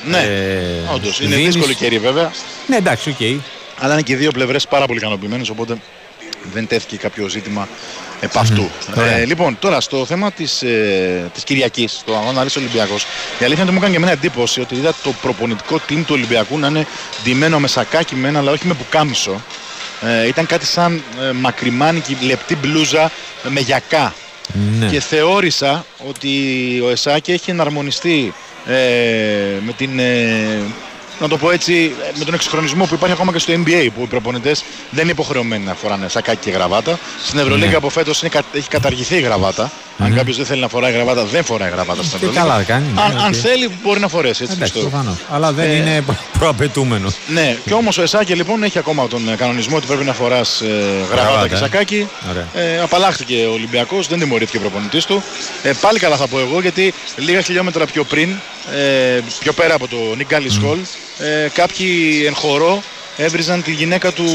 Ναι, 0.05 0.17
ε, 0.17 0.93
όντως. 0.93 1.19
Είναι 1.19 1.36
δίνεις... 1.36 1.53
δύσκολοι 1.53 1.75
καιροί 1.75 2.00
βέβαια. 2.00 2.31
Ναι, 2.67 2.75
εντάξει, 2.75 3.09
OK. 3.10 3.15
Okay. 3.19 3.38
Αλλά 3.79 3.93
είναι 3.93 4.01
και 4.01 4.13
οι 4.13 4.15
δύο 4.15 4.31
πλευρές 4.31 4.67
πάρα 4.67 4.86
πολύ 4.86 5.00
ικανοποιημένες, 5.00 5.50
οπότε 5.50 5.77
δεν 6.53 6.67
τέθηκε 6.67 6.98
κάποιο 6.98 7.27
ζήτημα 7.27 7.67
επ' 8.19 8.38
αυτού. 8.38 8.69
Mm. 8.95 8.98
Ε, 8.98 9.25
λοιπόν, 9.25 9.57
τώρα 9.59 9.81
στο 9.81 10.05
θέμα 10.05 10.31
της, 10.31 10.62
ε, 10.62 11.29
της 11.33 11.43
Κυριακής, 11.43 12.01
το 12.05 12.15
αγώνα 12.15 12.41
Άρης 12.41 12.55
Ολυμπιακός, 12.55 13.03
η 13.39 13.45
αλήθεια 13.45 13.53
είναι 13.53 13.62
ότι 13.62 13.71
μου 13.71 13.77
έκανε 13.77 13.91
και 13.91 13.98
εμένα 13.98 14.12
εντύπωση 14.12 14.62
ότι 14.62 14.75
είδα 14.75 14.93
το 15.03 15.13
προπονητικό 15.21 15.75
team 15.75 15.98
του 16.05 16.12
Ολυμπιακού 16.12 16.57
να 16.57 16.67
είναι 16.67 16.88
ντυμένο 17.24 17.59
με 17.59 17.67
σακάκι 17.67 18.15
μεν, 18.15 18.39
αλλά 18.39 18.51
όχι 18.51 18.67
με 18.67 18.74
πουκάμισο. 18.74 19.41
Ε, 20.01 20.27
ήταν 20.27 20.45
κάτι 20.45 20.65
σαν 20.65 21.03
ε, 21.21 21.31
μακριμάνικη 21.31 22.17
λεπτή 22.21 22.55
μπλούζα 22.55 23.12
με 23.50 23.59
γιακά. 23.59 24.13
Ναι. 24.79 24.88
Και 24.88 25.00
θεώρησα 25.00 25.86
ότι 26.07 26.29
ο 26.83 26.89
Εσάκη 26.89 27.31
έχει 27.31 27.51
εναρμονιστεί 27.51 28.33
ε, 28.65 28.75
με 29.65 29.74
την 29.77 30.00
ε, 30.00 30.59
να 31.20 31.28
το 31.28 31.38
πω 31.38 31.52
έτσι, 31.52 31.96
με 32.18 32.26
τον 32.26 32.34
εξυγχρονισμό 32.34 32.86
που 32.86 32.94
υπάρχει 32.94 33.16
ακόμα 33.16 33.32
και 33.32 33.40
στο 33.40 33.54
NBA 33.54 33.88
που 33.96 34.02
οι 34.04 34.08
προπονητές 34.08 34.64
δεν 34.90 35.04
είναι 35.04 35.12
υποχρεωμένοι 35.12 35.66
να 35.66 35.74
φοράνε 35.74 36.08
σακάκι 36.08 36.40
και 36.42 36.52
γραβάτα. 36.52 37.00
Στην 37.24 37.40
Ευρωλίγα 37.40 37.70
ναι. 37.70 37.76
από 37.76 37.90
φέτος 37.90 38.24
έχει 38.52 38.68
καταργηθεί 38.70 39.16
η 39.16 39.20
γραβάτα. 39.20 39.72
Mm-hmm. 40.00 40.06
Αν 40.06 40.15
κάποιος 40.15 40.38
δεν 40.38 40.46
θέλει 40.46 40.62
να 40.62 40.68
φοράει 40.68 40.91
γραβάτα, 40.91 41.24
δεν 41.25 41.44
φοράει 41.44 41.70
γραβάτα 41.70 42.03
στην 42.03 42.15
Ευρωλίγα. 42.15 42.41
Καλά 42.41 42.63
κάνει. 42.63 42.86
Αν, 42.96 43.13
ναι, 43.13 43.22
αν 43.22 43.34
θέλει, 43.34 43.70
μπορεί 43.84 44.00
να 44.00 44.08
φορέσει. 44.08 44.44
Έτσι 44.44 44.56
Εντάξει, 44.56 44.89
Αλλά 45.29 45.51
δεν 45.51 45.70
ε, 45.70 45.75
είναι 45.75 46.03
προαπαιτούμενος. 46.39 47.15
Ναι, 47.27 47.58
και 47.65 47.74
όμως 47.74 47.98
ο 47.98 48.01
Εσάκη 48.01 48.34
λοιπόν 48.34 48.63
έχει 48.63 48.77
ακόμα 48.77 49.08
τον 49.08 49.36
κανονισμό 49.38 49.75
ότι 49.75 49.86
πρέπει 49.86 50.03
να 50.03 50.13
φοράς 50.13 50.62
ε, 50.62 50.65
γραβάτα 51.12 51.48
και 51.48 51.53
ε. 51.53 51.58
σακάκι. 51.58 52.08
Ε, 52.53 52.79
απαλλάχθηκε 52.79 53.46
ο 53.50 53.51
Ολυμπιακός, 53.51 54.08
δεν 54.08 54.20
τιμωρήθηκε 54.20 54.58
ο 54.58 54.60
προπονητής 54.60 55.06
του. 55.06 55.24
Ε, 55.63 55.72
πάλι 55.82 56.00
καλά 56.00 56.15
θα 56.15 56.27
πω 56.27 56.39
εγώ 56.39 56.62
γιατί 56.62 56.94
λίγα 57.15 57.41
χιλιόμετρα 57.41 57.86
πιο 57.86 58.03
πριν, 58.03 58.29
ε, 58.75 59.20
πιο 59.39 59.53
πέρα 59.53 59.74
από 59.74 59.88
το 59.88 59.98
Νικάλη 60.18 60.50
Χολ, 60.62 60.79
ε, 61.20 61.48
κάποιοι 61.53 62.24
εν 62.27 62.36
χορό 62.36 62.84
έβριζαν 63.18 63.63
τη 63.63 63.72
γυναίκα 63.72 64.12
του 64.12 64.25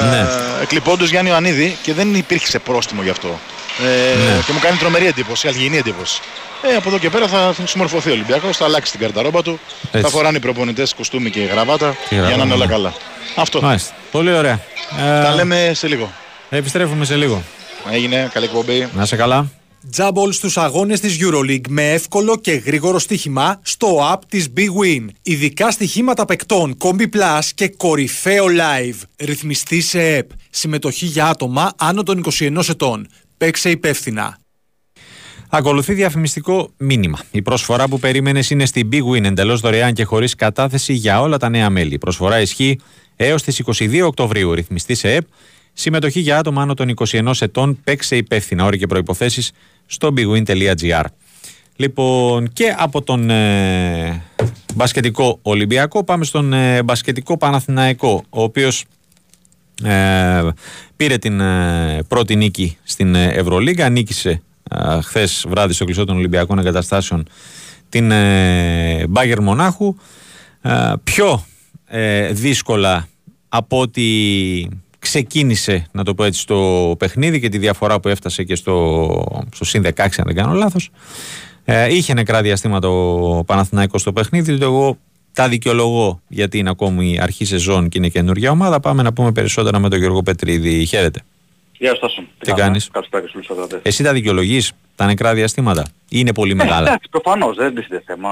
ε, 0.00 0.08
ναι. 0.08 0.26
εκλειπώντος 0.62 1.10
Γιάννη 1.10 1.30
Ιωαννίδη 1.30 1.76
και 1.82 1.94
δεν 1.94 2.14
υπήρχε 2.14 2.58
πρόστιμο 2.58 3.02
γι' 3.02 3.10
αυτό. 3.10 3.40
Ε, 3.82 4.16
ναι. 4.16 4.42
Και 4.46 4.52
μου 4.52 4.58
κάνει 4.58 4.76
τρομερή 4.76 5.06
εντύπωση, 5.06 5.48
αλγινή 5.48 5.76
εντύπωση. 5.76 6.20
Ε, 6.62 6.74
από 6.74 6.88
εδώ 6.88 6.98
και 6.98 7.10
πέρα 7.10 7.28
θα, 7.28 7.52
θα 7.52 7.66
συμμορφωθεί 7.66 8.08
ο 8.10 8.12
Ολυμπιακός, 8.12 8.56
θα 8.56 8.64
αλλάξει 8.64 8.90
την 8.90 9.00
καρταρόμπα 9.00 9.42
του, 9.42 9.58
Έτσι. 9.84 10.00
θα 10.00 10.08
φοράνε 10.08 10.36
οι 10.36 10.40
προπονητές 10.40 10.94
κοστούμι 10.94 11.30
και 11.30 11.40
γραβάτα 11.40 11.96
και 12.08 12.14
για 12.14 12.36
να 12.36 12.44
είναι 12.44 12.54
όλα 12.54 12.66
καλά. 12.66 12.94
Αυτό. 13.34 13.62
Μάλιστα. 13.62 13.94
Πολύ 14.10 14.32
ωραία. 14.32 14.60
Τα 14.96 15.34
λέμε 15.34 15.70
σε 15.74 15.86
λίγο. 15.88 16.12
Επιστρέφουμε 16.50 17.04
σε 17.04 17.14
λίγο. 17.16 17.42
Έγινε, 17.90 18.30
καλή 18.32 18.44
εκπομπή. 18.44 18.88
Να 18.94 19.06
σε 19.06 19.16
καλά. 19.16 19.50
Τζάμπολ 19.90 20.32
στους 20.32 20.56
αγώνες 20.56 21.00
της 21.00 21.18
EuroLeague 21.20 21.68
με 21.68 21.92
εύκολο 21.92 22.38
και 22.38 22.52
γρήγορο 22.52 22.98
στοίχημα 22.98 23.60
στο 23.62 24.12
app 24.12 24.18
της 24.28 24.48
Big 24.56 24.60
Win. 24.60 25.06
Ειδικά 25.22 25.70
στοιχήματα 25.70 26.24
παικτών, 26.24 26.76
Combi 26.78 27.02
Plus 27.02 27.44
και 27.54 27.68
κορυφαίο 27.68 28.44
live. 28.44 29.00
Ρυθμιστή 29.16 29.80
σε 29.80 30.18
app. 30.18 30.34
Συμμετοχή 30.50 31.06
για 31.06 31.26
άτομα 31.26 31.72
άνω 31.76 32.02
των 32.02 32.24
21 32.40 32.68
ετών. 32.68 33.08
Παίξε 33.36 33.70
υπεύθυνα. 33.70 34.38
Ακολουθεί 35.48 35.92
διαφημιστικό 35.92 36.70
μήνυμα. 36.76 37.18
Η 37.30 37.42
προσφορά 37.42 37.88
που 37.88 37.98
περίμενες 37.98 38.50
είναι 38.50 38.66
στη 38.66 38.88
Big 38.92 39.02
Win 39.12 39.24
εντελώς 39.24 39.60
δωρεάν 39.60 39.92
και 39.92 40.04
χωρίς 40.04 40.34
κατάθεση 40.34 40.92
για 40.92 41.20
όλα 41.20 41.36
τα 41.36 41.48
νέα 41.48 41.70
μέλη. 41.70 41.94
Η 41.94 41.98
προσφορά 41.98 42.40
ισχύει 42.40 42.80
έως 43.16 43.42
τις 43.42 43.62
22 43.64 44.00
Οκτωβρίου. 44.06 44.54
Ρυθμιστής 44.54 44.98
σε 44.98 45.14
ΕΠ. 45.14 45.26
Συμμετοχή 45.72 46.20
για 46.20 46.38
άτομα 46.38 46.62
άνω 46.62 46.74
των 46.74 46.94
21 46.96 47.32
ετών. 47.40 47.80
Παίξε 47.84 48.16
υπεύθυνα. 48.16 48.64
Όροι 48.64 48.78
και 48.78 48.86
προποθέσει 48.86 49.52
στο 49.86 50.12
bigwin.gr. 50.16 51.04
Λοιπόν, 51.76 52.52
και 52.52 52.74
από 52.78 53.02
τον 53.02 53.30
ε, 53.30 54.22
μπασκετικό 54.74 55.38
Ολυμπιακό 55.42 56.04
πάμε 56.04 56.24
στον 56.24 56.52
ε, 56.52 56.82
μπασκετικό 56.82 57.36
Παναθηναϊκό, 57.36 58.24
ο 58.28 58.42
οποίος 58.42 58.84
ε, 59.82 60.48
πήρε 60.96 61.18
την 61.18 61.40
ε, 61.40 62.02
πρώτη 62.08 62.36
νίκη 62.36 62.76
στην 62.82 63.14
Ευρωλίγα, 63.14 63.88
νίκησε 63.88 64.42
ε, 64.70 65.00
χθες 65.00 65.44
βράδυ 65.48 65.72
στο 65.72 65.84
κλεισό 65.84 66.04
των 66.04 66.16
Ολυμπιακών 66.16 66.58
Εγκαταστάσεων 66.58 67.28
την 67.88 68.12
Μπάγκερ 69.08 69.40
Μονάχου. 69.40 69.96
πιο 71.04 71.44
δύσκολα 72.30 73.08
από 73.48 73.80
ότι 73.80 74.68
ξεκίνησε, 74.98 75.86
να 75.92 76.04
το 76.04 76.14
πω 76.14 76.24
έτσι, 76.24 76.46
το 76.46 76.94
παιχνίδι 76.98 77.40
και 77.40 77.48
τη 77.48 77.58
διαφορά 77.58 78.00
που 78.00 78.08
έφτασε 78.08 78.42
και 78.42 78.54
στο, 78.54 79.44
στο 79.54 79.64
συν 79.64 79.82
16, 79.84 79.90
αν 79.98 80.24
δεν 80.24 80.34
κάνω 80.34 80.52
λάθος. 80.52 80.90
Ε, 81.68 81.94
είχε 81.94 82.14
νεκρά 82.14 82.42
διαστήματα 82.42 82.88
ο 82.88 83.44
Παναθηναϊκός 83.44 84.00
στο 84.00 84.12
παιχνίδι. 84.12 84.58
Το 84.58 84.64
εγώ 84.64 84.98
τα 85.36 85.48
δικαιολογώ 85.48 86.20
γιατί 86.28 86.58
είναι 86.58 86.70
ακόμη 86.70 87.18
αρχή 87.20 87.44
σεζόν 87.44 87.88
και 87.88 87.98
είναι 87.98 88.08
καινούργια 88.08 88.50
ομάδα. 88.50 88.80
Πάμε 88.80 89.02
να 89.02 89.12
πούμε 89.12 89.32
περισσότερα 89.32 89.78
με 89.78 89.88
τον 89.88 89.98
Γιώργο 89.98 90.22
Πετρίδη. 90.22 90.84
Χαίρετε. 90.84 91.20
Γεια 91.78 91.96
σας. 92.00 92.20
Τι 92.38 92.52
κάνεις; 92.52 92.90
Εσύ 93.82 94.02
τα 94.02 94.12
δικαιολογείς; 94.12 94.72
Τα 94.94 95.06
νεκρά 95.06 95.34
διαστήματα; 95.34 95.84
Είναι 96.08 96.32
πολύ 96.32 96.52
ε, 96.52 96.54
μεγάλα. 96.54 96.86
Εντάξει, 96.86 97.08
προφανώς 97.10 97.56
δεν 97.56 97.70
είναι 97.70 98.02
θέμα. 98.06 98.30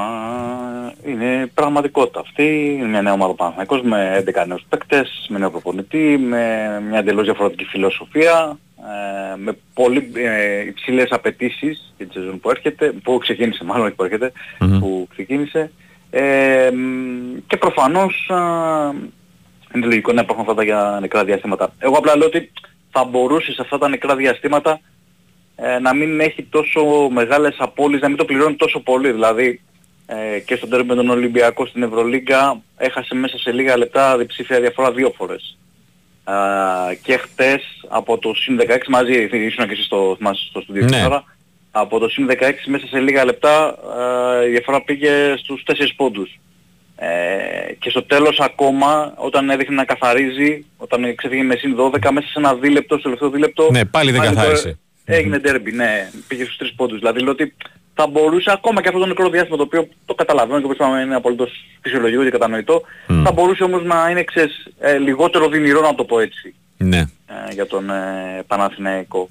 Είναι 1.07 1.51
πραγματικότητα 1.55 2.21
αυτή. 2.21 2.75
Είναι 2.79 2.87
μια 2.87 3.03
νέα 3.03 3.13
ομάδα 3.13 3.35
Παναθηναϊκός 3.35 3.83
με 3.83 4.25
11 4.27 4.45
νέους 4.47 4.65
παίκτες, 4.69 5.27
με 5.29 5.39
νέο 5.39 5.51
προπονητή, 5.51 6.19
με 6.19 6.45
μια 6.89 6.99
εντελώς 6.99 7.25
διαφορετική 7.25 7.65
φιλοσοφία, 7.65 8.59
ε, 8.79 9.37
με 9.37 9.57
πολύ 9.75 10.11
ε, 10.15 10.67
υψηλές 10.67 11.11
απαιτήσεις 11.11 11.95
για 11.97 12.07
τη 12.07 12.13
σεζόν 12.13 12.41
που 12.41 12.51
έρχεται, 12.51 12.93
που 13.03 13.19
ξεκίνησε 13.19 13.65
μάλλον 13.65 13.95
που 13.95 14.05
ερχεται 14.05 14.33
που 14.59 15.07
ξεκίνησε. 15.11 15.71
Ε, 16.17 16.71
και 17.47 17.57
προφανώς 17.57 18.31
είναι 19.75 19.87
λογικό 19.87 20.13
να 20.13 20.21
υπάρχουν 20.21 20.51
αυτά 20.51 20.65
τα 20.65 21.01
νεκρά 21.01 21.25
διαστήματα. 21.25 21.73
Εγώ 21.79 21.97
απλά 21.97 22.17
λέω 22.17 22.27
ότι 22.27 22.53
θα 22.91 23.05
μπορούσε 23.05 23.53
σε 23.53 23.63
αυτά 23.63 23.79
τα 23.79 23.89
νεκρά 23.89 24.17
διαστήματα 24.17 24.81
ε, 25.57 25.79
να 25.79 25.95
μην 25.95 26.21
έχει 26.21 26.43
τόσο 26.43 27.09
μεγάλες 27.11 27.57
απώλειες, 27.59 28.01
να 28.01 28.09
μην 28.09 28.17
το 28.17 28.25
πληρώνει 28.25 28.57
τόσο 28.57 28.81
πολύ. 28.81 29.13
Δηλαδή 29.13 29.61
ε, 30.07 30.39
και 30.39 30.57
στον 30.57 30.69
τέρμι 30.69 30.87
με 30.87 30.95
τον 30.95 31.09
Ολυμπιακό 31.11 31.67
στην 31.67 31.83
Ευρωλίγκα 31.83 32.63
έχασε 32.77 33.15
μέσα 33.15 33.39
σε 33.39 33.53
λίγα 33.53 33.77
λεπτά 33.77 34.17
διψήφια 34.17 34.61
διαφορά 34.61 34.93
δύο 34.93 35.13
φορές. 35.17 35.59
Ε, 36.29 36.95
και 36.95 37.17
χτες 37.17 37.63
από 37.89 38.19
το 38.19 38.35
συν 38.35 38.61
16 38.61 38.77
μαζί, 38.89 39.29
ήσουν 39.33 39.67
και 39.67 39.73
εσείς 39.73 39.85
στο, 39.85 40.17
στο 40.51 40.61
στούντιο 40.61 40.85
ναι. 40.85 41.03
τώρα, 41.03 41.25
από 41.77 41.99
το 41.99 42.09
συν 42.09 42.29
16 42.31 42.53
μέσα 42.67 42.87
σε 42.87 42.99
λίγα 42.99 43.25
λεπτά 43.25 43.77
ε, 44.43 44.47
η 44.47 44.51
διαφορά 44.51 44.83
πήγε 44.83 45.35
στους 45.37 45.63
4 45.67 45.73
πόντους. 45.97 46.39
Ε, 46.97 47.07
και 47.79 47.91
στο 47.91 48.03
τέλος 48.03 48.41
ακόμα 48.41 49.13
όταν 49.17 49.51
έδειχνε 49.51 49.75
να 49.75 49.85
καθαρίζει, 49.85 50.65
όταν 50.77 51.15
ξέφυγε 51.15 51.43
με 51.43 51.57
συν 51.57 51.77
12 51.79 52.11
μέσα 52.11 52.27
σε 52.27 52.39
ένα 52.39 52.55
δίλεπτο, 52.55 52.95
στο 52.95 53.03
τελευταίο 53.03 53.31
δίλεπτο... 53.31 53.69
Ναι, 53.71 53.85
πάλι 53.85 54.11
δεν 54.11 54.21
καθάρισε. 54.21 54.79
Έγινε 55.05 55.39
ντέρμπι, 55.39 55.73
ναι, 55.73 56.11
πήγε 56.29 56.45
στους 56.45 56.69
3 56.71 56.73
πόντους. 56.77 56.99
Δηλαδή 56.99 57.21
λέω 57.21 57.33
ότι 57.33 57.55
θα 57.95 58.07
μπορούσε 58.07 58.51
ακόμα 58.53 58.83
και 58.83 58.89
αυτό 58.89 59.01
το 59.01 59.07
νεκρό 59.07 59.29
διάστημα 59.29 59.57
το 59.57 59.63
οποίο 59.63 59.89
το 60.05 60.15
καταλαβαίνω 60.15 60.59
και 60.59 60.65
όπως 60.65 60.77
είπαμε 60.77 61.01
είναι 61.01 61.15
απολύτως 61.15 61.51
φυσιολογικό 61.81 62.23
και 62.23 62.31
κατανοητό, 62.31 62.83
mm. 63.09 63.23
θα 63.25 63.33
μπορούσε 63.33 63.63
όμως 63.63 63.85
να 63.85 64.11
είναι 64.11 64.25
ξέρεις, 64.25 64.67
ε, 64.79 64.99
λιγότερο 64.99 65.49
δυνηρό 65.49 65.81
να 65.81 65.95
το 65.95 66.05
πω 66.05 66.19
έτσι 66.19 66.55
ναι. 66.77 66.99
ε, 66.99 67.53
για 67.53 67.67
τον 67.67 67.91
ε, 67.91 68.43
Παναθηναϊκό. 68.47 69.31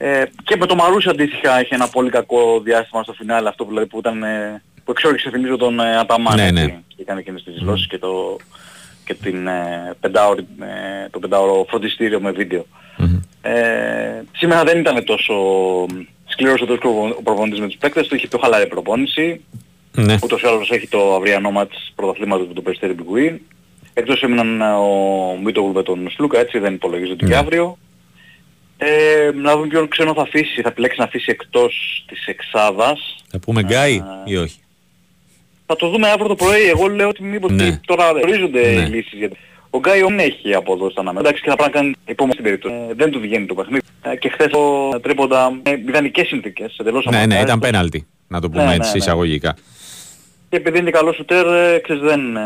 Ε, 0.00 0.24
και 0.44 0.56
με 0.56 0.66
το 0.66 0.74
Μαρούσι 0.74 1.08
αντίστοιχα 1.08 1.60
είχε 1.60 1.74
ένα 1.74 1.88
πολύ 1.88 2.10
κακό 2.10 2.60
διάστημα 2.60 3.02
στο 3.02 3.12
φινάλε 3.12 3.48
αυτό 3.48 3.64
που, 3.64 3.70
δηλαδή, 3.70 3.86
που 3.86 3.98
ήταν 3.98 4.22
ε, 4.22 4.62
που 4.84 4.90
εξόριξε 4.90 5.30
θυμίζω 5.30 5.56
τον 5.56 5.80
ε, 5.80 5.96
Αταμάν 5.96 6.36
ναι, 6.36 6.50
ναι. 6.50 6.66
και 6.66 7.02
έκανε 7.02 7.20
εκείνες 7.20 7.42
τις 7.42 7.54
δηλώσεις 7.54 7.84
mm. 7.84 7.88
και, 7.88 7.98
το, 7.98 8.36
και 9.04 9.14
την, 9.14 9.46
ε, 9.46 9.94
πεντάωρη, 10.00 10.46
ε, 10.60 11.08
το 11.10 11.18
πεντάωρο 11.18 11.66
φροντιστήριο 11.68 12.20
με 12.20 12.30
βίντεο. 12.30 12.66
Mm-hmm. 12.98 13.20
Ε, 13.42 14.22
σήμερα 14.36 14.64
δεν 14.64 14.78
ήταν 14.78 15.04
τόσο 15.04 15.34
σκληρός 16.24 16.60
ο 16.60 17.22
προπονητής 17.22 17.60
με 17.60 17.66
τους 17.66 17.76
παίκτες, 17.76 18.08
του 18.08 18.14
είχε 18.14 18.26
πιο 18.26 18.38
χαλαρή 18.38 18.66
προπόνηση. 18.66 19.44
Ναι. 19.92 20.18
Ούτως 20.22 20.42
ή 20.42 20.46
άλλως 20.46 20.70
έχει 20.70 20.88
το 20.88 21.14
αυριανό 21.14 21.50
μάτς 21.50 21.92
πρωταθλήματος 21.94 22.46
με 22.46 22.54
τον 22.54 22.64
Περιστέρι 22.64 22.92
Μπιγκουίν. 22.92 23.40
Εκτός 23.94 24.22
έμειναν 24.22 24.60
ε, 24.60 24.64
ο 24.64 25.38
Μίτογλου 25.44 25.72
με 25.72 25.82
τον 25.82 26.10
Σλούκα, 26.10 26.38
έτσι 26.38 26.58
δεν 26.58 26.74
υπολογίζεται 26.74 27.24
ναι. 27.24 27.30
και 27.30 27.36
αύριο. 27.36 27.78
Ε, 28.80 29.30
να 29.34 29.52
δούμε 29.54 29.66
ποιον 29.66 29.88
ξένο 29.88 30.14
θα 30.14 30.22
αφήσει, 30.22 30.62
θα 30.62 30.68
επιλέξει 30.68 30.98
να 30.98 31.04
αφήσει 31.04 31.30
εκτός 31.30 32.04
της 32.08 32.26
εξάδας. 32.26 33.16
Θα 33.30 33.38
πούμε 33.38 33.62
Γκάι 33.62 34.02
ή 34.24 34.36
όχι; 34.36 34.58
Θα 35.66 35.76
το 35.76 35.88
δούμε 35.90 36.08
αύριο 36.08 36.26
το 36.26 36.34
πρωί. 36.34 36.62
Εγώ 36.68 36.86
λέω 36.86 37.08
ότι 37.08 37.22
μήπως 37.22 37.50
ναι. 37.52 37.80
τώρα 37.86 38.10
ορίζονται 38.10 38.60
ναι. 38.60 38.80
οι 38.80 38.86
λύσεις. 38.86 39.18
Γιατί 39.18 39.36
Ο 39.70 39.78
Γκάι 39.78 40.00
δεν 40.00 40.18
έχει 40.18 40.54
αποδώσει 40.54 40.94
τα 40.94 41.00
αναμένα. 41.00 41.26
Εντάξει 41.28 41.42
και 41.42 41.50
θα 41.50 41.56
πρέπει 41.56 41.72
να 41.74 41.80
κάνει 41.80 41.94
υπόμορφη 42.06 42.40
στην 42.40 42.44
περίπτωση. 42.50 42.74
Ε, 42.90 42.94
δεν 42.94 43.10
του 43.10 43.20
βγαίνει 43.20 43.46
το 43.46 43.54
παιχνίδι. 43.54 43.82
Ε, 44.02 44.16
και 44.16 44.28
χθες 44.28 44.50
το 44.50 44.88
τρίποντα 45.02 45.50
με 45.64 45.70
ιδανικές 45.88 46.26
συνθήκες. 46.26 46.76
Εντελώς 46.80 47.04
Ναι, 47.04 47.10
ναι, 47.10 47.16
αμαρτάρες. 47.18 47.44
ήταν 47.44 47.58
πέναλτι. 47.58 48.06
Να 48.28 48.40
το 48.40 48.50
πούμε 48.50 48.64
Ναι, 48.64 48.70
έτσι 48.70 48.82
ναι, 48.86 48.90
ναι. 48.92 48.98
εισαγωγικά. 48.98 49.56
Και 50.50 50.56
επειδή 50.56 50.78
είναι 50.78 50.90
καλό 50.90 51.12
σουτέρ, 51.12 51.46
ε, 51.46 51.78
ξέρεις 51.78 52.02
δεν... 52.02 52.36
Ε, 52.36 52.40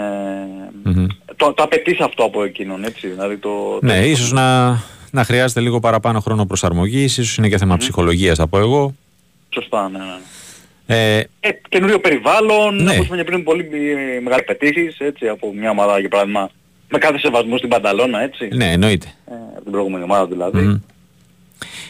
Μμμ. 0.85 1.07
το, 1.37 1.53
το 1.53 1.63
απαιτείς 1.63 2.01
αυτό 2.01 2.25
από 2.25 2.45
εκείνον, 2.45 2.85
έτσι. 2.85 3.09
Δηλαδή 3.09 3.37
το, 3.37 3.79
Ναι, 3.83 3.99
το- 4.01 4.05
ίσως 4.07 4.33
να, 4.33 4.79
να 5.13 5.25
χρειάζεται 5.25 5.61
λίγο 5.61 5.81
παραπάνω 5.81 6.21
χρόνο 6.21 6.47
προσαρμογής, 6.47 7.17
ίσως 7.19 7.37
είναι 7.37 7.49
και 7.49 7.59
θέμα 7.59 7.77
ψυχολογίας 7.77 8.39
θα 8.39 8.47
πω 8.47 8.59
εγώ. 8.59 8.95
Σωστά, 9.55 9.89
ναι, 9.89 9.99
ναι. 9.99 10.17
Ε, 10.87 11.19
Ε, 11.41 11.49
καινούριο 11.69 12.01
περιβάλλον, 12.01 12.83
Ναι. 12.83 12.91
όπως 12.93 13.05
είπαμε 13.05 13.23
και 13.23 13.25
πριν, 13.31 13.45
πολύ 13.45 13.61
ε, 13.73 14.21
μεγάλες 14.21 14.45
απαιτήσεις, 14.49 14.99
έτσι, 14.99 15.29
από 15.29 15.53
μια 15.55 15.71
ομάδα 15.71 15.99
για 16.01 16.09
παράδειγμα, 16.09 16.51
με 16.89 16.99
κάθε 16.99 17.19
σεβασμό 17.19 17.57
στην 17.57 17.69
Πανταλώνα, 17.69 18.21
έτσι, 18.23 18.49
ναι, 18.55 18.73
εννοείται. 18.73 19.07
ε, 19.31 19.33
από 19.55 19.63
την 19.63 19.73
προηγούμενη 19.73 20.05
ομάδα 20.05 20.27
δηλαδή. 20.27 20.59
Μμμ. 20.61 20.77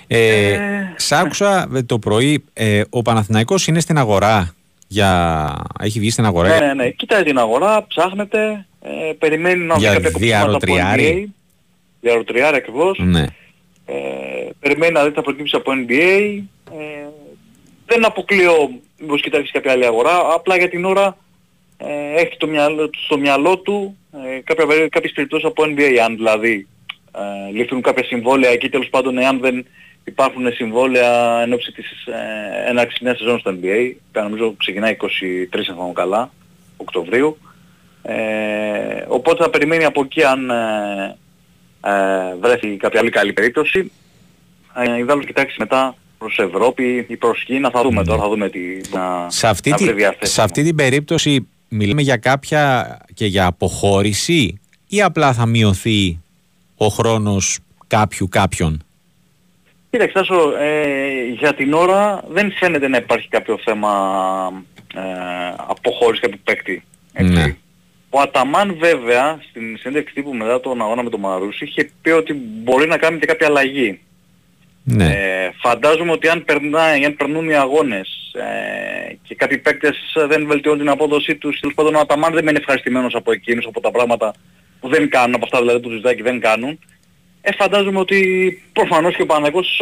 Ε, 0.06 0.52
Ε, 0.52 0.94
σ' 0.96 1.12
άκουσα 1.12 1.68
ε, 1.74 1.82
το 1.82 1.98
πρωί, 1.98 2.44
ε, 2.52 2.82
ο 2.90 3.02
Παναθηναϊκός 3.02 3.66
είναι 3.66 3.80
στην 3.80 3.98
αγορά 3.98 4.54
για... 4.88 5.52
Έχει 5.80 5.98
βγει 5.98 6.10
στην 6.10 6.24
αγορά 6.24 6.48
Ναι, 6.48 6.56
για- 6.56 6.66
ναι, 6.66 6.74
ναι. 6.74 6.90
Κοιτάει 6.90 7.22
την 7.22 7.38
αγορά, 7.38 7.86
ψάχνεται, 7.86 8.66
ε, 8.82 9.12
περιμένει 9.18 9.64
να 9.64 9.74
βρει 9.74 9.82
Για 9.84 9.92
κάποια 9.92 10.10
κοψίματα 10.10 10.44
από 10.56 10.58
διαρροτριάρι. 12.02 12.56
NBA. 12.56 12.56
Διαρροτριάρι 12.56 12.56
ακριβώς. 12.56 12.98
Ναι. 12.98 13.24
Ε, 13.86 14.48
περιμένει 14.60 14.92
να 14.92 15.02
δει 15.02 15.08
τι 15.08 15.14
θα 15.14 15.22
προκύψει 15.22 15.56
από 15.56 15.72
NBA. 15.74 16.42
Ε, 16.70 17.06
δεν 17.86 18.04
αποκλείω 18.04 18.80
μήπως 19.00 19.20
κοιτάξεις 19.22 19.50
κάποια 19.50 19.72
άλλη 19.72 19.86
αγορά. 19.86 20.18
Απλά 20.34 20.56
για 20.56 20.68
την 20.68 20.84
ώρα 20.84 21.16
ε, 21.76 22.20
έχει 22.20 22.36
το 22.36 22.46
μυαλό, 22.46 22.90
στο 23.04 23.18
μυαλό 23.18 23.58
του 23.58 23.96
ε, 24.12 24.40
κάποια, 24.40 24.66
περί- 24.66 24.88
κάποιες 24.90 25.12
περιπτώσεις 25.12 25.46
από 25.46 25.62
NBA. 25.66 25.96
Αν 26.04 26.16
δηλαδή 26.16 26.66
ε, 27.48 27.52
ληφθούν 27.52 27.82
κάποια 27.82 28.04
συμβόλαια 28.04 28.50
εκεί 28.50 28.68
τέλος 28.68 28.88
πάντων 28.88 29.18
εάν 29.18 29.40
δεν 29.40 29.66
υπάρχουν 30.04 30.52
συμβόλαια 30.52 31.40
εν 31.42 31.52
ώψη 31.52 31.72
της 31.72 32.06
ε, 32.06 32.68
έναρξης 32.70 33.00
νέας 33.00 33.18
σεζόν 33.18 33.38
στο 33.38 33.50
NBA. 33.62 33.92
που 34.12 34.20
νομίζω 34.20 34.54
ξεκινάει 34.58 34.96
23 35.00 35.06
αν 35.56 35.64
θυμάμαι 35.64 35.92
καλά, 35.92 36.32
Οκτωβρίου. 36.76 37.38
Ε, 38.02 39.04
οπότε 39.08 39.42
θα 39.42 39.50
περιμένει 39.50 39.84
από 39.84 40.00
εκεί 40.00 40.24
αν 40.24 40.50
ε, 40.50 41.16
ε, 41.84 41.90
βρέθει 42.40 42.76
κάποια 42.76 43.00
άλλη 43.00 43.10
καλή 43.10 43.32
περίπτωση. 43.32 43.92
Ε, 44.74 44.98
ιδάλλως 44.98 45.26
κοιτάξει 45.26 45.56
μετά 45.58 45.94
προς 46.18 46.38
Ευρώπη 46.38 47.06
ή 47.08 47.16
προς 47.16 47.44
Κίνα. 47.44 47.70
Θα 47.70 47.82
δούμε 47.82 48.04
τώρα, 48.04 48.22
θα 48.22 48.28
δούμε 48.28 48.48
τι 48.48 48.60
να, 48.92 49.30
Σε 49.30 49.48
αυτή, 49.48 49.70
να 49.70 49.76
τη, 49.76 49.84
βρει 49.84 49.94
διαθέσιμο. 49.94 50.30
σε 50.30 50.42
αυτή 50.42 50.62
την 50.62 50.76
περίπτωση 50.76 51.48
μιλάμε 51.68 52.02
για 52.02 52.16
κάποια 52.16 52.96
και 53.14 53.26
για 53.26 53.46
αποχώρηση 53.46 54.60
ή 54.88 55.02
απλά 55.02 55.32
θα 55.32 55.46
μειωθεί 55.46 56.20
ο 56.76 56.86
χρόνος 56.86 57.58
κάποιου 57.86 58.28
κάποιον; 58.28 58.82
Κοίταξε, 59.90 60.14
Τάσο, 60.14 60.56
ε, 60.58 61.24
για 61.38 61.54
την 61.54 61.72
ώρα 61.72 62.24
δεν 62.28 62.52
φαίνεται 62.52 62.88
να 62.88 62.96
υπάρχει 62.96 63.28
κάποιο 63.28 63.58
θέμα 63.64 63.90
ε, 64.94 65.00
αποχώρηση 65.66 66.20
κάποιου 66.20 66.40
παίκτη. 66.44 66.84
έτσι. 67.12 67.32
Ναι. 67.32 67.56
Ο 68.14 68.20
Αταμάν 68.20 68.76
βέβαια 68.78 69.40
στην 69.48 69.76
συνέντευξη 69.78 70.14
τύπου 70.14 70.34
μετά 70.34 70.60
τον 70.60 70.82
αγώνα 70.82 71.02
με 71.02 71.10
τον 71.10 71.20
Μαρούσι 71.20 71.64
είχε 71.64 71.90
πει 72.02 72.10
ότι 72.10 72.32
μπορεί 72.32 72.86
να 72.86 72.96
κάνει 72.96 73.18
και 73.18 73.26
κάποια 73.26 73.46
αλλαγή. 73.46 74.00
Ναι. 74.84 75.04
Ε, 75.04 75.50
φαντάζομαι 75.60 76.12
ότι 76.12 76.28
αν, 76.28 76.44
περνάει, 76.44 77.04
αν 77.04 77.16
περνούν 77.16 77.48
οι 77.48 77.54
αγώνες 77.54 78.34
ε, 78.34 79.14
και 79.22 79.34
κάποιοι 79.34 79.58
παίκτες 79.58 79.96
δεν 80.28 80.46
βελτιώνουν 80.46 80.80
την 80.80 80.88
απόδοσή 80.88 81.36
τους, 81.36 81.60
τέλος 81.60 81.74
πάντων 81.74 81.94
ο 81.94 81.98
Αταμάν 81.98 82.32
δεν 82.32 82.46
είναι 82.46 82.58
ευχαριστημένος 82.58 83.14
από 83.14 83.32
εκείνους, 83.32 83.66
από 83.66 83.80
τα 83.80 83.90
πράγματα 83.90 84.34
που 84.80 84.88
δεν 84.88 85.08
κάνουν, 85.08 85.34
από 85.34 85.44
αυτά 85.44 85.58
δηλαδή 85.58 85.80
που 85.80 85.88
τους 85.88 85.96
ζητάει 85.96 86.14
και 86.14 86.22
δεν 86.22 86.40
κάνουν, 86.40 86.78
ε, 87.40 87.52
φαντάζομαι 87.52 87.98
ότι 87.98 88.62
προφανώς 88.72 89.16
και 89.16 89.22
ο 89.22 89.26
Παναγός 89.26 89.80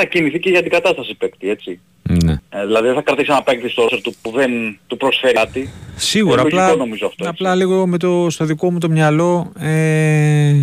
θα 0.00 0.04
κινηθεί 0.04 0.38
και 0.38 0.50
για 0.50 0.62
την 0.62 0.70
κατάσταση 0.70 1.14
παίκτη, 1.14 1.50
έτσι. 1.50 1.80
ναι. 2.24 2.32
Ε, 2.50 2.66
δηλαδή 2.66 2.86
δεν 2.86 2.94
θα 2.94 3.02
κρατήσει 3.02 3.28
ένα 3.30 3.42
παίκτη 3.42 3.68
στο 3.68 3.82
ρόστερ 3.82 4.00
του 4.00 4.14
που 4.22 4.30
δεν 4.30 4.78
του 4.86 4.96
προσφέρει 4.96 5.32
κάτι. 5.34 5.70
Σίγουρα, 5.96 6.40
Ε, 6.40 6.42
λογικό 6.42 6.62
απλά, 6.62 6.76
νομίζω 6.76 7.06
αυτό, 7.06 7.24
έτσι. 7.26 7.36
απλά 7.42 7.54
λίγο 7.54 7.86
με 7.86 7.98
το, 7.98 8.26
στο 8.30 8.44
δικό 8.44 8.70
μου 8.72 8.78
το 8.78 8.88
μυαλό 8.88 9.52
ε, 9.60 10.54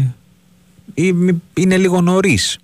ή- 0.93 1.41
είναι 1.54 1.78
λίγο 1.78 2.02
νωρίς. 2.02 2.60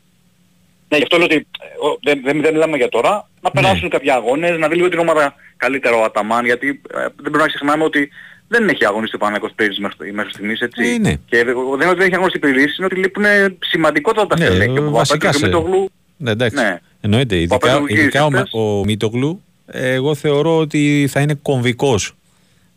Ναι, 0.89 0.97
γι' 0.97 1.03
αυτό 1.03 1.17
λέω 1.17 1.25
ότι 1.25 1.35
ε, 1.35 1.85
ο- 1.87 1.97
δεν, 2.03 2.21
δεν, 2.23 2.41
δεν 2.41 2.53
μιλάμε 2.53 2.77
για 2.77 2.89
τώρα. 2.89 3.09
Να 3.41 3.49
Ναι. 3.53 3.61
περάσουν 3.61 3.89
κάποιοι 3.89 4.11
αγώνες, 4.11 4.57
να 4.57 4.67
δει 4.67 4.75
λίγο 4.75 4.89
την 4.89 4.99
ομάδα 4.99 5.35
καλύτερα 5.57 5.95
ο 5.95 6.03
Αταμάν, 6.03 6.45
γιατί 6.45 6.67
ε, 6.95 6.99
δεν 7.01 7.11
πρέπει 7.21 7.37
να 7.37 7.47
ξεχνάμε 7.47 7.83
ότι 7.83 8.09
δεν 8.47 8.69
έχει 8.69 8.85
αγωνιστεί 8.85 9.15
ο 9.15 9.19
Παναγικός 9.19 9.51
Πέρις 9.55 9.79
μέχρι, 9.79 10.13
μέχρι 10.13 10.31
στιγμής, 10.31 10.59
έτσι. 10.61 10.83
Ε, 10.89 10.97
ναι. 10.97 11.13
Και 11.25 11.37
ε, 11.37 11.43
δεν 11.43 11.53
είναι 11.55 11.85
ότι 11.87 11.95
δεν 11.97 12.05
έχει 12.05 12.15
αγωνιστεί 12.15 12.39
Πέρις, 12.39 12.77
είναι 12.77 12.85
ότι 12.85 12.95
λείπουν 12.95 13.23
σημαντικότατα 13.59 14.37
Ναι, 14.37 14.45
στελέχη. 14.45 14.79
Ο 14.79 14.89
βασικά 14.89 15.17
Παπαπέτρου 15.17 15.19
και 15.19 15.27
ο 15.27 15.31
σε- 15.33 15.45
Μητογλου, 15.45 15.91
Ναι, 16.21 16.31
εντάξει. 16.31 16.55
Ναι. 16.63 16.79
Εννοείται. 17.01 17.35
Ειδικά, 17.35 17.57
Παπαδοπούλου 17.57 17.93
ειδικά 17.99 18.25
ο, 18.25 18.27
γύρισε 18.29 18.47
Μα- 18.53 18.61
ο 18.61 18.83
Μίτογλου, 18.85 19.41
ε, 19.65 19.93
εγώ 19.93 20.15
θεωρώ 20.15 20.57
ότι 20.57 21.07
θα 21.11 21.19
είναι 21.21 21.33
κομβικός 21.41 22.15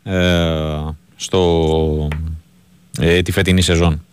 ε, 0.05 0.15
στο, 1.17 2.09
ε, 3.01 3.23
τη 3.23 3.33
φετινή 3.33 3.63
σεζόν. 3.63 4.05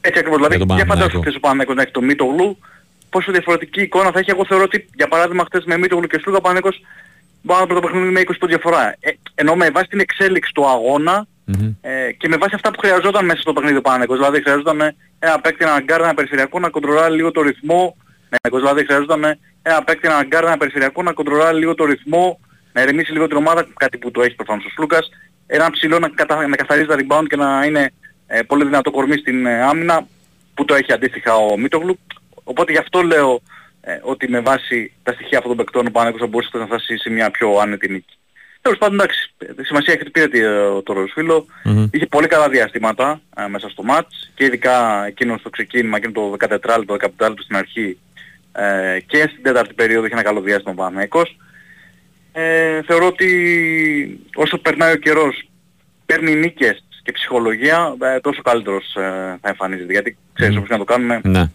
Έτσι 0.00 0.18
ακριβώς. 0.18 0.38
Για 0.38 0.48
Δηλαδή, 0.48 0.66
τον 0.68 0.76
για 0.76 0.84
Παναθηναϊκό. 0.86 1.02
φαντάσου 1.02 1.20
χθες 1.20 1.34
ο 1.36 1.40
Παναγικός 1.40 1.76
να 1.76 1.82
έχει 1.82 1.90
το 1.90 2.00
Μητογλου, 2.02 2.58
πόσο 3.10 3.32
διαφορετική 3.32 3.80
εικόνα 3.82 4.10
θα 4.12 4.18
έχει. 4.18 4.30
Εγώ 4.30 4.44
θεωρώ 4.46 4.62
ότι, 4.64 4.88
για 4.94 5.08
παράδειγμα, 5.08 5.44
χθες 5.44 5.64
με 5.64 5.78
Μητογλου 5.78 6.06
και 6.06 6.18
Σλούκα 6.22 6.38
ο 6.38 6.40
Παναγικός 6.40 6.80
μπορεί 7.42 7.60
να 7.68 7.74
το 7.74 7.80
παιχνίδι 7.80 8.08
με 8.10 8.20
20 8.20 8.24
πόντους 8.26 8.48
διαφορά. 8.56 8.96
Ε, 9.00 9.10
ενώ 9.34 9.54
με 9.54 9.70
βάση 9.70 9.86
την 9.86 10.00
εξέλιξη 10.00 10.52
του 10.52 10.66
αγώνα, 10.68 11.26
Μμμ. 11.44 11.72
Ε, 11.80 12.12
και 12.12 12.28
με 12.28 12.36
βάση 12.36 12.54
αυτά 12.54 12.70
που 12.70 12.78
χρειαζόταν 12.78 13.24
μέσα 13.24 13.40
στο 13.40 13.52
παιχνίδι 13.52 13.76
ο 13.76 13.80
Παναθηναϊκός. 13.80 14.16
Δηλαδή 14.16 14.42
χρειαζόταν 14.42 14.80
ε, 14.80 14.94
ένα 15.18 15.40
παίκτη, 15.40 15.64
ένα 15.64 15.80
γκάρ, 15.80 16.00
ένα 16.00 16.14
περιφερειακό 16.14 16.58
να 16.58 16.68
κοντρολάρει 16.68 17.14
λίγο 17.14 17.30
το 17.30 17.42
ρυθμό. 17.42 17.96
Ναι, 18.28 18.58
δηλαδή 18.58 18.84
χρειαζόταν 18.84 19.24
ε, 19.24 19.38
ένα 19.62 19.82
παίκτη, 19.84 20.08
ένα 20.08 20.24
γκάρ, 20.24 20.44
ένα 20.44 20.56
περιφερειακό 20.56 21.02
να 21.02 21.12
κοντρολάρει 21.12 21.58
λίγο 21.58 21.74
το 21.74 21.84
ρυθμό, 21.84 22.40
να 22.72 22.80
ηρεμήσει 22.80 23.12
λίγο 23.12 23.26
την 23.26 23.36
ομάδα, 23.36 23.66
κάτι 23.76 23.98
που 23.98 24.10
το 24.10 24.22
έχει 24.22 24.34
προφανώς 24.34 24.64
ο 24.64 24.68
Σλούκας. 24.68 25.08
Ένα 25.46 25.70
ψηλό 25.70 25.98
να, 25.98 26.08
κατα... 26.08 26.46
να 26.46 26.56
καθαρίζει 26.56 26.86
τα 26.86 26.96
rebound 26.98 27.24
και 27.28 27.36
να 27.36 27.64
είναι 27.64 27.92
ε, 28.26 28.42
πολύ 28.42 28.64
δυνατό 28.64 28.90
κορμί 28.90 29.16
στην 29.16 29.46
ε, 29.46 29.62
άμυνα, 29.62 30.06
που 30.54 30.64
το 30.64 30.74
έχει 30.74 30.92
αντίστοιχα 30.92 31.34
ο 31.36 31.58
Μίτογλου. 31.58 31.98
Οπότε 32.44 32.72
γι' 32.72 32.78
αυτό 32.78 33.02
λέω 33.02 33.40
ε, 33.80 33.98
ότι 34.02 34.28
με 34.28 34.40
βάση 34.40 34.92
τα 35.02 35.12
στοιχεία 35.12 35.38
αυτών 35.38 35.56
των 35.56 35.64
παικτών 35.64 35.86
ο 35.86 35.90
Παναγικός 35.90 36.20
θα 36.20 36.26
μπορούσε 36.26 36.58
να 36.58 36.66
φτάσει 36.66 36.96
σε 36.96 37.10
μια 37.10 37.30
πιο 37.30 37.58
άνετη 37.58 37.88
νίκη. 37.88 38.18
Τέλος 38.62 38.78
πάντων 38.78 38.94
εντάξει, 39.00 39.30
ε, 39.38 39.62
σημασία 39.64 39.92
έχει 39.92 40.02
ότι 40.02 40.10
πήρε 40.10 40.28
τη- 40.28 40.40
ε, 40.40 40.82
το 40.84 40.92
Ροσφύλλο. 40.92 41.46
Μμμ. 41.64 41.88
Είχε 41.92 42.06
πολύ 42.06 42.26
καλά 42.26 42.48
διαστήματα 42.48 43.20
ε, 43.36 43.46
μέσα 43.48 43.68
στο 43.68 43.82
μάτς 43.82 44.30
και 44.34 44.44
ειδικά 44.44 45.06
εκείνο 45.06 45.36
στο 45.38 45.50
ξεκίνημα, 45.50 45.96
εκείνο 45.96 46.12
το 46.12 46.36
14 46.38 46.48
λεπτό, 46.78 46.94
15 46.94 47.28
λεπτό 47.28 47.42
στην 47.42 47.56
αρχή 47.56 47.98
ε, 48.56 49.00
και 49.06 49.18
στην 49.30 49.42
τέταρτη 49.42 49.74
περίοδο 49.74 50.04
είχε 50.06 50.14
ένα 50.14 50.22
καλό 50.22 50.40
διάστημα 50.40 50.72
ο 50.72 50.76
Παναθηναϊκός. 50.76 51.36
Ε, 52.32 52.82
θεωρώ 52.82 53.06
ότι 53.06 53.28
όσο 54.34 54.58
περνάει 54.58 54.92
ο 54.92 54.96
καιρός 54.96 55.48
παίρνει 56.06 56.34
νίκες 56.34 56.84
και 57.02 57.12
ψυχολογία 57.12 57.96
ε, 58.02 58.20
τόσο 58.20 58.42
καλύτερος 58.42 58.94
ε, 58.96 59.00
θα 59.40 59.48
εμφανίζεται. 59.48 59.92
Γιατί 59.92 60.16
ξέρεις 60.32 60.54
Μμμ. 60.54 60.58
όπως 60.62 60.68
και 60.68 60.74
να 60.78 60.84
το 60.84 60.92
κάνουμε 60.92 61.20
Ναι. 61.24 61.50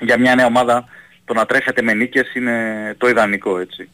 για 0.00 0.18
μια 0.18 0.34
νέα 0.34 0.46
ομάδα 0.46 0.88
το 1.24 1.34
να 1.34 1.46
τρέχετε 1.46 1.82
με 1.82 1.94
νίκες 1.94 2.34
είναι 2.34 2.94
το 2.98 3.08
ιδανικό 3.08 3.58
έτσι. 3.58 3.88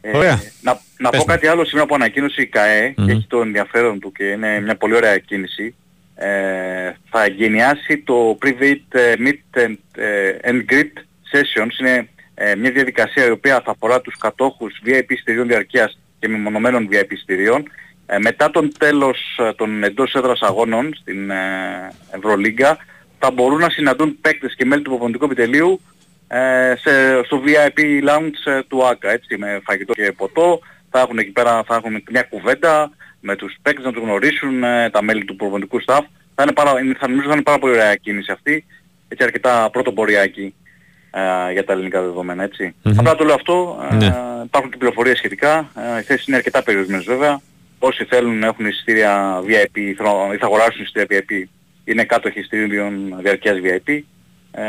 Ε, 0.00 0.16
Ωραία. 0.16 0.40
να 0.62 0.80
να 0.98 1.10
Πες 1.10 1.18
πω 1.18 1.24
μου. 1.26 1.32
κάτι 1.32 1.46
άλλο 1.46 1.64
σήμερα 1.64 1.86
που 1.86 1.94
ανακοίνωσε 1.94 2.42
η 2.42 2.46
ΚΑΕ 2.46 2.94
Μμμ. 2.96 3.06
και 3.06 3.12
έχει 3.12 3.26
το 3.28 3.40
ενδιαφέρον 3.40 4.00
του 4.00 4.12
και 4.12 4.24
είναι 4.24 4.60
μια 4.60 4.76
πολύ 4.76 4.94
ωραία 4.94 5.18
κίνηση. 5.18 5.74
Ε, 6.14 6.92
θα 7.10 7.26
γενιάσει 7.26 7.98
το 7.98 8.38
Private 8.44 8.80
ε, 8.98 9.14
Meet 9.18 9.60
and, 9.66 9.76
ε, 9.96 10.36
and 10.44 10.64
Greet 10.72 11.02
Sessions. 11.32 11.80
Είναι 11.80 12.08
ε, 12.34 12.54
μια 12.56 12.70
διαδικασία 12.70 13.26
η 13.26 13.30
οποία 13.30 13.60
θα 13.64 13.70
αφορά 13.70 14.00
τους 14.00 14.16
κατόχους 14.18 14.80
VIP 14.84 15.04
εισιτηρίων 15.08 15.46
διαρκείας 15.46 15.98
και 16.18 16.28
μεμονωμένων 16.28 16.88
VIP 16.90 17.10
εισιτηρίων. 17.10 17.62
Ε, 18.06 18.18
μετά 18.18 18.50
τον 18.50 18.72
τέλος 18.78 19.18
ε, 19.38 19.52
των 19.52 19.84
εντός 19.84 20.14
έδρας 20.14 20.40
αγώνων 20.40 20.94
στην 20.94 21.30
ε, 21.30 21.92
Ευρωλίγκα 22.10 22.78
θα 23.18 23.30
μπορούν 23.30 23.58
να 23.60 23.70
συναντούν 23.70 24.20
παίκτες 24.20 24.54
και 24.54 24.64
μέλη 24.64 24.82
του 24.82 24.90
προπονητικού 24.90 25.24
επιτελείου 25.24 25.80
ε, 26.28 26.74
σε, 26.76 27.22
στο 27.24 27.42
VIP 27.46 27.78
lounge 28.08 28.52
ε, 28.52 28.62
του 28.62 28.86
ΆΚΑ, 28.86 29.10
έτσι, 29.10 29.36
με 29.38 29.60
φαγητό 29.64 29.92
και 29.92 30.12
ποτό. 30.12 30.60
Θα 30.90 31.00
έχουν 31.00 31.18
εκεί 31.18 31.30
πέρα 31.30 31.62
θα 31.66 31.74
έχουν 31.74 32.02
μια 32.10 32.22
κουβέντα 32.22 32.90
με 33.20 33.36
τους 33.36 33.56
παίκτες 33.62 33.84
να 33.84 33.92
τους 33.92 34.02
γνωρίσουν, 34.02 34.64
ε, 34.64 34.90
τα 34.90 35.02
μέλη 35.02 35.24
του 35.24 35.36
προπονητικού 35.36 35.80
staff. 35.86 36.00
Θα, 36.34 36.42
είναι 36.42 36.52
πάρα, 36.52 36.80
είναι- 36.80 36.96
θα 36.98 37.08
νομίζω 37.08 37.26
θα 37.28 37.34
είναι 37.34 37.42
πάρα 37.42 37.58
πολύ 37.58 37.72
ωραία 37.72 37.94
κίνηση 37.94 38.32
αυτή, 38.32 38.64
έτσι 39.08 39.24
αρκετά 39.24 39.70
πρωτοποριακή 39.72 40.54
ε, 41.48 41.52
για 41.52 41.64
τα 41.64 41.72
ελληνικά 41.72 42.00
δεδομένα, 42.02 42.42
έτσι. 42.42 42.74
Μμμ. 42.82 42.98
Απλά 42.98 43.14
το 43.14 43.24
λέω 43.24 43.34
αυτό, 43.34 43.78
ε, 43.90 43.94
Ναι. 43.94 44.14
υπάρχουν 44.44 44.70
και 44.70 44.76
πληροφορίες 44.76 45.16
σχετικά, 45.18 45.58
ε, 45.96 45.98
οι 46.00 46.02
θέσεις 46.02 46.26
είναι 46.26 46.36
αρκετά 46.36 46.62
περιορισμένες 46.62 47.04
βέβαια. 47.04 47.40
Όσοι 47.78 48.04
θέλουν 48.04 48.38
να 48.38 48.46
έχουν 48.46 48.66
εισιτήρια 48.66 49.40
VIP 49.46 49.76
ή 49.80 49.94
θα- 49.94 50.30
ή 50.34 50.36
θα 50.36 50.46
αγοράσουν 50.46 50.82
εισιτήρια 50.82 51.06
VIP, 51.10 51.48
είναι 51.84 52.04
κάτοχοι 52.04 52.38
εισιτήριων 52.38 52.92
διαρκείας 53.22 53.56
VIP, 53.62 54.04
ε, 54.50 54.62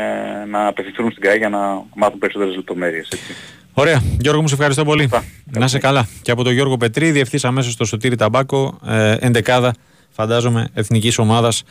να 0.50 0.66
απευθυνθούν 0.66 1.10
στην 1.10 1.22
ΚΑΕ 1.22 1.36
για 1.36 1.48
να 1.48 1.58
μάθουν 1.94 2.18
περισσότερες 2.18 2.54
λεπτομέρειες. 2.56 3.08
Έτσι. 3.12 3.34
Ωραία. 3.74 4.02
Γιώργο 4.20 4.40
μου, 4.40 4.48
σε 4.48 4.54
ευχαριστώ 4.54 4.84
πολύ. 4.84 5.04
Αυτά. 5.04 5.24
Να 5.58 5.64
είσαι 5.64 5.78
καλά. 5.78 6.08
Και 6.22 6.30
από 6.30 6.42
τον 6.44 6.52
Γιώργο 6.52 6.76
Πετρή, 6.76 7.10
διευθύνσα 7.10 7.48
αμέσως 7.48 7.72
στο 7.72 7.84
Σωτήρι 7.84 8.16
Ταμπάκο, 8.16 8.78
ε, 8.86 9.16
εντεκάδα 9.20 9.74
φαντάζομαι, 10.10 10.68
εθνικής 10.74 11.18
ομάδας 11.18 11.62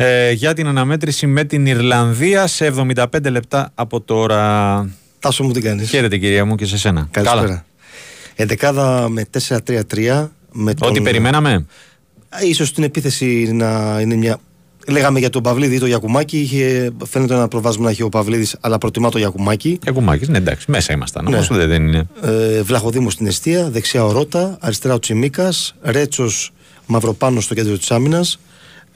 ε, 0.00 0.32
για 0.32 0.54
την 0.54 0.66
αναμέτρηση 0.66 1.26
με 1.26 1.44
την 1.44 1.66
Ιρλανδία 1.66 2.46
σε 2.46 2.72
75 2.76 3.04
λεπτά 3.30 3.70
από 3.74 4.00
τώρα. 4.00 4.90
Τάσο 5.18 5.44
μου 5.44 5.52
τι 5.52 5.60
κάνεις; 5.60 5.88
Χαίρετε 5.88 6.18
κυρία 6.18 6.44
μου 6.44 6.54
και 6.54 6.66
σε 6.66 6.78
σένα. 6.78 7.08
Καλησπέρα. 7.10 7.64
Εντεκάδα 8.34 9.08
με 9.08 9.26
4-3-3. 9.48 10.28
Με 10.52 10.74
τον... 10.74 10.88
Ό,τι 10.88 11.00
περιμέναμε. 11.00 11.66
Ίσως 12.42 12.72
την 12.72 12.82
επίθεση 12.82 13.52
να 13.52 13.98
είναι 14.00 14.14
μια 14.14 14.38
Λέγαμε 14.88 15.18
για 15.18 15.30
τον 15.30 15.42
Παυλίδη 15.42 15.74
ή 15.74 15.78
τον 15.78 15.88
Γιακουμάκη. 15.88 16.38
Είχε, 16.38 16.90
φαίνεται 17.04 17.34
ένα 17.34 17.48
προβάσμα 17.48 17.84
να 17.84 17.90
έχει 17.90 18.02
ο 18.02 18.08
Παυλίδης, 18.08 18.56
αλλά 18.60 18.78
προτιμά 18.78 19.10
το 19.10 19.18
Γιακουμάκη. 19.18 19.78
Γιακουμάκης, 19.82 20.28
ναι, 20.28 20.38
εντάξει, 20.38 20.70
μέσα 20.70 20.92
ήμασταν. 20.92 21.26
Ναι. 21.30 21.40
δεν, 21.50 21.68
δεν 21.68 21.86
είναι. 21.86 22.06
Ε, 22.22 22.62
Βλαχοδήμος 22.62 23.12
στην 23.12 23.26
αιστεία, 23.26 23.70
δεξιά 23.70 24.04
ο 24.04 24.12
Ρότα, 24.12 24.56
αριστερά 24.60 24.94
ο 24.94 24.98
Τσιμίκας, 24.98 25.74
Ρέτσος 25.82 26.52
Μαυροπάνος 26.86 27.44
στο 27.44 27.54
κέντρο 27.54 27.78
της 27.78 27.90
άμυνας, 27.90 28.38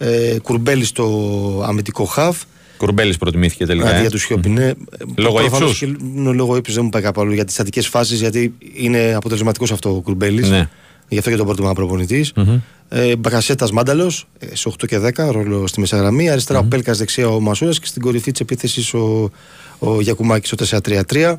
ε, 0.03 0.39
Κουρμπέλης 0.43 0.89
στο 0.89 1.65
αμυντικό 1.67 2.05
χαβ. 2.05 2.37
Κουρμπέλης 2.77 3.17
προτιμήθηκε 3.17 3.67
τελικά. 3.67 3.89
Αντί 3.89 3.97
ε. 3.97 4.01
για 4.01 4.11
τους 4.11 4.23
Σιώπη, 4.23 4.49
ναι. 4.49 4.71
Λόγω 5.17 5.45
ύψους. 5.45 5.85
Λόγω 6.15 6.57
ύψους 6.57 6.75
δεν 6.75 6.85
μου 6.85 6.91
πάει 6.91 7.03
κάπου 7.03 7.31
για 7.31 7.45
τις 7.45 7.55
στατικέ 7.55 7.81
φάσεις, 7.81 8.21
γιατί 8.21 8.55
είναι 8.75 9.15
αποτελεσματικός 9.15 9.73
αυτό 9.73 9.97
ο 9.97 10.01
Κουρμπέλης. 10.01 10.49
Ναι. 10.49 10.69
Γι' 11.09 11.19
αυτό 11.19 11.31
και 11.31 11.37
τον 11.37 11.47
πρότιμα 11.47 11.73
προπονητής. 11.73 12.33
Mm-hmm. 12.37 12.61
Ε, 12.89 13.17
Μπακασέτας 13.17 13.71
Μάνταλος 13.71 14.27
ε, 14.39 14.57
σε 14.57 14.73
8 14.83 14.87
και 14.87 14.99
10, 14.99 15.31
ρόλο 15.31 15.67
στη 15.67 15.81
μεσαγραμμή. 15.81 16.31
Αριστερά 16.31 16.61
mm-hmm. 16.61 16.65
ο 16.65 16.69
Πέλκας, 16.69 16.99
δεξιά 16.99 17.29
ο 17.29 17.41
Μασούρας 17.41 17.79
και 17.79 17.87
στην 17.87 18.03
κορυφή 18.03 18.31
της 18.31 18.41
επίθεσης 18.41 18.95
ο, 18.95 19.31
ο 19.79 20.01
Γιακουμάκης 20.01 20.51
στο 20.51 20.79
4-3-3 20.79 21.35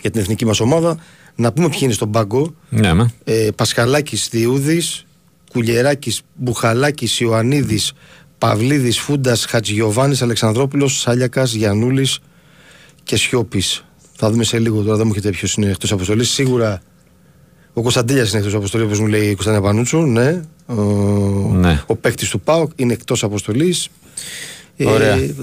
για 0.00 0.10
την 0.10 0.20
εθνική 0.20 0.46
μας 0.46 0.60
ομάδα. 0.60 0.96
Να 1.34 1.52
πούμε 1.52 1.68
ποιοι 1.68 1.78
είναι 1.82 1.92
στον 1.92 2.10
πάγκο. 2.10 2.54
Ναι, 2.68 2.92
ναι. 2.92 3.04
ε, 3.24 3.48
Πασχαλάκης 3.56 4.28
Διούδης, 4.30 5.06
Κουλιεράκης 5.52 6.22
Μπουχαλάκης 6.34 7.20
Ιωαννίδης, 7.20 7.92
Παυλίδης 8.38 8.98
Φούντας 8.98 9.44
Χατζιωβάνη 9.44 10.16
Αλεξανδρόπουλος, 10.20 11.00
Σάλιακα 11.00 11.44
Γιανούλης 11.44 12.18
και 13.02 13.16
Σιώπης. 13.16 13.84
Θα 14.16 14.30
δούμε 14.30 14.44
σε 14.44 14.58
λίγο 14.58 14.82
τώρα, 14.82 14.96
δεν 14.96 15.06
μου 15.06 15.12
έχετε 15.12 15.30
ποιος 15.30 15.54
είναι 15.54 15.70
εκτός 15.70 15.92
αποστολής. 15.92 16.30
Σίγουρα 16.30 16.80
ο 17.72 17.82
Κωνσταντέλιας 17.82 18.28
είναι 18.28 18.38
εκτός 18.38 18.54
αποστολής, 18.54 18.86
όπως 18.86 19.00
μου 19.00 19.06
λέει 19.06 19.28
η 19.28 19.34
Κωνσταντίνα 19.34 19.62
Πανούτσου. 19.62 19.98
Ναι. 19.98 20.42
Ο, 20.66 20.74
ναι. 21.54 21.82
ο 21.86 21.96
παίκτης 21.96 22.28
του 22.28 22.40
ΠΑΟΚ 22.40 22.70
είναι 22.76 22.92
εκτός 22.92 23.22
αποστολής. 23.24 23.88
Ε, 24.76 24.86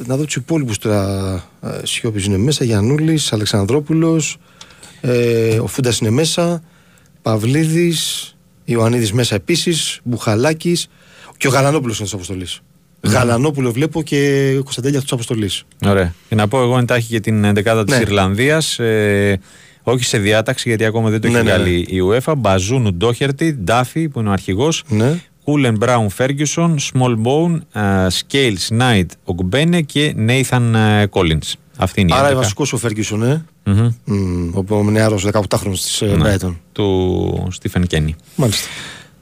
να 0.05 0.17
δω 0.17 0.25
τους 0.25 0.35
υπόλοιπους 0.35 0.77
τώρα. 0.77 1.33
Ε, 1.61 1.85
Σιώπης 1.85 2.25
είναι 2.25 2.37
μέσα, 2.37 2.63
Γιανούλης, 2.63 3.33
Αλεξανδρόπουλος. 3.33 4.37
Ε, 5.01 5.59
ο 5.59 5.67
Φούντας 5.67 5.99
είναι 5.99 6.09
μέσα. 6.09 6.63
Παυλίδης. 7.21 8.31
Ιωαννίδης 8.69 9.11
μέσα 9.11 9.35
επίσης. 9.35 9.99
Μπουχαλάκης. 10.03 10.87
Και 11.37 11.47
ο 11.47 11.49
Γαλανόπουλος 11.49 11.99
είναι 11.99 12.07
τη 12.07 12.13
αποστολή. 12.15 12.47
Mm. 12.47 13.09
Γαλανόπουλο 13.09 13.71
βλέπω 13.71 14.01
και 14.01 14.51
Κωνσταντέλια 14.63 14.99
τη 14.99 15.05
αποστολή. 15.09 15.49
Ωραία. 15.85 16.13
Και 16.29 16.35
να 16.35 16.47
πω 16.47 16.61
εγώ 16.61 16.77
εντάχει 16.77 17.05
για 17.09 17.21
την 17.21 17.45
11η 17.45 17.83
της 17.85 17.99
Ιρλανδίας. 17.99 18.79
Ε, 18.79 19.39
όχι 19.83 20.03
σε 20.03 20.17
διάταξη 20.17 20.69
γιατί 20.69 20.85
ακόμα 20.85 21.09
δεν 21.09 21.21
το 21.21 21.27
έχει 21.27 21.35
ναι, 21.35 21.41
ναι 21.41 21.49
βγάλει 21.49 21.87
ναι. 21.89 21.97
η 21.97 22.01
UEFA. 22.11 22.33
Μπαζούνου 22.37 22.93
Ντόχερτη, 22.93 23.53
Ντάφι 23.63 24.09
που 24.09 24.19
είναι 24.19 24.29
ο 24.29 24.31
αρχηγός. 24.31 24.83
Ναι. 24.87 25.19
Κούλεν 25.43 25.77
Μπράουν 25.77 26.09
Φέργιουσον, 26.09 26.79
Σμολ 26.79 27.15
Μπόουν, 27.15 27.63
Σκέιλς 28.07 28.69
Νάιτ 28.69 29.11
Ογκμπένε 29.23 29.81
και 29.81 30.13
Νέιθαν 30.15 30.75
Κόλλιν. 31.09 31.39
Αυτή 31.77 32.01
είναι 32.01 32.13
η 32.15 32.17
Άρα 32.17 32.35
βασικός 32.35 32.73
ο 32.73 32.77
Φέργιουσον, 32.77 33.23
ε. 33.23 33.45
Mm-hmm. 33.65 33.93
Mm, 34.07 34.65
ο 34.67 34.83
νεαρό 34.83 35.19
18χρονο 35.31 35.71
της 35.71 36.03
Μπράιτον. 36.17 36.59
Του 36.77 37.47
Στίφεν 37.51 37.87
Κένι. 37.87 38.15
Μάλιστα. 38.35 38.67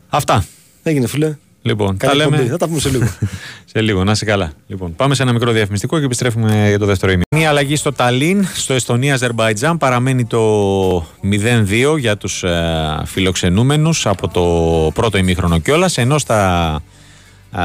Αυτά. 0.09 0.45
Έγινε 0.83 1.07
φίλε. 1.07 1.37
Λοιπόν, 1.61 1.97
τα 1.97 2.15
λέμε. 2.15 2.37
Θα 2.37 2.57
τα 2.57 2.67
πούμε 2.67 2.79
σε 2.79 2.89
λίγο. 2.89 3.07
σε 3.71 3.81
λίγο, 3.81 4.03
να 4.03 4.11
είσαι 4.11 4.25
καλά. 4.25 4.51
Λοιπόν, 4.67 4.95
πάμε 4.95 5.15
σε 5.15 5.23
ένα 5.23 5.33
μικρό 5.33 5.51
διαφημιστικό 5.51 5.99
και 5.99 6.05
επιστρέφουμε 6.05 6.67
για 6.67 6.79
το 6.79 6.85
δεύτερο 6.85 7.11
ημί. 7.11 7.21
Μια 7.35 7.49
αλλαγή 7.49 7.75
στο 7.75 7.91
Ταλίν, 7.91 8.45
στο 8.55 8.73
Εστονία-Αζερμπαϊτζάν. 8.73 9.77
Παραμένει 9.77 10.25
το 10.25 10.97
0-2 10.97 11.97
για 11.97 12.17
τους 12.17 12.43
ε, 12.43 13.01
φιλοξενούμενους 13.05 14.05
από 14.05 14.27
το 14.27 14.91
πρώτο 14.93 15.17
ημίχρονο 15.17 15.59
κιόλας. 15.59 15.97
Ενώ 15.97 16.17
στα 16.17 16.81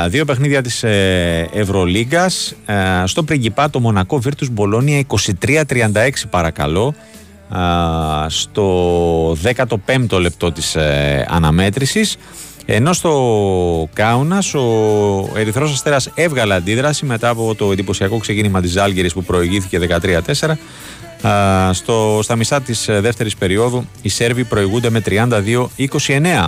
ε, 0.05 0.09
δύο 0.09 0.25
παιχνίδια 0.25 0.63
της 0.63 0.83
ε, 0.83 1.49
Ευρωλίγκας 1.53 2.55
ε, 2.67 2.75
στο 3.05 3.23
Πριγκιπά 3.23 3.71
το 3.71 3.81
Μονακό 3.81 4.19
Βίρτους 4.19 4.49
Μπολόνια 4.49 5.05
23-36 5.45 6.11
παρακαλώ. 6.31 6.95
Στο 8.29 9.37
15ο 9.43 10.21
λεπτό 10.21 10.53
της 10.53 10.75
ε, 10.75 11.27
αναμέτρησης 11.31 12.17
ενώ 12.67 12.93
στο 12.93 13.89
Κάουνας 13.93 14.55
ο 14.55 15.31
Ερυθρός 15.35 15.73
Αστέρας 15.73 16.11
έβγαλε 16.15 16.55
αντίδραση 16.55 17.07
μετά 17.07 17.29
από 17.29 17.55
το 17.55 17.73
εντυπωσιακό 17.73 18.19
ξεκίνημα 18.19 18.61
της 18.61 18.71
Ζάλγκερη 18.71 19.13
που 19.13 19.23
προηγήθηκε 19.23 20.01
13-4. 20.43 20.53
Στο, 21.73 22.21
στα 22.23 22.37
μισά 22.37 22.61
της 22.61 22.89
δεύτερης 22.91 23.37
περίοδου 23.37 23.85
οι 24.03 24.09
Σέρβοι 24.09 24.45
προηγούνται 24.45 24.91
με 24.91 25.03
32-29. 25.07 26.47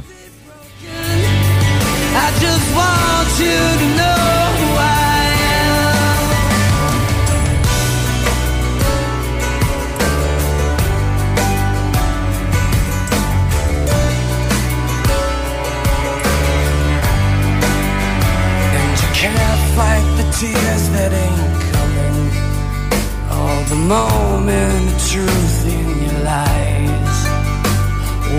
Moment 23.92 24.84
of 24.92 24.98
truth 25.12 25.58
in 25.76 25.86
your 26.04 26.18
lies. 26.32 27.18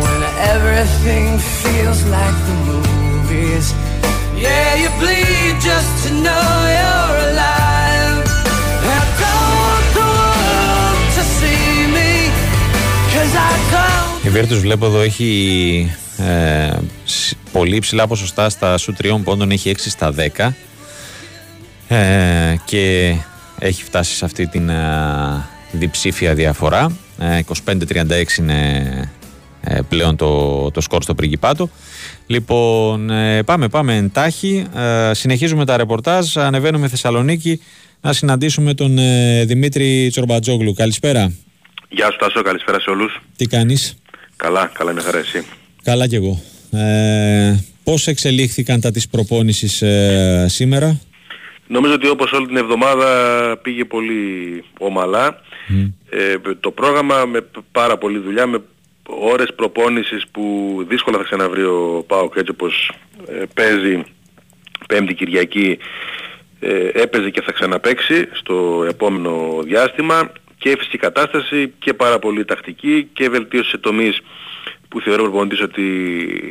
When 0.02 0.22
everything 0.54 1.28
feels 1.62 2.00
like 2.16 2.38
the 2.48 2.58
movies. 2.70 3.66
Yeah, 4.46 4.70
you 4.82 4.90
bleed 5.02 5.56
just 5.70 5.92
to 6.04 6.10
know 6.26 6.48
you're 6.78 7.16
alive. 7.30 8.24
I 8.98 9.02
don't 9.22 9.50
want 9.62 9.88
the 9.98 10.08
world 10.18 11.00
to 11.18 11.24
see 11.38 11.68
me. 11.96 12.12
Cause 13.14 13.34
I 13.50 13.54
don't. 13.74 14.26
Η 14.26 14.30
Βέρτους 14.30 14.60
βλέπω 14.60 14.86
εδώ 14.86 15.00
έχει 15.00 15.92
ε, 16.18 16.78
πολύ 17.52 17.80
ψηλά 17.80 18.08
ποσοστά 18.08 18.50
στα 18.50 18.78
σου 18.78 18.94
τριών 18.94 19.24
πόντων, 19.24 19.52
έχει 19.52 19.72
6 19.76 19.80
στα 19.80 20.14
10 20.38 20.50
ε, 21.88 22.56
και 22.66 23.16
έχει 23.66 23.84
φτάσει 23.84 24.16
σε 24.16 24.26
αυτή 24.26 24.48
την 24.48 24.70
ε, 24.70 25.46
διψήφια 25.72 26.34
διαφορά. 26.34 26.98
25-36 27.66 28.10
ε, 28.10 28.24
είναι 28.40 29.12
ε, 29.62 29.80
πλέον 29.90 30.16
το, 30.16 30.72
το 30.72 30.82
σκορ 30.82 31.04
στο 31.04 31.16
Πριγκιπάτο. 31.16 31.70
Λοιπόν, 32.28 33.12
πάμε, 33.46 33.68
πάμε 33.68 33.96
εντάχει. 33.96 34.66
συνεχίζουμε 35.12 35.66
τα 35.66 35.78
ρεπορτάζ. 35.78 36.38
Ανεβαίνουμε 36.38 36.88
Θεσσαλονίκη 36.88 37.62
να 38.02 38.14
συναντήσουμε 38.14 38.74
τον 38.74 38.98
Δημήτρη 39.46 40.08
Τσορμπατζόγλου. 40.12 40.74
Καλησπέρα. 40.74 41.34
Γεια 41.90 42.12
σου 42.12 42.18
Τάσο, 42.18 42.42
καλησπέρα 42.42 42.80
σε 42.80 42.90
όλους. 42.90 43.22
Τι 43.36 43.46
κάνεις; 43.46 43.96
Καλά, 44.36 44.72
καλά 44.74 44.92
είμαι 44.92 45.02
χαρά 45.02 45.18
εσύ. 45.18 45.46
Καλά 45.84 46.08
κι 46.08 46.16
εγώ. 46.16 46.42
Ε, 46.72 47.64
πώς 47.84 48.08
εξελίχθηκαν 48.08 48.82
τα 48.82 48.92
της 48.92 49.08
προπόνησης 49.08 49.84
σήμερα; 50.46 51.00
Νομίζω 51.68 51.94
ότι 51.94 52.08
όπως 52.08 52.32
όλη 52.32 52.48
την 52.48 52.58
εβδομάδα 52.58 53.60
πήγε 53.62 53.86
πολύ 53.86 54.64
ομαλά. 54.80 55.42
Ε, 56.10 56.36
το 56.60 56.72
πρόγραμμα 56.72 57.26
με 57.26 57.46
πάρα 57.72 57.98
πολλή 57.98 58.18
δουλειά, 58.18 58.48
με 58.48 58.62
ώρες 59.08 59.54
προπόνησης 59.56 60.28
που 60.32 60.76
δύσκολα 60.90 61.18
θα 61.18 61.24
ξαναβρει 61.24 61.64
ο 61.64 62.04
ΠΑΟΚ 62.08 62.34
έτσι 62.36 62.52
όπως 62.52 62.92
ε, 63.28 63.44
παίζει 63.54 64.04
Πέμπτη 64.88 65.14
Κυριακή 65.14 65.78
ε, 66.60 66.90
έπαιζε 66.94 67.30
και 67.30 67.42
θα 67.42 67.52
ξαναπαίξει 67.52 68.28
στο 68.32 68.86
επόμενο 68.90 69.62
διάστημα 69.64 70.32
και 70.58 70.76
φυσική 70.78 70.98
κατάσταση 70.98 71.74
και 71.80 71.94
πάρα 71.94 72.20
πολύ 72.20 72.46
τακτική 72.46 73.10
και 73.14 73.30
βελτίωση 73.30 73.70
σε 73.70 73.78
τομείς 73.78 74.22
που 74.90 75.02
θεωρώ 75.02 75.24
προπονητής 75.24 75.62
ότι 75.62 75.84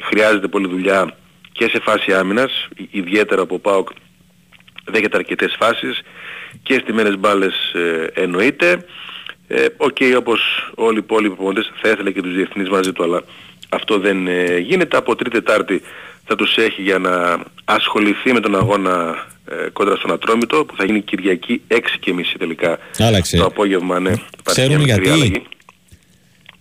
χρειάζεται 0.02 0.48
πολλή 0.48 0.68
δουλειά 0.68 1.16
και 1.52 1.68
σε 1.68 1.80
φάση 1.80 2.12
άμυνας, 2.12 2.68
ιδιαίτερα 2.90 3.42
από 3.42 3.58
ΠΑΟΚ 3.58 3.88
δέχεται 4.84 5.16
αρκετές 5.16 5.56
φάσεις 5.58 6.02
και 6.62 6.78
στημένες 6.82 7.18
μπάλες 7.18 7.72
ε, 7.72 8.20
εννοείται. 8.20 8.84
Ε, 9.48 9.66
οκ, 9.76 10.00
ε, 10.00 10.08
okay, 10.10 10.16
όπως 10.18 10.70
όλοι 10.74 10.96
οι 10.96 11.02
υπόλοιποι 11.04 11.34
προπονητές 11.34 11.72
θα 11.80 11.88
ήθελε 11.88 12.10
και 12.10 12.22
τους 12.22 12.34
διεθνείς 12.34 12.68
μαζί 12.68 12.92
του, 12.92 13.02
αλλά 13.02 13.22
αυτό 13.68 13.98
δεν 13.98 14.26
ε, 14.26 14.58
γίνεται. 14.58 14.96
Από 14.96 15.16
τρίτη 15.16 15.40
Τετάρτη 15.40 15.82
θα 16.24 16.36
τους 16.36 16.56
έχει 16.56 16.82
για 16.82 16.98
να 16.98 17.42
ασχοληθεί 17.64 18.32
με 18.32 18.40
τον 18.40 18.56
αγώνα 18.56 19.26
ε, 19.46 19.68
κόντρα 19.72 19.96
στον 19.96 20.12
Ατρόμητο 20.12 20.64
που 20.64 20.76
θα 20.76 20.84
γίνει 20.84 21.00
Κυριακή 21.00 21.62
6.30 21.68 21.80
τελικά 22.38 22.78
Άλλαξε. 22.98 23.36
το 23.36 23.44
απόγευμα. 23.44 24.00
Ναι, 24.00 24.12
Ξέρουν 24.42 24.80
γιατί. 24.80 25.42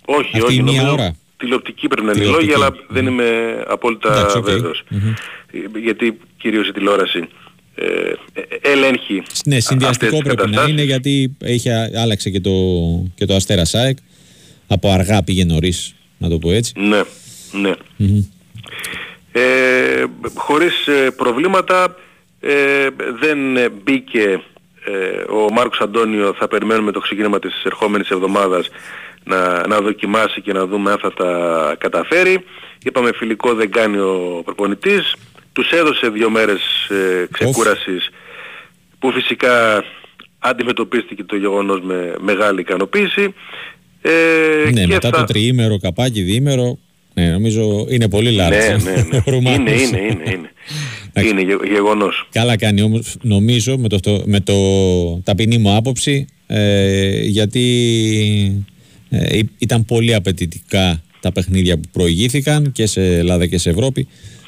Όχι, 0.06 0.38
Αυτή 0.38 0.44
όχι. 0.44 0.64
μία 0.64 0.82
νομίζω, 0.82 0.94
ώρα. 0.94 1.16
τηλεοπτική 1.38 1.88
πρέπει 1.88 2.06
να 2.06 2.12
είναι 2.16 2.24
οι 2.24 2.28
λόγοι, 2.28 2.54
αλλά 2.54 2.70
δεν 2.88 3.06
είμαι 3.06 3.62
απόλυτα 3.68 4.32
okay. 4.36 4.42
βέβαιος. 4.42 4.84
Γιατί 5.82 6.20
κυρίως 6.38 6.68
η 6.68 6.72
τηλεόραση 6.72 7.28
ε, 7.76 7.86
ε, 8.34 8.72
ελέγχει 8.72 9.24
Ναι, 9.46 9.60
συνδυαστικό 9.60 10.18
πρέπει 10.18 10.50
να 10.50 10.64
είναι 10.64 10.84
γιατί 10.84 11.36
έχει 11.44 11.70
άλλαξε 12.02 12.30
και 12.30 12.40
το, 12.40 12.52
και 13.16 13.26
το 13.26 13.36
Αστέρα 13.36 13.66
ΣΑΕΚ. 13.66 13.98
Από 14.68 14.92
αργά 14.92 15.24
πήγε 15.24 15.46
νωρίς, 15.46 15.96
να 16.18 16.30
το 16.30 16.38
πω 16.38 16.52
έτσι. 16.52 16.74
Ναι, 16.76 17.02
ναι. 17.52 17.74
Ε, 19.32 20.04
χωρίς 20.34 20.88
ε, 20.88 21.12
προβλήματα 21.12 21.96
ε, 22.40 22.88
δεν 23.20 23.38
μπήκε 23.84 24.42
ε, 24.86 25.32
ο 25.32 25.52
Μάρκος 25.52 25.80
Αντώνιο 25.80 26.34
θα 26.38 26.48
περιμένουμε 26.48 26.92
το 26.92 27.00
ξεκίνημα 27.00 27.40
της 27.40 27.64
ερχόμενης 27.64 28.10
εβδομάδας 28.10 28.70
να, 29.24 29.68
να 29.68 29.82
δοκιμάσει 29.82 30.42
και 30.42 30.54
να 30.54 30.66
δούμε 30.66 30.92
αν 30.92 30.98
θα 30.98 31.14
τα 31.14 31.76
καταφέρει. 31.80 32.44
Είπαμε 32.84 33.12
φιλικό 33.14 33.54
δεν 33.54 33.72
κάνει 33.72 33.98
ο 33.98 34.42
προπονητής. 34.46 35.16
Τους 35.54 35.72
έδωσε 35.72 36.10
δύο 36.10 36.30
μέρες 36.30 36.62
ε, 36.90 37.28
ξεκούρασης 37.32 38.10
που 39.00 39.12
φυσικά 39.12 39.84
αντιμετωπίστηκε 40.40 41.24
το 41.24 41.36
γεγονός 41.36 41.80
με 41.82 42.16
μεγάλη 42.20 42.60
ικανοποίηση. 42.60 43.34
Ε, 44.02 44.72
ναι, 44.72 44.82
και 44.82 44.88
μετά 44.88 45.10
θα... 45.10 45.18
το 45.18 45.24
τριήμερο, 45.24 45.78
καπάκι, 45.80 46.22
διήμερο, 46.22 46.78
ναι, 47.14 47.32
νομίζω 47.32 47.86
είναι 47.90 48.10
πολύ 48.10 48.32
λάθος. 48.32 48.84
Ναι, 48.84 48.92
ναι, 48.92 49.02
ναι. 49.40 49.52
είναι, 49.52 49.72
είναι, 49.72 49.98
είναι, 49.98 50.32
είναι. 50.32 51.30
είναι 51.30 51.42
γε, 51.42 51.56
γεγονός. 51.72 52.28
Καλά 52.32 52.58
κάνει 52.58 52.82
όμως, 52.82 53.16
νομίζω, 53.22 53.78
με, 53.78 53.88
το, 53.88 54.24
με 54.26 54.40
το 54.40 54.54
ταπεινή 55.24 55.58
μου 55.58 55.76
άποψη, 55.76 56.26
ε, 56.48 57.20
γιατί 57.22 57.66
ε, 59.10 59.40
ήταν 59.58 59.86
πολύ 59.86 60.14
απαιτητικά 60.14 61.02
τα 61.20 61.32
παιχνίδια 61.32 61.76
που 61.76 61.90
προηγήθηκαν 61.92 62.72
και 62.72 62.86
σε 62.86 63.18
Ελλάδα 63.18 63.46
και 63.46 63.58
σε 63.58 63.70
Ευρώπη 63.70 64.02
ε, 64.02 64.41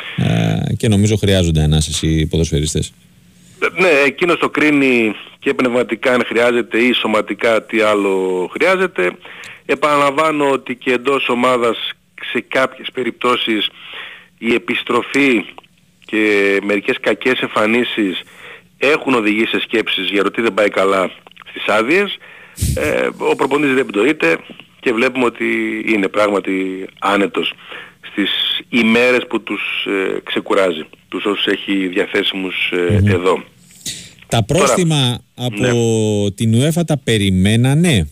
και 0.77 0.87
νομίζω 0.87 1.15
χρειάζονται 1.15 1.61
ανάσες 1.61 2.01
οι 2.01 2.25
ποδοσφαιριστές. 2.25 2.93
Ναι, 3.77 3.89
εκείνος 4.05 4.37
το 4.39 4.49
κρίνει 4.49 5.15
και 5.39 5.53
πνευματικά 5.53 6.13
αν 6.13 6.23
χρειάζεται 6.25 6.77
ή 6.77 6.93
σωματικά 6.93 7.63
τι 7.63 7.81
άλλο 7.81 8.49
χρειάζεται. 8.53 9.11
Επαναλαμβάνω 9.65 10.49
ότι 10.49 10.75
και 10.75 10.91
εντός 10.91 11.29
ομάδας 11.29 11.77
σε 12.31 12.45
κάποιες 12.47 12.87
περιπτώσεις 12.93 13.69
η 14.37 14.53
επιστροφή 14.53 15.45
και 16.05 16.59
μερικές 16.63 16.97
κακές 16.99 17.39
εμφανίσεις 17.39 18.21
έχουν 18.77 19.13
οδηγήσει 19.13 19.49
σε 19.49 19.59
σκέψεις 19.59 20.09
για 20.09 20.23
το 20.23 20.31
τι 20.31 20.41
δεν 20.41 20.53
πάει 20.53 20.69
καλά 20.69 21.11
στις 21.49 21.67
άδειες. 21.67 22.17
Ε, 22.75 23.07
ο 23.17 23.35
προπονητής 23.35 23.75
δεν 23.75 23.85
πτωείται 23.85 24.37
και 24.79 24.93
βλέπουμε 24.93 25.25
ότι 25.25 25.45
είναι 25.87 26.07
πράγματι 26.07 26.85
άνετος 26.99 27.53
στις 28.13 28.61
ημέρες 28.69 29.27
που 29.27 29.43
τους 29.43 29.61
ε, 29.85 30.19
ξεκουράζει, 30.23 30.85
τους 31.09 31.25
όσους 31.25 31.45
έχει 31.45 31.87
διαθέσιμους 31.87 32.71
ε, 32.71 33.01
εδώ. 33.05 33.43
Τα 34.27 34.43
πρόστιμα 34.43 35.23
από 35.35 35.57
ναι. 35.57 36.31
την 36.31 36.53
UEFA 36.55 36.85
τα 36.85 36.97
περιμένανε; 37.03 38.09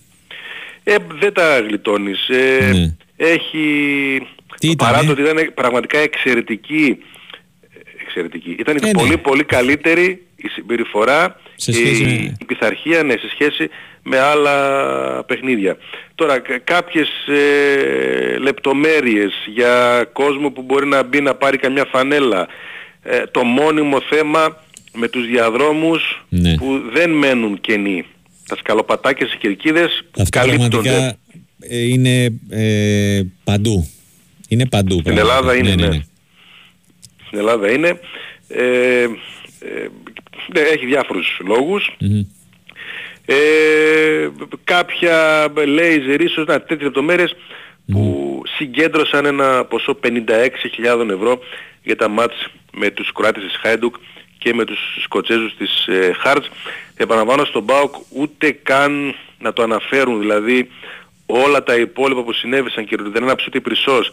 Ε, 0.84 0.96
δεν 1.20 1.34
τα 1.34 1.60
γλιτώνεις. 1.60 2.30
Ε, 2.30 2.72
ναι. 2.74 2.96
Έχει... 3.16 3.66
Τι 4.60 4.76
παρά 4.76 5.04
το 5.04 5.12
ότι 5.12 5.22
ήταν 5.22 5.52
πραγματικά 5.54 5.98
εξαιρετική, 5.98 6.98
εξαιρετική. 8.02 8.56
Ήταν 8.60 8.76
ε, 8.76 8.92
πολύ 8.92 9.10
ναι. 9.10 9.18
πολύ 9.18 9.44
καλύτερη 9.44 10.26
η 10.44 10.48
συμπεριφορά 10.48 11.40
σε 11.56 11.74
σχέση 11.74 12.04
η, 12.04 12.36
η 12.40 12.46
πειθαρχία 12.46 13.04
ναι, 13.04 13.14
σε 13.14 13.30
σχέση 13.30 13.70
με 14.04 14.20
άλλα 14.20 15.24
παιχνίδια. 15.24 15.78
Τώρα 16.16 16.42
κάποιες 16.64 17.10
ε, 17.28 18.38
λεπτομέρειες 18.38 19.34
για 19.54 20.06
κόσμο 20.14 20.52
που 20.52 20.62
μπορεί 20.62 20.88
να 20.88 21.04
μπει 21.04 21.22
να 21.22 21.36
πάρει 21.36 21.58
καμιά 21.58 21.86
φανέλα 21.86 22.48
ε, 23.04 23.24
το 23.32 23.44
μόνιμο 23.44 24.02
θέμα 24.02 24.64
με 24.94 25.08
τους 25.08 25.26
διαδρόμους 25.26 26.26
ναι. 26.30 26.56
που 26.56 26.82
δεν 26.94 27.10
μένουν 27.10 27.62
κενοί. 27.62 28.06
Τα 28.48 28.56
σκαλοπατάκια 28.56 29.28
στις 29.28 29.40
κερκίδες 29.40 30.04
καλύπτονται. 30.30 31.18
Ε, 31.60 31.78
είναι 31.78 32.40
ε, 32.50 33.22
παντού. 33.44 33.90
Είναι 34.48 34.66
παντού. 34.66 35.00
Στην 35.00 35.18
Ελλάδα 35.18 35.56
είναι, 35.56 35.70
ναι, 35.70 35.76
ναι, 35.76 35.88
ναι. 35.88 36.04
Στην 37.26 37.40
Ελλάδα 37.40 37.72
είναι. 37.72 38.00
Ε, 38.48 39.08
ναι, 40.54 40.60
έχει 40.60 40.86
διάφορους 40.86 41.42
Ε, 43.26 44.30
κάποια 44.64 45.48
λέιζερ 45.66 46.22
ίσως 46.22 46.46
να 46.46 46.60
τέτοιες 46.60 46.82
λεπτομέρειες 46.82 47.36
που 47.92 48.42
συγκέντρωσαν 48.58 49.26
ένα 49.26 49.66
ποσό 49.66 50.00
56.000 50.04 51.10
ευρώ 51.10 51.40
για 51.84 51.96
τα 51.96 52.08
μάτς 52.08 52.48
με 52.72 52.90
τους 52.90 53.12
Κροάτες 53.12 53.44
της 53.44 53.58
Χάιντουκ 53.62 53.96
και 54.38 54.54
με 54.54 54.66
τους 54.66 54.80
Σκοτσέζους 55.04 55.56
της 55.58 55.88
ε, 55.88 56.14
Χάρτς. 56.20 56.50
Επαναλαμβάνω 56.96 57.46
στον 57.46 57.66
ΠΑΟΚ 57.66 57.96
ούτε 58.10 58.52
καν 58.52 59.16
να 59.40 59.54
το 59.54 59.64
αναφέρουν 59.64 60.20
δηλαδή 60.20 60.70
όλα 61.26 61.64
τα 61.64 61.76
υπόλοιπα 61.76 62.24
που 62.24 62.34
συνέβησαν 62.34 62.86
και 62.86 62.96
δεν 63.00 63.24
είναι 63.24 63.36
ψούτη 63.36 63.62
πρισός 63.62 64.12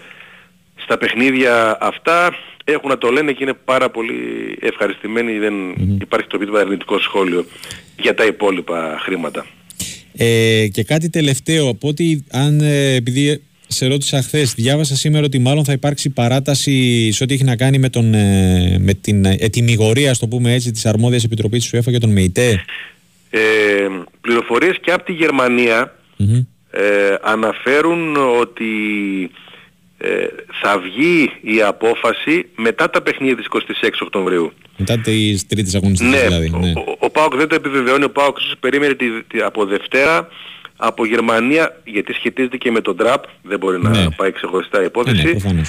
στα 0.83 0.99
παιχνίδια 0.99 1.79
αυτά 1.81 2.35
έχουν 2.65 2.89
να 2.89 2.99
το 2.99 3.11
λένε 3.11 3.33
και 3.33 3.43
είναι 3.43 3.55
πάρα 3.65 3.91
πολύ 3.91 4.15
ευχαριστημένοι. 4.61 5.39
Δεν 5.39 5.55
υπάρχει 6.01 6.27
το 6.27 6.39
πίτημα 6.39 6.61
αρνητικό 6.61 6.99
σχόλιο 6.99 7.47
για 8.01 8.15
τα 8.15 8.25
υπόλοιπα 8.25 8.99
χρήματα. 9.01 9.47
Ε, 10.17 10.67
και 10.73 10.85
κάτι 10.85 11.11
τελευταίο, 11.11 11.69
από 11.69 11.89
ότι 11.89 12.25
αν 12.31 12.61
ε, 12.61 12.95
επειδή 12.95 13.43
σε 13.67 13.87
ρώτησα 13.87 14.23
χθες, 14.23 14.55
διάβασα 14.55 14.97
σήμερα 14.97 15.25
ότι 15.25 15.39
μάλλον 15.39 15.65
θα 15.65 15.73
υπάρξει 15.73 16.11
παράταση 16.11 17.09
σε 17.13 17.23
ό,τι 17.25 17.35
έχει 17.35 17.45
να 17.45 17.57
κάνει 17.57 17.79
με, 17.79 17.89
τον, 17.89 18.15
ε, 18.15 18.79
με 18.81 18.95
την 18.95 19.25
ετοιμιγορία, 19.25 20.15
στο 20.15 20.27
πούμε 20.29 20.53
έτσι, 20.55 20.71
της 20.71 20.87
αρμόδιας 20.87 21.25
επιτροπής 21.25 21.69
της 21.69 21.81
UEFA 21.81 21.91
για 21.91 22.01
τον 22.01 22.11
ΜΕΙΤΕ. 22.11 22.65
Ε, 23.31 23.41
πληροφορίες 24.21 24.79
και 24.81 24.91
από 24.91 25.05
τη 25.05 25.13
γερμανια 25.13 25.95
ε, 26.71 27.15
αναφέρουν 27.23 28.17
ότι 28.41 28.65
ε, 29.99 30.27
θα 30.63 30.79
βγει 30.79 31.33
η 31.41 31.63
απόφαση 31.63 32.47
μετά 32.57 32.91
τα 32.91 33.03
παιχνίδια 33.03 33.37
της 33.37 33.47
26 33.83 33.89
Οκτωβρίου. 34.03 34.53
Μετά 34.77 34.99
τις 34.99 35.47
τρίτες 35.47 35.75
αγωνιστικές 35.75 36.21
ναι, 36.21 36.27
δηλαδή. 36.27 36.51
Ναι, 36.51 36.73
ο, 36.77 36.97
ο, 36.99 37.11
Πάοκ 37.11 37.35
δεν 37.37 37.49
το 37.49 37.55
επιβεβαιώνει, 37.55 38.05
ο 38.05 38.11
Πάοκ 38.11 38.37
περίμενε 38.61 38.95
τη, 38.95 39.41
από 39.41 39.65
Δευτέρα 39.65 40.29
από 40.77 41.07
Γερμανία, 41.07 41.81
γιατί 41.85 42.13
σχετίζεται 42.13 42.57
και 42.57 42.71
με 42.71 42.81
τον 42.81 42.97
τραπ, 42.97 43.25
δεν 43.43 43.59
μπορεί 43.59 43.81
να 43.81 43.91
ναι. 43.91 44.11
πάει 44.17 44.33
ξεχωριστά 44.33 44.83
η 44.83 44.85
υπόθεση. 44.85 45.39
Ναι, 45.45 45.53
ναι, 45.53 45.63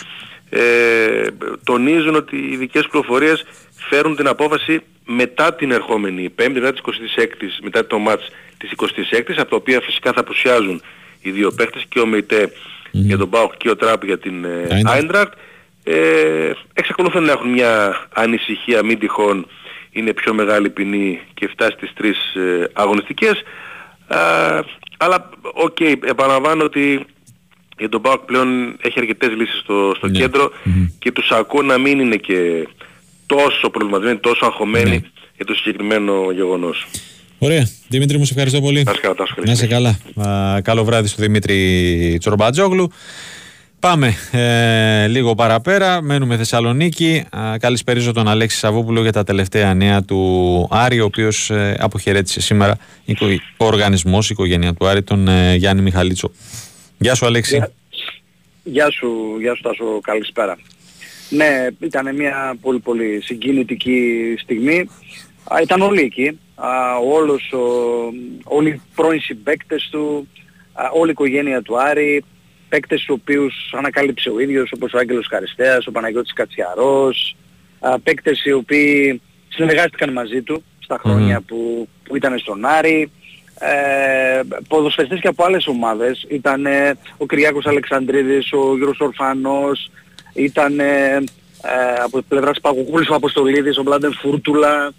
ε, 0.49 1.27
τονίζουν 1.63 2.15
ότι 2.15 2.35
οι 2.35 2.55
δικές 2.55 2.87
πληροφορίες 2.87 3.45
φέρουν 3.89 4.15
την 4.15 4.27
απόφαση 4.27 4.81
μετά 5.05 5.53
την 5.53 5.71
ερχόμενη 5.71 6.29
Πέμπτη, 6.29 6.59
μετά, 6.59 6.81
26, 7.17 7.25
μετά 7.61 7.87
το 7.87 7.99
ματς 7.99 8.29
της 8.57 8.71
26ης, 8.75 9.37
από 9.37 9.49
τα 9.49 9.55
οποία 9.55 9.81
φυσικά 9.81 10.13
θα 10.13 10.19
απουσιάζουν 10.19 10.81
οι 11.21 11.31
δύο 11.31 11.51
παίχτες 11.51 11.85
και 11.89 11.99
ο 11.99 12.05
Μεϊτέ 12.05 12.51
για 12.91 13.17
τον 13.17 13.27
ΠΑΟΚ 13.27 13.57
και 13.57 13.69
ο 13.69 13.75
Τραπ 13.75 14.03
για 14.03 14.17
την 14.17 14.45
Άιντραχτ. 14.83 15.33
Ε, 15.83 16.51
εξακολουθούν 16.73 17.23
να 17.23 17.31
έχουν 17.31 17.49
μια 17.49 18.05
ανησυχία 18.13 18.83
μην 18.83 18.99
τυχόν 18.99 19.47
είναι 19.91 20.13
πιο 20.13 20.33
μεγάλη 20.33 20.69
ποινή 20.69 21.19
και 21.33 21.47
φτάσει 21.47 21.71
στις 21.71 21.93
τρεις 21.93 22.35
ε, 22.35 22.69
αγωνιστικές. 22.73 23.43
αλλά 24.97 25.29
OK, 25.41 25.77
okay, 25.79 25.95
επαναλαμβάνω 26.01 26.63
ότι 26.63 27.05
για 27.77 27.89
τον 27.89 27.99
ΠΑΟΚ 27.99 28.19
πλέον 28.19 28.77
έχει 28.81 28.99
αρκετές 28.99 29.29
λύσεις 29.29 29.59
στο, 29.59 29.93
στο 29.95 30.07
ναι. 30.07 30.19
κεντρο 30.19 30.51
και 30.99 31.11
τους 31.11 31.31
ακούω 31.31 31.61
να 31.61 31.77
μην 31.77 31.99
είναι 31.99 32.15
και 32.15 32.67
τόσο 33.25 33.69
προβληματισμένοι, 33.69 34.19
τόσο 34.19 34.45
αγχωμένοι 34.45 34.89
ναι. 34.89 35.01
για 35.35 35.45
το 35.45 35.53
συγκεκριμένο 35.53 36.31
γεγονός. 36.31 36.87
Ωραία. 37.39 37.69
Δημήτρη 37.87 38.17
μου, 38.17 38.25
σε 38.25 38.33
ευχαριστώ 38.33 38.61
πολύ. 38.61 38.83
Να 39.45 39.51
είσαι 39.51 39.67
καλά. 39.67 39.99
καλό 40.61 40.83
βράδυ 40.83 41.07
στο 41.07 41.21
Δημήτρη 41.21 42.17
Τσορμπατζόγλου. 42.19 42.91
Πάμε 43.79 44.13
ε, 44.31 45.07
λίγο 45.07 45.35
παραπέρα. 45.35 46.01
Μένουμε 46.01 46.37
Θεσσαλονίκη. 46.37 47.23
καλησπέριζω 47.59 48.11
τον 48.11 48.27
Αλέξη 48.27 48.57
Σαββόπουλο 48.57 49.01
για 49.01 49.11
τα 49.11 49.23
τελευταία 49.23 49.73
νέα 49.73 50.03
του 50.03 50.67
Άρη, 50.71 50.99
ο 50.99 51.05
οποίος 51.05 51.49
ε, 51.49 51.77
αποχαιρέτησε 51.79 52.41
σήμερα 52.41 52.77
ο 53.57 53.65
οργανισμός, 53.65 54.25
η 54.25 54.29
οικογένεια 54.31 54.73
του 54.73 54.87
Άρη, 54.87 55.03
τον 55.03 55.27
ε, 55.27 55.55
Γιάννη 55.55 55.81
Μιχαλίτσο. 55.81 56.31
Γεια 56.97 57.15
σου, 57.15 57.25
Αλέξη. 57.25 57.63
Γεια, 58.63 58.91
σου, 58.91 59.07
γεια 59.39 59.55
σου, 59.55 59.61
Τάσο. 59.61 59.99
Καλησπέρα. 60.01 60.57
Ναι, 61.29 61.67
ήταν 61.79 62.15
μια 62.15 62.57
πολύ 62.61 62.79
πολύ 62.79 63.21
συγκινητική 63.23 64.35
στιγμή. 64.37 64.89
ήταν 65.61 65.81
όλοι 65.81 66.01
εκεί 66.01 66.39
όλος, 67.03 67.51
ο, 67.51 67.59
όλοι 68.43 68.69
οι 68.69 68.81
πρώην 68.95 69.21
συμπαίκτες 69.21 69.87
του, 69.91 70.27
όλη 70.93 71.09
η 71.09 71.11
οικογένεια 71.11 71.61
του 71.61 71.79
Άρη, 71.79 72.23
παίκτες 72.69 72.99
τους 72.99 73.09
οποίους 73.09 73.73
ανακάλυψε 73.77 74.29
ο 74.29 74.39
ίδιος 74.39 74.71
όπως 74.75 74.93
ο 74.93 74.97
Άγγελος 74.97 75.27
Καριστέας, 75.27 75.87
ο 75.87 75.91
Παναγιώτης 75.91 76.33
Κατσιαρός, 76.33 77.35
παίκτες 78.03 78.45
οι 78.45 78.51
οποίοι 78.51 79.21
συνεργάστηκαν 79.49 80.11
μαζί 80.11 80.41
του 80.41 80.63
στα 80.79 80.97
χρόνια 80.97 81.41
που, 81.41 81.87
που 82.03 82.15
ήταν 82.15 82.39
στον 82.39 82.65
Άρη, 82.65 83.11
ε, 83.59 84.41
ποδοσφαιριστές 84.67 85.19
και 85.19 85.27
από 85.27 85.43
άλλες 85.43 85.67
ομάδες. 85.67 86.25
Ήταν 86.29 86.65
ε, 86.65 86.97
ο 87.17 87.25
Κυριάκος 87.25 87.65
Αλεξανδρίδης, 87.65 88.51
ο 88.53 88.75
Γιώργος 88.75 88.99
Ορφανός, 88.99 89.91
ήταν 90.33 90.79
ε, 90.79 91.17
από 92.03 92.21
πλευράς 92.27 92.59
Παγωγούλης 92.59 93.09
ο 93.09 93.15
Αποστολίδης, 93.15 93.77
ο 93.77 93.83
Μπλάντεν 93.83 94.13
Φούρτουλα, 94.13 94.91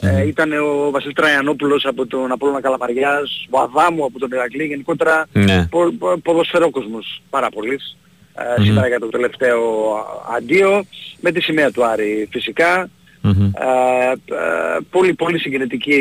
ε, 0.00 0.26
ήταν 0.26 0.52
ο 0.52 0.90
Βασίλης 0.90 1.14
Τραϊανόπουλος 1.14 1.84
από 1.84 2.06
τον 2.06 2.32
Απόλλωνα 2.32 2.60
Καλαμαριάς, 2.60 3.46
ο 3.50 3.60
Αδάμου 3.60 4.04
από 4.04 4.18
τον 4.18 4.30
Ηρακλή, 4.32 4.64
γενικότερα 4.64 5.26
ναι. 5.32 5.66
πο, 5.66 5.92
πο, 5.98 6.18
ποδοσφαιρόκοσμος 6.22 7.22
πάρα 7.30 7.48
πολύς. 7.48 7.96
Ε, 8.58 8.62
σήμερα 8.62 8.86
για 8.86 8.98
το 8.98 9.08
τελευταίο 9.08 9.60
αντίο, 10.36 10.84
με 11.20 11.32
τη 11.32 11.40
σημαία 11.40 11.70
του 11.70 11.84
Άρη 11.84 12.28
φυσικά. 12.30 12.88
Ε, 13.28 14.10
ε, 14.10 14.78
πολύ 14.90 15.14
πολύ 15.14 15.38
συγκινητική 15.38 15.98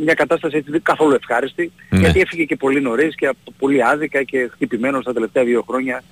μια 0.00 0.14
κατάσταση 0.14 0.56
έτσι, 0.56 0.80
καθόλου 0.80 1.14
ευχάριστη 1.14 1.72
ναι. 1.90 1.98
γιατί 1.98 2.20
έφυγε 2.20 2.44
και 2.44 2.56
πολύ 2.56 2.80
νωρίς 2.80 3.14
και 3.14 3.34
πολύ 3.58 3.84
άδικα 3.84 4.22
και 4.22 4.50
χτυπημένος 4.52 5.02
στα 5.02 5.12
τελευταία 5.12 5.44
δύο 5.44 5.64
χρόνια 5.68 6.02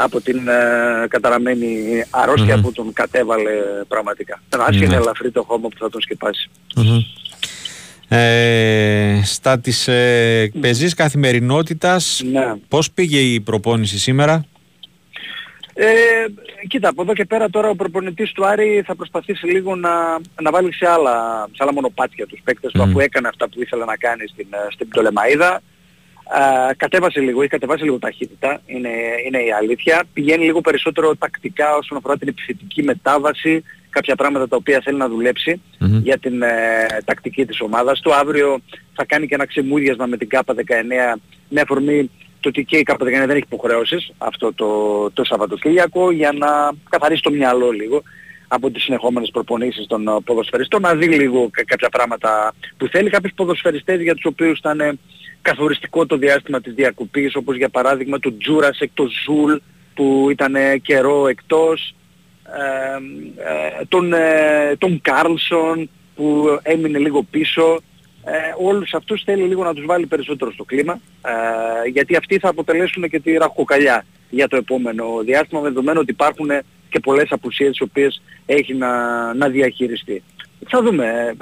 από 0.00 0.20
την 0.20 0.48
ε, 0.48 1.06
καταραμένη 1.08 2.04
αρρώστια 2.10 2.60
που 2.60 2.72
τον 2.72 2.92
κατέβαλε 2.92 3.50
πραγματικά. 3.88 4.42
Ήταν 4.46 4.60
άσχημα 4.60 4.88
ναι. 4.88 4.96
ελαφρύ 4.96 5.30
το 5.30 5.42
χώμα 5.42 5.68
που 5.68 5.76
θα 5.78 5.90
τον 5.90 6.00
σκεπάσει. 6.00 6.50
Ε, 8.08 9.20
στα 9.24 9.58
της 9.58 9.88
ε, 9.88 10.50
πεζής 10.60 10.94
καθημερινότητας, 10.94 12.22
ναι. 12.30 12.54
πώς 12.68 12.90
πήγε 12.90 13.18
η 13.18 13.40
προπόνηση 13.40 13.98
σήμερα; 13.98 14.44
Ε, 15.74 15.86
κοίτα, 16.68 16.88
από 16.88 17.02
εδώ 17.02 17.12
και 17.12 17.24
πέρα 17.24 17.50
τώρα 17.50 17.68
ο 17.68 17.74
προπονητής 17.74 18.32
του 18.32 18.46
Άρη 18.46 18.82
θα 18.86 18.94
προσπαθήσει 18.94 19.46
λίγο 19.46 19.76
να, 19.76 19.90
να 20.42 20.50
βάλει 20.50 20.74
σε 20.74 20.86
άλλα, 20.88 21.46
σε 21.52 21.62
άλλα 21.62 21.72
μονοπάτια 21.72 22.26
τους 22.26 22.40
παίκτες 22.44 22.72
του 22.72 22.82
αφού 22.82 22.98
έκανε 23.00 23.28
αυτά 23.28 23.48
που 23.48 23.62
ήθελε 23.62 23.84
να 23.84 23.96
κάνει 23.96 24.26
στην, 24.26 24.46
ε, 24.50 24.56
στην 24.70 24.88
Πτολεμαίδα. 24.88 25.60
Ε, 26.36 26.74
κατέβασε 26.76 27.20
λίγο, 27.20 27.40
έχει 27.40 27.50
κατεβάσει 27.50 27.82
λίγο 27.82 27.98
ταχύτητα, 27.98 28.60
είναι, 28.66 28.90
είναι 29.26 29.38
η 29.38 29.52
αλήθεια. 29.52 30.04
Πηγαίνει 30.12 30.44
λίγο 30.44 30.60
περισσότερο 30.60 31.16
τακτικά 31.16 31.76
όσον 31.76 31.98
αφορά 31.98 32.16
την 32.16 32.28
επιθετική 32.28 32.82
μετάβαση, 32.82 33.64
κάποια 33.90 34.14
πράγματα 34.14 34.48
τα 34.48 34.56
οποία 34.56 34.80
θέλει 34.84 34.96
να 34.96 35.08
δουλεψει 35.08 35.60
για 36.02 36.18
την 36.18 36.42
ε, 36.42 36.86
τακτική 37.04 37.46
της 37.46 37.60
ομάδας 37.60 38.00
του. 38.00 38.14
Αύριο 38.14 38.60
θα 38.94 39.04
κάνει 39.04 39.26
και 39.26 39.34
ένα 39.34 39.46
ξεμούδιασμα 39.46 40.06
με 40.06 40.16
την 40.16 40.28
ΚΑΠΑ 40.28 40.54
19 40.54 40.62
με 41.48 41.60
αφορμή 41.60 42.10
το 42.40 42.48
ότι 42.48 42.64
και 42.64 42.76
η 42.76 42.82
ΚΑΠΑ 42.82 43.06
19 43.06 43.08
δεν 43.08 43.30
έχει 43.30 43.38
υποχρεώσεις 43.38 44.12
αυτό 44.18 44.52
το, 44.52 45.10
το 45.10 45.24
Σαββατοκύριακο 45.24 46.10
για 46.10 46.32
να 46.32 46.48
καθαρίσει 46.88 47.22
το 47.22 47.30
μυαλό 47.30 47.70
λίγο 47.70 48.02
από 48.48 48.70
τις 48.70 48.82
συνεχόμενες 48.82 49.30
προπονήσεις 49.32 49.86
των 49.86 50.08
ε, 50.08 50.10
ποδοσφαιριστών, 50.24 50.80
να 50.80 50.94
δει 50.94 51.06
λίγο 51.06 51.50
κάποια 51.64 51.88
πράγματα 51.88 52.54
που 52.76 52.86
θέλει. 52.86 53.10
Κάποιους 53.10 53.32
ποδοσφαιριστές 53.34 54.00
για 54.00 54.14
τους 54.14 54.24
οποίους 54.24 54.58
ήταν 54.58 54.98
καθοριστικό 55.42 56.06
το 56.06 56.16
διάστημα 56.16 56.60
της 56.60 56.74
διακοπής, 56.74 57.36
όπως 57.36 57.56
για 57.56 57.68
παράδειγμα 57.68 58.18
του 58.18 58.36
Τζούρασεκ, 58.36 58.90
το 58.94 59.08
Ζουλ 59.24 59.56
που 59.94 60.28
ήταν 60.30 60.54
καιρό 60.82 61.26
εκτός, 61.26 61.94
ε, 62.44 63.80
ε, 63.80 63.84
τον, 63.88 64.12
ε, 64.12 64.76
τον 64.78 65.00
Κάρλσον 65.00 65.90
που 66.14 66.58
έμεινε 66.62 66.98
λίγο 66.98 67.22
πίσω. 67.22 67.80
Ε, 68.24 68.64
όλους 68.64 68.94
αυτούς 68.94 69.22
θέλει 69.22 69.42
λίγο 69.42 69.64
να 69.64 69.74
τους 69.74 69.84
βάλει 69.86 70.06
περισσότερο 70.06 70.52
στο 70.52 70.64
κλίμα, 70.64 71.00
ε, 71.24 71.88
γιατί 71.88 72.16
αυτοί 72.16 72.38
θα 72.38 72.48
αποτελέσουν 72.48 73.08
και 73.08 73.20
τη 73.20 73.32
ραχοκοκαλιά 73.32 74.04
για 74.30 74.48
το 74.48 74.56
επόμενο 74.56 75.04
διάστημα, 75.24 75.60
με 75.60 75.68
δεδομένο 75.68 76.00
ότι 76.00 76.10
υπάρχουν 76.10 76.50
και 76.88 77.00
πολλές 77.00 77.26
απουσίες 77.30 77.70
τις 77.70 77.80
οποίες 77.80 78.22
έχει 78.46 78.74
να, 78.74 78.92
να 79.34 79.48
διαχειριστεί. 79.48 80.22
Θα 80.68 80.82
δούμε. 80.82 81.36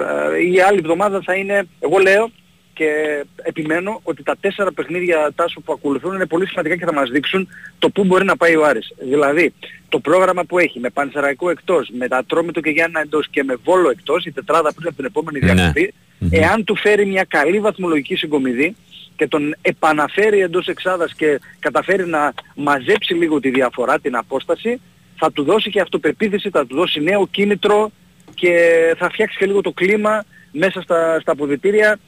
η 0.53 0.59
άλλη 0.59 0.77
εβδομάδα 0.77 1.21
θα 1.23 1.33
είναι, 1.33 1.67
εγώ 1.79 1.97
λέω, 1.97 2.31
και 2.77 3.23
επιμένω 3.35 3.99
ότι 4.03 4.23
τα 4.23 4.35
τέσσερα 4.39 4.71
παιχνίδια 4.71 5.31
τάσου 5.35 5.61
που 5.61 5.73
ακολουθούν 5.73 6.15
είναι 6.15 6.25
πολύ 6.25 6.47
σημαντικά 6.47 6.75
και 6.75 6.85
θα 6.85 6.93
μας 6.93 7.09
δείξουν 7.09 7.47
το 7.79 7.89
πού 7.89 8.03
μπορεί 8.03 8.25
να 8.25 8.37
πάει 8.37 8.55
ο 8.55 8.65
Άρης. 8.65 8.93
Δηλαδή, 8.99 9.53
το 9.89 9.99
πρόγραμμα 9.99 10.43
που 10.43 10.59
έχει 10.59 10.79
με 10.79 10.89
Πανσεραϊκό 10.89 11.49
εκτός, 11.49 11.89
με 11.97 12.07
τα 12.07 12.17
Ατρόμητο 12.17 12.61
και 12.61 12.69
Γιάννα 12.69 12.99
εντός 13.01 13.27
και 13.29 13.43
με 13.43 13.55
Βόλο 13.63 13.89
εκτός, 13.89 14.25
η 14.25 14.31
τετράδα 14.31 14.73
πριν 14.73 14.87
από 14.87 14.95
την 14.95 15.05
επόμενη 15.05 15.39
ναι. 15.39 15.53
διακοπή, 15.53 15.93
εάν 16.29 16.63
του 16.63 16.75
φέρει 16.75 17.05
μια 17.05 17.23
καλή 17.23 17.59
βαθμολογική 17.59 18.15
συγκομιδή 18.15 18.75
και 19.15 19.27
τον 19.27 19.55
επαναφέρει 19.61 20.39
εντός 20.39 20.67
εξάδας 20.67 21.13
και 21.13 21.39
καταφέρει 21.59 22.07
να 22.07 22.33
μαζέψει 22.55 23.13
λίγο 23.13 23.39
τη 23.39 23.49
διαφορά, 23.49 23.99
την 23.99 24.15
απόσταση, 24.15 24.81
θα 25.15 25.31
του 25.31 25.43
δώσει 25.43 25.69
και 25.69 25.81
αυτοπεποίθηση, 25.81 26.49
θα 26.49 26.65
του 26.65 26.75
δώσει 26.75 26.99
νέο 26.99 27.27
κίνητρο 27.27 27.91
και 28.33 28.53
θα 28.97 29.09
φτιάξει 29.09 29.37
και 29.37 29.45
λίγο 29.45 29.61
το 29.61 29.71
κλίμα 29.71 30.23
μέσα 30.51 30.81
στα, 30.81 31.19
στα 31.19 31.31
αποδητήρια 31.31 31.99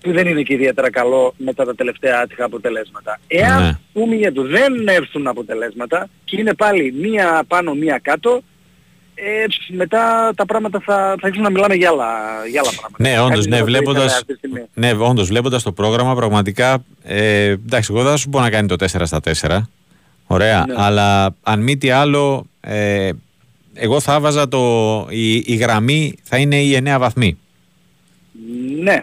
που 0.00 0.12
δεν 0.12 0.26
είναι 0.26 0.42
και 0.42 0.54
ιδιαίτερα 0.54 0.90
καλό 0.90 1.34
μετά 1.36 1.64
τα 1.64 1.74
τελευταία 1.74 2.20
άτυχα 2.20 2.44
αποτελέσματα. 2.44 3.20
Εάν 3.26 3.62
ναι. 3.62 3.78
πούμε 3.92 4.30
του 4.30 4.42
δεν 4.42 4.88
έρθουν 4.88 5.26
αποτελέσματα 5.26 6.08
και 6.24 6.40
είναι 6.40 6.54
πάλι 6.54 6.94
μία 7.00 7.44
πάνω 7.48 7.74
μία 7.74 7.98
κάτω, 8.02 8.42
ε, 9.18 9.44
μετά 9.68 10.32
τα 10.36 10.46
πράγματα 10.46 10.80
θα, 10.80 10.94
θα 10.94 11.12
αρχίσουν 11.22 11.42
να 11.42 11.50
μιλάμε 11.50 11.74
για 11.74 11.88
άλλα, 11.88 12.06
για 12.50 12.60
άλλα 12.60 12.70
πράγματα. 12.80 13.08
Ναι, 13.08 13.20
όντως, 13.20 13.46
ναι, 13.46 13.62
βλέποντας, 13.62 14.24
ναι, 14.74 14.92
όντως, 14.92 15.28
βλέποντας 15.28 15.62
το 15.62 15.72
πρόγραμμα 15.72 16.14
πραγματικά, 16.14 16.84
ε, 17.02 17.44
εντάξει, 17.44 17.92
εγώ 17.94 18.02
δεν 18.02 18.16
σου 18.16 18.28
πω 18.28 18.40
να 18.40 18.50
κάνει 18.50 18.68
το 18.68 18.76
4 18.78 19.06
στα 19.06 19.20
4, 19.20 19.60
ωραία, 20.26 20.64
ναι. 20.66 20.74
αλλά 20.76 21.34
αν 21.42 21.60
μη 21.60 21.76
τι 21.76 21.90
άλλο, 21.90 22.46
ε, 22.60 23.10
εγώ 23.74 24.00
θα 24.00 24.14
έβαζα 24.14 24.48
το, 24.48 25.06
η, 25.10 25.34
η 25.36 25.54
γραμμή 25.54 26.14
θα 26.22 26.36
είναι 26.36 26.60
οι 26.60 26.82
9 26.84 26.96
βαθμοί. 26.98 27.38
Ναι, 28.82 29.00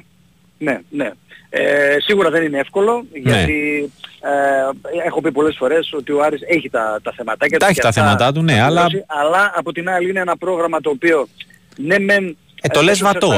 ναι, 0.63 0.79
ναι. 0.89 1.11
Ε, 1.49 1.97
σίγουρα 1.99 2.29
δεν 2.29 2.43
είναι 2.43 2.57
εύκολο 2.57 3.05
ναι. 3.11 3.19
γιατί 3.19 3.91
ε, 4.21 5.05
έχω 5.05 5.21
πει 5.21 5.31
πολλές 5.31 5.55
φορές 5.57 5.93
ότι 5.93 6.11
ο 6.11 6.23
Άρης 6.23 6.41
έχει 6.47 6.69
τα, 6.69 6.99
τα 7.03 7.13
θεματάκια 7.15 7.57
του. 7.57 7.65
Τα 7.65 7.71
έχει 7.71 7.79
τα 7.79 7.91
θέματα 7.91 8.31
του, 8.31 8.41
ναι, 8.41 8.61
αλλά... 8.61 8.87
αλλά 9.07 9.51
από 9.55 9.71
την 9.71 9.89
άλλη 9.89 10.09
είναι 10.09 10.19
ένα 10.19 10.37
πρόγραμμα 10.37 10.81
το 10.81 10.89
οποίο 10.89 11.27
ναι 11.77 11.99
μεν... 11.99 12.37
Ε, 12.61 12.67
το 12.67 12.81
λες 12.81 13.01
βατό, 13.01 13.31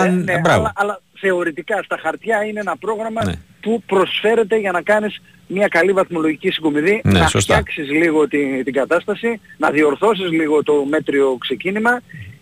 αν... 0.00 0.22
ναι, 0.24 0.40
αλλά, 0.44 0.72
αλλά, 0.74 1.00
θεωρητικά 1.20 1.82
στα 1.82 1.98
χαρτιά 2.02 2.44
είναι 2.44 2.60
ένα 2.60 2.76
πρόγραμμα 2.76 3.24
ναι. 3.24 3.32
που 3.60 3.82
προσφέρεται 3.86 4.56
για 4.56 4.72
να 4.72 4.82
κάνεις 4.82 5.20
μια 5.46 5.68
καλή 5.68 5.92
βαθμολογική 5.92 6.50
συγκομιδή, 6.50 7.00
ναι, 7.04 7.18
να 7.18 7.28
σωστά. 7.28 7.54
φτιάξεις 7.54 7.90
λίγο 7.90 8.28
την, 8.28 8.64
την 8.64 8.72
κατάσταση, 8.72 9.40
να 9.56 9.70
διορθώσεις 9.70 10.30
λίγο 10.30 10.62
το 10.62 10.84
μέτριο 10.88 11.36
ξεκίνημα 11.40 12.00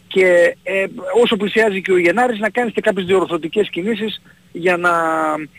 και 0.09 0.57
ε, 0.63 0.85
όσο 1.23 1.37
πλησιάζει 1.37 1.83
και 1.83 1.93
ο 1.93 1.99
Γενάρης 1.99 2.39
να 2.39 2.51
κάνεις 2.51 2.73
και 2.73 2.81
κάποιες 2.81 3.07
διορθωτικές 3.07 3.69
κινήσεις 3.71 4.23
για 4.53 4.77
να, 4.77 4.91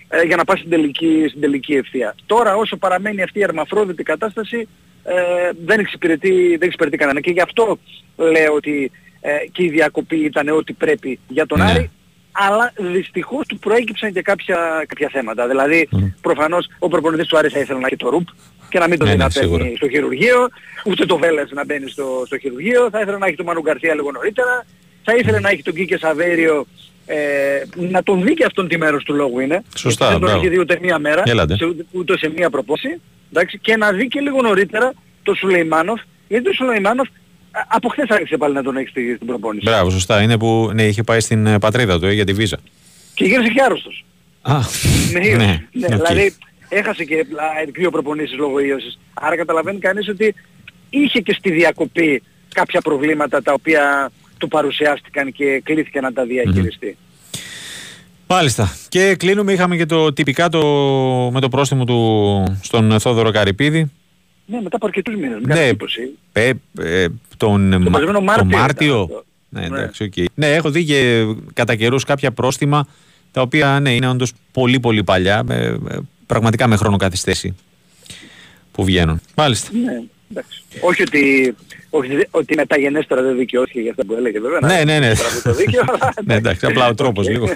ε, 0.07 0.21
για 0.21 0.35
να 0.35 0.43
πας 0.43 0.57
στην 0.59 0.69
τελική, 0.69 1.25
στην 1.27 1.41
τελική 1.41 1.73
ευθεία. 1.73 2.15
Τώρα 2.25 2.55
όσο 2.55 2.77
παραμένει 2.77 3.21
αυτή 3.21 3.39
η 3.39 3.43
αρμαφρόδιτη 3.43 4.03
κατάσταση 4.03 4.67
ε, 5.03 5.49
δεν, 5.65 5.79
εξυπηρετεί, 5.79 6.47
δεν 6.49 6.67
εξυπηρετεί 6.67 6.97
κανένα 6.97 7.19
και 7.19 7.31
γι' 7.31 7.41
αυτό 7.41 7.79
λέω 8.15 8.53
ότι 8.53 8.91
ε, 9.21 9.31
και 9.51 9.63
η 9.63 9.69
διακοπή 9.69 10.15
ήταν 10.15 10.49
ό,τι 10.49 10.73
πρέπει 10.73 11.19
για 11.27 11.45
τον 11.45 11.57
ναι. 11.57 11.65
Άρη 11.65 11.89
αλλά 12.31 12.73
δυστυχώς 12.77 13.47
του 13.47 13.59
προέκυψαν 13.59 14.13
και 14.13 14.21
κάποια, 14.21 14.85
κάποια 14.87 15.09
θέματα. 15.11 15.47
Δηλαδή, 15.47 15.89
mm. 15.91 16.13
προφανώς 16.21 16.67
ο 16.79 16.87
προπονητής 16.87 17.27
του 17.27 17.37
Άρη 17.37 17.49
θα 17.49 17.59
ήθελε 17.59 17.79
να 17.79 17.87
έχει 17.87 17.95
το 17.95 18.09
ρουπ 18.09 18.27
και 18.69 18.79
να 18.79 18.87
μην 18.87 18.99
το 18.99 19.05
ναι, 19.05 19.15
ναι 19.15 19.29
στο 19.75 19.89
χειρουργείο, 19.89 20.49
ούτε 20.85 21.05
το 21.05 21.17
Βέλες 21.17 21.51
να 21.51 21.65
μπαίνει 21.65 21.89
στο, 21.89 22.23
στο 22.25 22.37
χειρουργείο, 22.37 22.89
θα 22.91 22.99
ήθελε 23.01 23.17
να 23.17 23.25
έχει 23.27 23.35
τον 23.35 23.45
Μανου 23.45 23.61
Γκαρθία 23.61 23.93
λίγο 23.95 24.11
νωρίτερα, 24.11 24.65
θα 25.03 25.15
ήθελε 25.15 25.39
να 25.39 25.49
έχει 25.49 25.61
τον 25.61 25.73
Κίκε 25.73 25.97
Σαβέριο 25.97 26.65
ε, 27.05 27.17
να 27.75 28.03
τον 28.03 28.23
δει 28.23 28.33
και 28.33 28.45
αυτόν 28.45 28.67
τη 28.67 28.77
μέρος 28.77 29.03
του 29.03 29.13
λόγου 29.13 29.39
είναι. 29.39 29.63
Σωστά, 29.75 30.09
δεν 30.09 30.19
τον 30.19 30.29
έχει 30.29 30.49
δει 30.49 30.59
ούτε 30.59 30.77
μία 30.81 30.99
μέρα, 30.99 31.23
σε, 31.25 31.75
ούτε 31.91 32.17
σε 32.17 32.31
μία 32.35 32.49
προπόση, 32.49 33.01
εντάξει, 33.31 33.59
και 33.59 33.77
να 33.77 33.91
δει 33.91 34.07
και 34.07 34.19
λίγο 34.19 34.41
νωρίτερα 34.41 34.93
το 35.23 35.33
Σουλεϊμάνοφ, 35.33 36.01
γιατί 36.27 36.43
το 36.43 36.53
Σουλεϊμάνοφ 36.53 37.07
από 37.67 37.89
χθες 37.89 38.09
άρχισε 38.09 38.37
πάλι 38.37 38.53
να 38.53 38.63
τον 38.63 38.77
έχει 38.77 38.87
στην 38.87 39.25
προπόνηση. 39.25 39.65
Μπράβο, 39.65 39.89
σωστά. 39.89 40.21
Είναι 40.21 40.37
που 40.37 40.71
ναι, 40.73 40.83
είχε 40.83 41.03
πάει 41.03 41.19
στην 41.19 41.45
ε, 41.45 41.59
πατρίδα 41.59 41.99
του 41.99 42.05
ε, 42.05 42.13
για 42.13 42.25
τη 42.25 42.33
βίζα. 42.33 42.57
Και 43.13 43.25
γύρισε 43.25 43.49
και 43.49 43.61
άρρωστος. 43.61 44.05
Α, 44.41 44.57
ναι, 45.11 45.19
ναι, 45.19 45.67
ναι 45.71 45.87
okay. 45.87 46.01
δηλαδή 46.07 46.35
έχασε 46.69 47.03
και 47.03 47.25
δύο 47.73 47.89
προπονήσεις 47.89 48.37
λόγω 48.37 48.59
ίωσης. 48.59 48.99
Άρα 49.13 49.35
καταλαβαίνει 49.35 49.79
κανείς 49.79 50.07
ότι 50.07 50.35
είχε 50.89 51.19
και 51.19 51.33
στη 51.33 51.51
διακοπή 51.51 52.23
κάποια 52.53 52.81
προβλήματα 52.81 53.41
τα 53.41 53.53
οποία 53.53 54.11
του 54.37 54.47
παρουσιάστηκαν 54.47 55.31
και 55.31 55.61
κλείθηκε 55.63 55.99
να 55.99 56.13
τα 56.13 56.25
διαχειριστεί. 56.25 56.97
Μάλιστα. 58.27 58.75
Και 58.89 59.15
κλείνουμε, 59.15 59.53
είχαμε 59.53 59.75
και 59.77 59.85
το 59.85 60.13
τυπικά 60.13 60.49
το, 60.49 60.61
με 61.33 61.39
το 61.39 61.49
πρόστιμο 61.49 61.85
του 61.85 62.57
στον 62.61 62.99
Θόδωρο 62.99 63.31
Καρυπίδη. 63.31 63.91
Ναι, 64.45 64.61
μετά 64.61 64.75
από 64.75 64.85
αρκετούς 64.85 65.15
μήνες. 65.15 65.39
Ναι, 65.41 65.71
ε, 66.31 66.51
ε, 66.79 67.07
τον, 67.37 67.71
το 67.71 68.21
Μάρτιο. 68.21 68.57
Μάρτιο. 68.57 69.23
Ναι, 69.49 69.65
εντάξει, 69.65 70.09
okay. 70.15 70.25
ναι, 70.33 70.53
έχω 70.53 70.69
δει 70.69 70.85
και 70.85 71.25
κατά 71.53 71.75
καιρούς 71.75 72.03
κάποια 72.03 72.31
πρόστιμα 72.31 72.87
τα 73.31 73.41
οποία 73.41 73.79
ναι, 73.79 73.93
είναι 73.93 74.07
όντως 74.07 74.33
πολύ 74.51 74.79
πολύ 74.79 75.03
παλιά, 75.03 75.43
με, 75.43 75.77
πραγματικά 76.29 76.67
με 76.67 76.75
χρόνο 76.75 76.97
καθυστέρηση 76.97 77.55
που 78.71 78.83
βγαίνουν. 78.83 79.21
Μάλιστα. 79.35 79.69
Ναι. 79.83 80.01
Όχι 80.81 81.01
ότι, 81.01 81.55
όχι 81.89 82.27
ότι 82.31 82.55
μεταγενέστερα 82.55 83.21
δεν 83.21 83.37
δικαιώθηκε 83.37 83.79
για 83.79 83.91
αυτά 83.91 84.05
που 84.05 84.13
έλεγε 84.13 84.39
βέβαια. 84.39 84.59
Ναι, 84.59 84.83
ναι, 84.83 84.99
ναι. 84.99 85.13
Το 85.43 85.53
δίκαιο, 85.53 85.83
ναι, 86.25 86.35
εντάξει, 86.35 86.65
απλά 86.65 86.87
ο 86.87 86.93
τρόπος 86.93 87.27
λίγο. 87.27 87.45
ναι, 87.45 87.51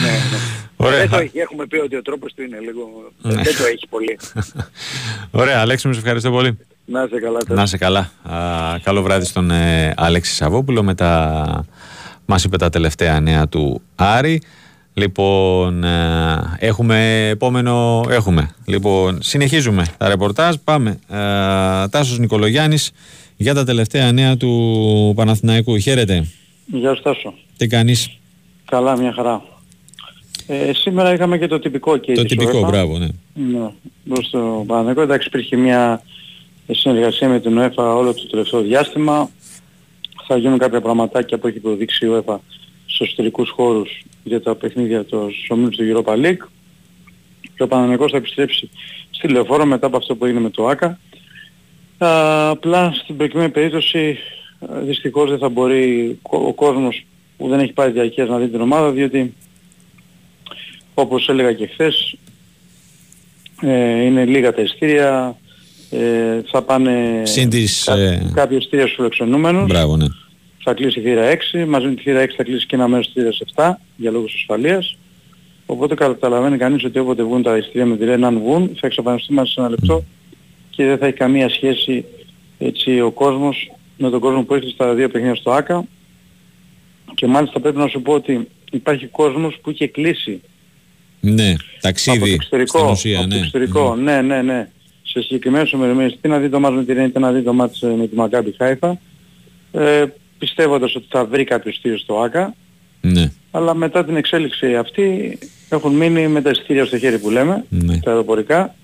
ναι. 0.00 0.38
Ωραία. 0.76 0.98
Δεν 0.98 1.10
το 1.10 1.16
έχει, 1.16 1.38
έχουμε 1.38 1.66
πει 1.66 1.76
ότι 1.76 1.96
ο 1.96 2.02
τρόπος 2.02 2.34
του 2.34 2.42
είναι 2.42 2.58
λίγο... 2.58 3.12
Ναι. 3.22 3.42
Δεν 3.42 3.56
το 3.56 3.64
έχει 3.64 3.86
πολύ. 3.88 4.18
Ωραία, 5.42 5.60
Αλέξη 5.60 5.86
μου, 5.86 5.92
σε 5.92 5.98
ευχαριστώ 5.98 6.30
πολύ. 6.30 6.58
Να 6.84 7.02
είσαι 7.02 7.20
καλά. 7.20 7.38
Να 7.46 7.62
είσαι 7.62 7.76
καλά. 7.76 8.10
Α, 8.22 8.78
καλό 8.82 9.02
βράδυ 9.02 9.24
στον 9.24 9.50
ε, 9.50 9.94
Αλέξη 9.96 10.34
Σαββόπουλο 10.34 10.82
με 10.82 10.94
τα... 10.94 11.64
Μας 12.26 12.44
είπε 12.44 12.56
τα 12.56 12.68
τελευταία 12.68 13.20
νέα 13.20 13.48
του 13.48 13.82
Άρη. 13.94 14.42
Λοιπόν, 14.98 15.84
ε, 15.84 16.56
έχουμε 16.58 17.28
επόμενο, 17.28 18.04
έχουμε. 18.10 18.50
Λοιπόν, 18.66 19.22
συνεχίζουμε 19.22 19.86
τα 19.98 20.08
ρεπορτάζ, 20.08 20.54
πάμε. 20.64 20.90
Ε, 20.90 21.16
Τάσος 21.88 22.18
Νικολογιάννης 22.18 22.92
για 23.36 23.54
τα 23.54 23.64
τελευταία 23.64 24.12
νέα 24.12 24.36
του 24.36 25.12
Παναθηναϊκού. 25.16 25.78
Χαίρετε. 25.78 26.26
Γεια 26.66 26.94
σου 26.94 27.02
Τάσο. 27.02 27.34
Τι 27.56 27.66
κάνεις; 27.66 28.18
Καλά, 28.64 28.98
μια 28.98 29.12
χαρά. 29.12 29.42
Ε, 30.46 30.72
σήμερα 30.72 31.12
είχαμε 31.12 31.38
και 31.38 31.46
το 31.46 31.58
τυπικό 31.58 31.96
και 31.96 32.12
Το 32.12 32.24
τυπικό, 32.24 32.66
μπράβο, 32.66 32.98
ναι. 32.98 33.08
Ναι, 33.34 33.70
προς 34.08 34.30
το 34.30 34.64
Παναθηναϊκό. 34.66 35.00
Εντάξει, 35.00 35.28
υπήρχε 35.28 35.56
μια 35.56 36.02
συνεργασία 36.70 37.28
με 37.28 37.40
την 37.40 37.58
ΟΕΦΑ 37.58 37.94
όλο 37.94 38.14
το 38.14 38.26
τελευταίο 38.26 38.60
διάστημα. 38.60 39.30
Θα 40.26 40.36
γίνουν 40.36 40.58
κάποια 40.58 40.80
πραγματάκια 40.80 41.38
που 41.38 41.46
έχει 41.46 41.58
προδείξει 41.58 42.06
η 42.06 42.08
ΟΕΦΑ 42.08 42.40
στους 42.86 43.06
εσωτερικούς 43.06 43.50
χώρους 43.50 44.02
για 44.28 44.42
τα 44.42 44.54
παιχνίδια 44.54 45.04
του 45.04 45.30
ομίλους 45.48 45.76
του 45.76 45.84
Europa 45.92 46.12
League 46.12 46.48
και 47.54 47.62
ο 47.62 47.68
Παναγενικός 47.68 48.10
θα 48.10 48.16
επιστρέψει 48.16 48.70
στη 49.10 49.28
Λεωφόρο 49.28 49.64
μετά 49.64 49.86
από 49.86 49.96
αυτό 49.96 50.14
που 50.16 50.24
έγινε 50.24 50.40
με 50.40 50.50
το 50.50 50.66
ΆΚΑ. 50.66 50.98
Απλά 52.50 52.92
στην 53.02 53.16
προκειμένη 53.16 53.50
περίπτωση 53.50 54.18
δυστυχώς 54.84 55.30
δεν 55.30 55.38
θα 55.38 55.48
μπορεί 55.48 56.18
ο 56.22 56.52
κόσμος 56.52 57.06
που 57.36 57.48
δεν 57.48 57.60
έχει 57.60 57.72
πάρει 57.72 57.92
διαρκείας 57.92 58.28
να 58.28 58.38
δει 58.38 58.48
την 58.48 58.60
ομάδα 58.60 58.90
διότι 58.90 59.34
όπως 60.94 61.28
έλεγα 61.28 61.52
και 61.52 61.66
χθες 61.66 62.16
ε, 63.60 64.04
είναι 64.04 64.24
λίγα 64.24 64.54
τα 64.54 64.62
ειστήρια 64.62 65.36
ε, 65.90 66.40
θα 66.50 66.62
πάνε 66.62 67.22
Σύντης, 67.24 67.84
κά, 67.86 67.96
ε... 67.96 68.30
κάποια 68.34 68.56
ειστήρια 68.56 68.84
στους 68.84 68.96
φιλοξενούμενους. 68.96 69.66
Μπράβο, 69.66 69.96
ναι 69.96 70.06
θα 70.64 70.74
κλείσει 70.74 70.98
η 70.98 71.02
θύρα 71.02 71.36
6, 71.52 71.64
μαζί 71.68 71.86
με 71.86 71.94
τη 71.94 72.02
θύρα 72.02 72.24
6 72.24 72.28
θα 72.36 72.42
κλείσει 72.42 72.66
και 72.66 72.74
ένα 72.74 72.88
μέρος 72.88 73.06
της 73.06 73.14
θύρας 73.14 73.42
7 73.54 73.70
για 73.96 74.10
λόγους 74.10 74.34
ασφαλείας. 74.34 74.96
Οπότε 75.66 75.94
καταλαβαίνει 75.94 76.56
κανείς 76.56 76.84
ότι 76.84 76.98
όποτε 76.98 77.22
βγουν 77.22 77.42
τα 77.42 77.56
ειστήρια 77.56 77.86
με 77.86 77.96
τη 77.96 78.04
ΡΕΝ 78.04 78.24
αν 78.24 78.38
βγουν 78.38 78.76
θα 78.80 78.86
εξαφανιστούμε 78.86 79.46
σε 79.46 79.54
ένα 79.60 79.68
λεπτό 79.68 80.04
και 80.70 80.84
δεν 80.84 80.98
θα 80.98 81.06
έχει 81.06 81.16
καμία 81.16 81.48
σχέση 81.48 82.04
έτσι 82.58 83.00
ο 83.00 83.10
κόσμος 83.10 83.72
με 83.96 84.10
τον 84.10 84.20
κόσμο 84.20 84.42
που 84.42 84.54
έχει 84.54 84.70
στα 84.70 84.94
δύο 84.94 85.08
παιχνίδια 85.08 85.34
στο 85.34 85.50
ΆΚΑ 85.50 85.84
και 87.14 87.26
μάλιστα 87.26 87.60
πρέπει 87.60 87.76
να 87.76 87.88
σου 87.88 88.02
πω 88.02 88.12
ότι 88.12 88.48
υπάρχει 88.70 89.06
κόσμος 89.06 89.58
που 89.62 89.70
είχε 89.70 89.86
κλείσει 89.86 90.40
ναι, 91.20 91.54
ταξίδι 91.80 92.16
από 92.16 92.26
το 92.26 92.32
εξωτερικό, 92.32 92.90
ουσία, 92.90 93.18
από 93.18 93.26
ναι. 93.26 93.34
το 93.34 93.38
εξωτερικό. 93.38 93.92
Mm. 93.92 93.98
ναι, 93.98 94.22
ναι, 94.22 94.42
ναι. 94.42 94.68
Σε 95.02 95.20
συγκεκριμένες 95.22 95.72
ομιλίες, 95.72 96.18
τι 96.20 96.28
να 96.28 96.38
δει 96.38 96.48
το 96.48 96.60
μάτς 96.60 96.74
με 96.74 96.84
τη 96.84 96.92
Ρένη, 96.92 97.10
τι 97.10 97.18
να 97.18 97.32
δει 97.32 97.42
το 97.42 97.52
μάτς 97.52 97.80
με 97.80 98.06
τη 98.06 98.16
Μακάμπη 98.16 98.54
Χάιφα. 98.58 99.00
Ε, 99.72 100.04
πιστεύοντας 100.38 100.94
ότι 100.94 101.06
θα 101.10 101.24
βρει 101.24 101.44
κάποιο 101.44 101.72
στήριο 101.72 101.98
στο 101.98 102.20
ΆΚΑ. 102.20 102.54
Ναι. 103.00 103.32
Αλλά 103.50 103.74
μετά 103.74 104.04
την 104.04 104.16
εξέλιξη 104.16 104.76
αυτή 104.76 105.38
έχουν 105.68 105.94
μείνει 105.94 106.28
με 106.28 106.42
τα 106.42 106.50
εισιτήρια 106.50 106.84
στο 106.84 106.98
χέρι 106.98 107.18
που 107.18 107.30
λέμε, 107.30 107.64
ναι. 107.68 107.98
τα 107.98 108.10
αεροπορικά. 108.10 108.74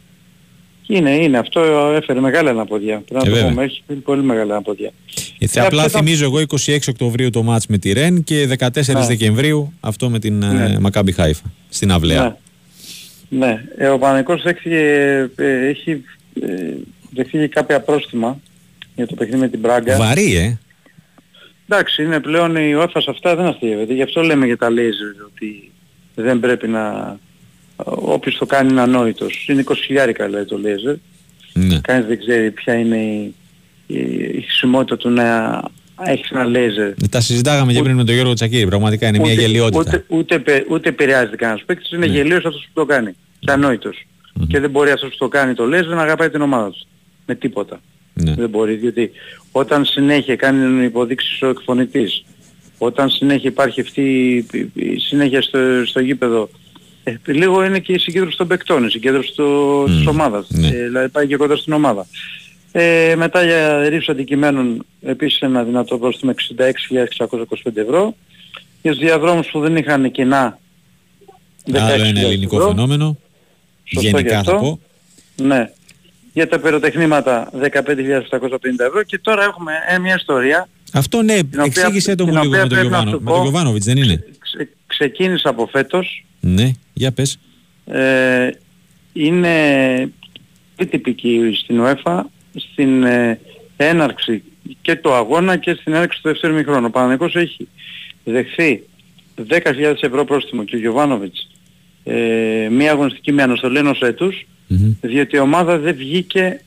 Και 0.83 0.97
είναι, 0.97 1.11
είναι. 1.11 1.39
Αυτό 1.39 1.61
έφερε 1.95 2.21
μεγάλη 2.21 2.49
αναποδιά. 2.49 3.03
Πρέπει 3.09 3.29
να 3.29 3.39
ε, 3.39 3.43
το 3.43 3.49
πούμε, 3.49 3.63
έχει 3.63 3.83
πολύ 4.05 4.23
μεγάλη 4.23 4.51
αναποδιά. 4.51 4.91
Ε, 5.39 5.61
απλά 5.61 5.89
θυμίζω 5.89 6.25
εγώ 6.25 6.39
26 6.67 6.79
Οκτωβρίου 6.89 7.31
το 7.31 7.43
μάτς 7.43 7.67
με 7.67 7.79
τη 7.79 7.93
Ρεν 7.93 8.25
και 8.25 8.57
14 8.59 8.69
ναι. 8.87 9.07
Δεκεμβρίου 9.07 9.73
αυτό 9.81 10.11
με 10.11 10.19
την 10.19 10.39
ναι. 10.39 10.79
Μακάμπι 10.81 11.13
Χάιφα 11.13 11.53
στην 11.69 11.93
Αυλαία. 11.93 12.23
Ναι. 12.23 12.37
Ναι, 13.29 13.65
ε, 13.77 13.89
ο 13.89 13.99
Παναγικός 13.99 14.45
έχει, 14.45 14.75
ε, 14.75 15.29
έχει 15.69 16.05
ε, 16.41 16.75
δεχθεί 17.11 17.49
κάποια 17.49 17.81
πρόστιμα 17.81 18.41
για 18.97 19.07
το 19.07 19.15
παιχνίδι 19.15 19.41
με 19.41 19.49
την 19.49 19.59
Μπράγκα. 19.59 19.97
Βαρύ, 19.97 20.37
ε. 20.37 20.59
Εντάξει, 21.69 22.03
είναι 22.03 22.21
πλέον 22.21 22.57
η 22.57 22.75
ΟΕΦΑ 22.75 23.01
σε 23.01 23.11
αυτά 23.11 23.37
δεν 23.37 23.47
αστείευεται. 23.47 23.95
Γι' 23.95 24.03
αυτό 24.03 24.23
λέμε 24.23 24.47
για 24.47 24.57
τα 24.57 24.71
λέιζερ 24.71 25.09
ότι 25.27 25.71
δεν 26.15 26.41
πρέπει 26.41 26.69
να... 26.69 27.17
Όποιος 27.87 28.37
το 28.37 28.47
κάνει 28.47 28.71
είναι 28.71 28.81
ανόητος. 28.81 29.47
Είναι 29.49 29.65
20 29.67 29.75
χιλιάρικα 29.85 30.29
λέει 30.29 30.45
το 30.45 30.59
λέιζερ. 30.59 30.95
Ναι. 31.53 31.81
Κανείς 31.81 32.07
δεν 32.07 32.19
ξέρει 32.19 32.51
ποια 32.51 32.75
είναι 32.75 32.97
η, 32.97 33.35
η, 33.87 33.99
η 34.37 34.41
χρησιμότητα 34.41 34.97
του 34.97 35.11
να 35.11 35.61
έχεις 36.03 36.31
ένα 36.31 36.45
λέιζερ. 36.45 36.95
Τα 37.11 37.21
συζητάγαμε 37.21 37.73
και 37.73 37.83
πριν 37.83 37.97
με 37.97 38.05
τον 38.05 38.15
Γιώργο 38.15 38.33
Τσακίρη. 38.33 38.67
Πραγματικά 38.67 39.09
είναι 39.09 39.19
ούτε, 39.19 39.29
μια 39.29 39.41
γελιότητα. 39.41 39.81
Ούτε, 39.81 40.05
ούτε, 40.09 40.35
ούτε, 40.35 40.65
ούτε 40.69 40.89
επηρεάζεται 40.89 41.37
κανένας 41.37 41.63
παίκτης. 41.65 41.91
Είναι 41.91 42.07
ναι. 42.07 42.13
γελίος 42.13 42.45
αυτός 42.45 42.63
που 42.63 42.81
το 42.81 42.85
κάνει. 42.85 43.13
Και 43.39 43.51
ανόητος. 43.51 44.07
Mm-hmm. 44.07 44.47
Και 44.49 44.61
δεν 44.61 44.71
μπορεί 44.71 44.91
αυτός 44.91 45.11
που 45.11 45.17
το 45.19 45.29
κάνει 45.29 45.55
το 45.55 45.67
λέιζερ 45.67 45.95
να 45.95 46.03
αγαπάει 46.03 46.31
την 46.31 46.41
ομάδα 46.41 46.71
του. 46.71 46.87
Με 47.27 47.35
τίποτα. 47.35 47.81
Ναι. 48.15 48.35
Δεν 48.35 48.49
μπορεί, 48.49 48.75
διότι 48.75 49.11
όταν 49.57 49.85
συνέχεια 49.85 50.37
κάνει 50.37 50.85
υποδείξεις 50.85 51.43
ο 51.43 51.47
εκφωνητής, 51.47 52.25
όταν 52.79 53.11
συνέχεια 53.11 53.51
υπάρχει 53.51 53.81
αυτή 53.81 54.03
η 54.75 54.99
συνέχεια 54.99 55.43
στο, 55.43 55.59
στο 55.87 56.01
γήπεδο, 56.01 56.49
ε, 57.05 57.15
λίγο 57.25 57.65
είναι 57.65 57.79
και 57.79 57.93
η 57.93 57.99
συγκέντρωση 57.99 58.37
των 58.37 58.47
παικτών, 58.47 58.87
η 58.87 58.91
συγκέντρωση 58.91 59.33
του, 59.35 59.83
mm. 59.83 59.91
της 59.91 60.07
ομάδας, 60.07 60.47
ναι. 60.51 60.69
ε, 60.69 60.71
δηλαδή 60.71 61.09
πάει 61.09 61.27
και 61.27 61.37
κοντά 61.37 61.57
στην 61.57 61.73
ομάδα. 61.73 62.07
Ε, 62.73 63.15
μετά 63.17 63.45
για 63.45 63.89
ρήψη 63.89 64.11
αντικειμένων 64.11 64.87
επίσης 65.03 65.41
ένα 65.41 65.65
δυνατό 65.65 65.99
πρόστιμο 65.99 66.35
66.625 67.19 67.77
ευρώ. 67.77 68.15
Για 68.83 68.93
τους 68.93 69.01
διαδρόμους 69.01 69.51
που 69.51 69.61
δεν 69.61 69.77
είχαν 69.77 70.11
κοινά 70.11 70.59
Άλλο 71.75 72.05
ένα 72.05 72.21
ελληνικό 72.21 72.57
ευρώ. 72.57 72.69
φαινόμενο. 72.69 73.19
Σωστό 73.85 74.09
Γενικά 74.09 74.43
θα 74.43 74.57
πω. 74.57 74.81
Ναι 75.37 75.71
για 76.35 76.49
τα 76.49 76.59
πυροτεχνήματα 76.59 77.51
15.750 77.61 77.71
ευρώ 78.79 79.03
και 79.03 79.19
τώρα 79.19 79.45
έχουμε 79.45 79.73
ε, 79.89 79.99
μια 79.99 80.15
ιστορία. 80.15 80.69
Αυτό 80.93 81.23
ναι, 81.23 81.39
εξήγησε 81.65 82.15
το 82.15 82.27
μου 82.27 82.33
λίγο 82.33 82.49
με 82.49 82.67
τον 82.67 82.81
Γιωβάνο, 82.81 83.11
με 83.11 83.31
τον 83.31 83.43
Γιωβάνοβιτς 83.43 83.85
δεν 83.85 83.97
είναι; 83.97 84.25
Ξε, 84.39 84.69
ξεκίνησε 84.87 85.49
από 85.49 85.67
φέτος. 85.67 86.25
Ναι, 86.41 86.71
για 86.93 87.13
πες. 87.13 87.39
Ε, 87.87 88.51
είναι 89.13 90.13
τυπική 90.91 91.59
στην 91.63 91.81
ΟΕΦΑ 91.81 92.31
στην 92.55 93.05
ε, 93.05 93.41
έναρξη 93.77 94.43
και 94.83 94.95
του 94.97 95.13
αγώνα 95.13 95.57
και 95.57 95.75
στην 95.75 95.93
έναρξη 95.93 96.23
του 96.23 96.29
δεύτερου 96.29 96.55
μηχρόνου. 96.55 96.87
Ο 96.87 96.91
Παναγικός 96.91 97.35
έχει 97.35 97.69
δεχθεί 98.25 98.83
10.000 99.49 99.95
ευρώ 100.01 100.25
πρόστιμο 100.25 100.65
και 100.65 100.77
ο 100.77 100.79
Γιωβάνοβιτς 100.79 101.49
ε, 102.05 102.69
μία 102.71 102.91
αγωνιστική 102.93 103.33
με 103.33 103.43
αναστολή 103.43 103.79
ενός 103.79 104.01
έτους 104.01 104.47
Mm-hmm. 104.71 104.97
διότι 105.01 105.37
η 105.37 105.39
ομάδα 105.39 105.79
δεν 105.79 105.95
βγήκε 105.95 106.61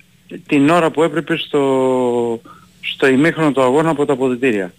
την 0.48 0.70
ώρα 0.70 0.92
που 0.92 1.04
έπρεπε 1.04 1.38
στο, 1.38 2.42
στο 2.82 3.08
ημίχρονο 3.08 3.52
του 3.52 3.62
αγώνα 3.62 3.90
από 3.90 4.06
τα 4.06 4.14
αποδητήρια. 4.14 4.74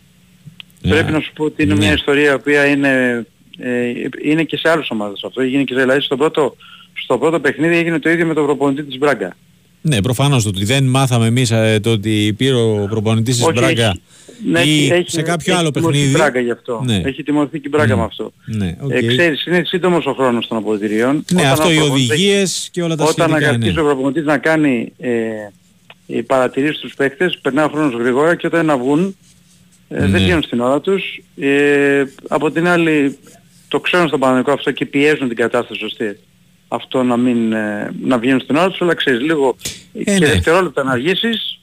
Yeah. 0.83 0.89
Πρέπει 0.89 1.13
να 1.13 1.21
σου 1.21 1.33
πω 1.33 1.45
ότι 1.45 1.63
είναι 1.63 1.75
Ναι. 1.75 1.79
μια 1.79 1.93
ιστορία 1.93 2.39
που 2.39 2.51
είναι, 2.51 3.27
ε, 3.59 3.93
είναι 4.23 4.45
και 4.45 4.57
σε 4.57 4.69
άλλες 4.71 4.91
ομάδες 4.91 5.25
αυτό. 5.25 5.41
Έγινε 5.41 5.65
και 5.65 5.75
σε 5.75 5.81
δηλαδή 5.81 6.01
στο 6.01 6.17
πρώτο, 6.17 6.57
στο 6.93 7.19
πρώτο 7.19 7.41
παιχνίδι 7.41 7.77
έγινε 7.77 7.99
το 7.99 8.11
ίδιο 8.11 8.27
με 8.27 8.35
τον 8.35 8.45
προπονητή 8.45 8.83
της 8.83 8.99
Μπράγκα. 8.99 9.37
Ναι, 9.89 10.03
προφανώς 10.03 10.43
το 10.43 10.49
ότι 10.49 10.64
δεν 10.64 10.84
μάθαμε 10.84 11.26
εμείς 11.26 11.51
ε, 11.51 11.80
το 11.82 11.91
ότι 11.91 12.34
πήρε 12.36 12.55
ο 12.55 12.86
προπονητής 12.91 13.36
της 13.36 13.45
Όχι, 13.45 13.53
Μπράγκα 13.59 13.86
έχει- 13.89 14.01
ναι, 14.47 14.61
ή 14.61 14.62
έχει- 14.82 14.93
έχει- 14.93 15.11
σε 15.11 15.22
κάποιο 15.22 15.53
έχει 15.53 15.61
άλλο 15.61 15.70
τιμωρηθεί 15.70 16.01
παιχνίδι. 16.03 16.18
η 16.18 16.20
Μπράγκα 16.22 16.41
γι' 16.41 16.51
αυτό. 16.51 16.82
Ναι. 16.86 17.01
Έχει 17.05 17.22
τιμωρηθεί 17.22 17.59
και 17.61 17.64
η 17.66 17.70
Μπράγκα 17.72 17.95
Mm. 17.95 17.99
με 17.99 18.05
αυτό. 18.05 18.32
Ναι, 18.47 18.76
οκ. 18.80 18.91
Ε, 18.91 19.07
ξέρεις, 19.07 19.47
είναι 19.47 19.62
σύντομος 19.66 20.07
ο 20.07 20.12
χρόνος 20.12 20.47
των 20.47 20.57
αποδυτηρίων. 20.57 21.25
ναι, 21.32 21.41
Όταν 21.41 21.53
αυτό 21.53 21.68
ο 21.68 21.70
οι 21.72 21.76
προπονητής 21.76 22.11
έχει- 22.11 22.22
οδηγίες 22.22 22.68
και 22.72 22.82
όλα 22.82 22.97
τα 22.97 23.05
Όταν 23.05 23.28
σχετικά. 23.28 23.49
αρχίσει 23.51 23.72
Ναι. 23.74 23.80
ο 23.80 23.84
προπονητής 23.84 24.24
να 24.24 24.39
κάνει 24.39 24.93
ε, 24.99 25.11
οι 26.07 26.22
παρατηρήσεις 26.22 26.76
στους 26.78 26.95
παίκτες, 26.95 27.39
περνάει 27.43 27.64
ο 27.64 27.68
χρόνος 27.68 28.01
γρήγορα 28.01 28.34
και 28.34 28.47
όταν 28.47 28.66
να 28.66 28.78
βγουν 28.78 29.16
ε, 29.89 30.01
Ναι. 30.01 30.07
δεν 30.07 30.20
βγαίνουν 30.22 30.43
στην 30.43 30.61
ώρα 30.61 30.80
τους. 30.80 31.03
Ε, 31.36 32.05
από 32.28 32.51
την 32.51 32.68
άλλη 32.68 33.18
το 33.68 33.80
ξέρουν 33.80 34.09
στον 34.09 34.20
Παναθηναϊκό 34.21 34.53
αυτό 34.53 34.70
και 34.70 34.86
πιέζουν 34.86 35.28
την 35.28 35.36
κατάσταση 35.36 35.80
σωστή. 35.80 36.18
Αυτό 36.69 37.03
να 37.03 37.16
μην 37.16 37.53
ε, 37.53 37.91
να 38.05 38.19
βγαίνουν 38.19 38.41
στην 38.41 38.57
ώρα 38.57 38.69
τους, 38.71 38.81
αλλά 38.83 38.95
ξέρεις 38.95 39.21
λίγο 39.21 39.57
Ε, 39.95 40.03
και 40.05 40.11
ναι. 40.12 40.27
δευτερόλεπτα 40.27 40.83
να 40.85 40.91
αργήσεις 40.91 41.61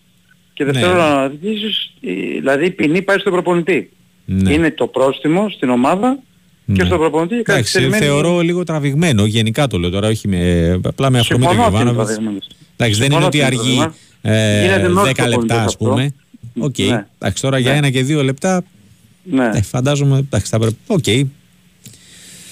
και 0.54 0.64
Ναι. 0.64 0.72
δευτερόλεπτα 0.72 1.14
να 1.16 1.22
αργήσεις, 1.22 1.92
ε, 2.02 2.12
δηλαδή 2.40 2.66
η 2.66 2.72
ποινή 2.72 3.02
πάει 3.02 3.18
στον 3.20 3.32
προπονητή. 3.32 3.90
Ναι. 4.26 4.54
Είναι 4.54 4.72
το 4.72 4.88
πρόστιμο 4.88 5.50
στην 5.50 5.70
ομάδα 5.70 6.20
και 6.66 6.72
Ναι. 6.82 6.86
στον 6.86 6.98
προπονητή 6.98 7.34
Εντάξει, 7.36 7.54
καθυστερημένη- 7.56 8.06
θεωρώ 8.06 8.40
λίγο 8.40 8.64
τραβηγμένο, 8.64 9.26
γενικά 9.26 9.68
το 9.68 9.78
λέω 9.78 9.90
τώρα, 9.90 10.08
όχι 10.08 10.28
με, 10.28 10.72
απλά 10.84 11.10
με 11.10 11.20
αφορμή 11.20 11.44
τον 11.46 11.54
Συμφωνώ 11.54 11.68
ότι 11.68 11.76
είναι 11.76 11.84
Γιωβάνοβιτς. 11.92 12.06
τραβηγμένος. 12.08 12.48
Εντάξει, 12.78 13.00
δεν 13.00 13.12
είναι 13.12 13.22
Συμφωνώ 13.22 13.26
ότι 13.26 13.26
ότι 13.26 13.38
είναι 13.38 13.46
αργεί 13.46 13.78
τραβηγμένος. 13.78 13.96
ε, 14.22 14.62
Γίνεται 14.62 14.88
με 14.90 15.00
όλους 15.00 15.04
10 15.04 15.24
τους 15.24 15.26
λεπτά 15.28 15.30
προπονητές 15.30 15.58
ας 15.58 15.66
αυτό. 15.66 15.86
πούμε. 15.86 16.14
Οκ. 16.60 16.78
Ναι. 16.78 17.06
Εντάξει, 17.20 17.42
τώρα 17.42 17.58
για 17.60 17.72
Ναι. 17.72 17.78
ένα 17.78 17.90
και 17.90 18.04
δύο 18.04 18.24
λεπτά 18.24 18.64
Ναι. 19.24 19.50
ε, 19.54 19.62
φαντάζομαι 19.62 20.18
εντάξει, 20.18 20.50
θα 20.52 20.60
πρέπει. 20.60 20.76
Οκ. 20.88 21.06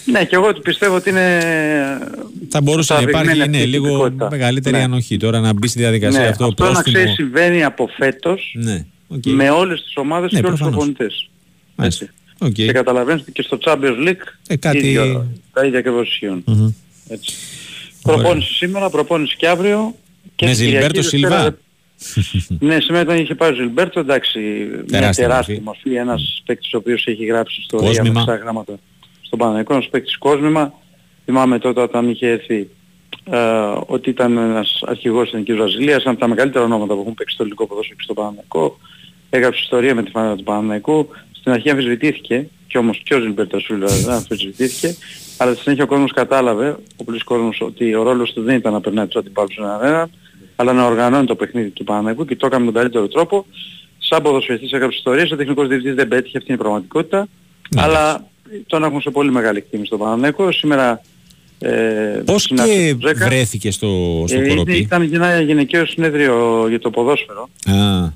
Ναι, 0.05 0.25
και 0.25 0.35
εγώ 0.35 0.53
πιστεύω 0.53 0.95
ότι 0.95 1.09
είναι. 1.09 1.39
Θα 2.49 2.61
μπορούσε 2.61 2.93
να 2.93 3.01
υπάρχει 3.01 3.49
ναι, 3.49 3.65
λίγο 3.65 4.13
μεγαλύτερη 4.29 4.75
ναι. 4.75 4.83
ανοχή 4.83 5.17
τώρα 5.17 5.39
να 5.39 5.53
μπει 5.53 5.67
στη 5.67 5.79
διαδικασία 5.79 6.19
ναι, 6.19 6.27
αυτό. 6.27 6.45
Αυτό 6.45 6.63
πρόστιμο... 6.63 6.97
να 6.97 7.03
ξέρει 7.03 7.15
συμβαίνει 7.15 7.63
από 7.63 7.89
φέτος 7.97 8.55
ναι, 8.55 8.85
okay. 9.13 9.31
με 9.31 9.49
όλες 9.49 9.83
τις 9.83 9.93
ομάδες 9.95 10.31
ναι, 10.31 10.39
και 10.39 10.45
όλους 10.45 10.59
τους 10.59 10.69
προπονητές. 10.69 11.29
Έτσι. 11.75 12.09
Okay. 12.39 12.51
Και 12.51 12.71
καταλαβαίνετε 12.71 13.21
ότι 13.21 13.31
και 13.31 13.41
στο 13.41 13.57
Champions 13.61 14.07
League 14.07 14.25
ε, 14.47 14.55
κάτι... 14.55 14.77
ίδιο, 14.77 15.27
τα 15.53 15.65
ίδια 15.65 15.79
ακριβώς 15.79 16.07
ισχύουν. 16.07 16.43
Mm-hmm. 16.47 16.73
Έτσι. 17.07 17.35
Προπόνηση 18.01 18.53
σήμερα, 18.53 18.89
προπόνηση 18.89 19.35
και 19.35 19.47
αύριο. 19.47 19.95
Και 20.35 20.45
με 20.45 20.53
Ζιλμπέρτο 20.53 21.01
Σιλβά; 21.01 21.55
ναι, 22.59 22.79
σήμερα 22.79 23.03
ήταν 23.03 23.17
είχε 23.17 23.35
πάει 23.35 23.51
ο 23.51 23.55
Ζιλμπέρτο, 23.55 23.99
εντάξει, 23.99 24.39
μια 24.89 25.11
τεράστια 25.11 25.59
μορφή, 25.63 25.93
ένας 25.93 26.41
παίκτης 26.45 26.73
ο 26.73 26.77
οποίος 26.77 27.05
έχει 27.05 27.25
γράψει 27.25 27.61
στο 27.61 27.77
διάμεσα 27.77 28.35
γράμματα 28.35 28.79
στον 29.33 29.47
Παναγικό, 29.47 29.73
ένας 29.73 29.89
παίκτης 29.89 30.17
κόσμημα. 30.17 30.73
Θυμάμαι 31.25 31.59
τότε 31.59 31.81
όταν 31.81 32.09
είχε 32.09 32.27
έρθει 32.27 32.69
ε, 33.31 33.37
ότι 33.85 34.09
ήταν 34.09 34.37
ένας 34.37 34.81
αρχηγός 34.85 35.23
της 35.23 35.31
Εθνικής 35.31 35.55
Βραζιλίας, 35.55 36.01
ένα 36.01 36.11
από 36.11 36.19
τα 36.19 36.27
μεγαλύτερα 36.27 36.63
ονόματα 36.65 36.93
που 36.93 36.99
έχουν 36.99 37.13
παίξει 37.13 37.33
στο 37.33 37.43
ελληνικό 37.43 37.67
ποδόσφαιρο 37.67 37.95
και 37.97 38.03
στον 38.03 38.15
Παναγικό. 38.15 38.77
Έγραψε 39.29 39.59
ιστορία 39.63 39.95
με 39.95 40.03
τη 40.03 40.11
φανέλα 40.11 40.35
του 40.35 40.43
Παναγικού. 40.43 41.09
Στην 41.31 41.51
αρχή 41.51 41.69
αμφισβητήθηκε, 41.69 42.47
και 42.67 42.77
όμως 42.77 43.01
και 43.03 43.15
ο 43.15 43.19
Ζιλμπέρτο 43.19 43.59
Σούλα 43.59 43.87
δεν 43.87 44.09
αμφισβητήθηκε, 44.09 44.95
αλλά 45.37 45.51
στη 45.51 45.61
συνέχεια 45.61 45.83
ο 45.83 45.87
κόσμος 45.87 46.11
κατάλαβε, 46.11 46.77
ο 46.97 47.03
πλήρης 47.03 47.23
κόσμος, 47.23 47.61
ότι 47.61 47.95
ο 47.95 48.03
ρόλος 48.03 48.33
του 48.33 48.41
δεν 48.41 48.55
ήταν 48.55 48.73
να 48.73 48.81
περνάει 48.81 49.05
τους 49.05 49.15
αντιπάλους 49.15 49.53
στον 49.53 49.69
αέρα, 49.69 50.09
αλλά 50.55 50.73
να 50.73 50.85
οργανώνει 50.85 51.25
το 51.25 51.35
παιχνίδι 51.35 51.69
του 51.69 51.83
Παναγικού 51.83 52.25
και 52.25 52.35
το 52.35 52.45
έκανε 52.45 52.65
με 52.65 52.71
τον 52.71 52.81
καλύτερο 52.81 53.07
τρόπο. 53.07 53.45
Σαν 53.97 54.21
ποδοσφαιριστής 54.21 54.71
έγραψε 54.71 54.97
ιστορίες, 54.97 55.31
ο 55.31 55.35
τεχνικός 55.35 55.67
διευθυντής 55.67 55.95
δεν 55.95 56.07
πέτυχε, 56.07 56.37
αυτή 56.37 56.51
είναι 56.51 56.59
η 56.59 56.63
πραγματικότητα, 56.63 57.27
ναι. 57.75 57.81
αλλά 57.81 58.31
τον 58.67 58.83
έχουμε 58.83 59.01
σε 59.01 59.09
πολύ 59.09 59.31
μεγάλη 59.31 59.57
εκτίμηση 59.57 59.87
στον 59.87 59.99
Παναγικό. 59.99 60.51
Σήμερα 60.51 61.01
ε, 61.65 62.21
Πώς 62.25 62.47
και 62.47 62.95
βρέθηκε 63.15 63.71
στο, 63.71 64.23
στο 64.27 64.39
ε, 64.39 64.47
Κοροπή; 64.47 64.77
Ήταν 64.77 65.09
ένα 65.13 65.41
γυναικείο 65.41 65.85
συνέδριο 65.85 66.65
για 66.69 66.79
το 66.79 66.89
ποδόσφαιρο. 66.89 67.49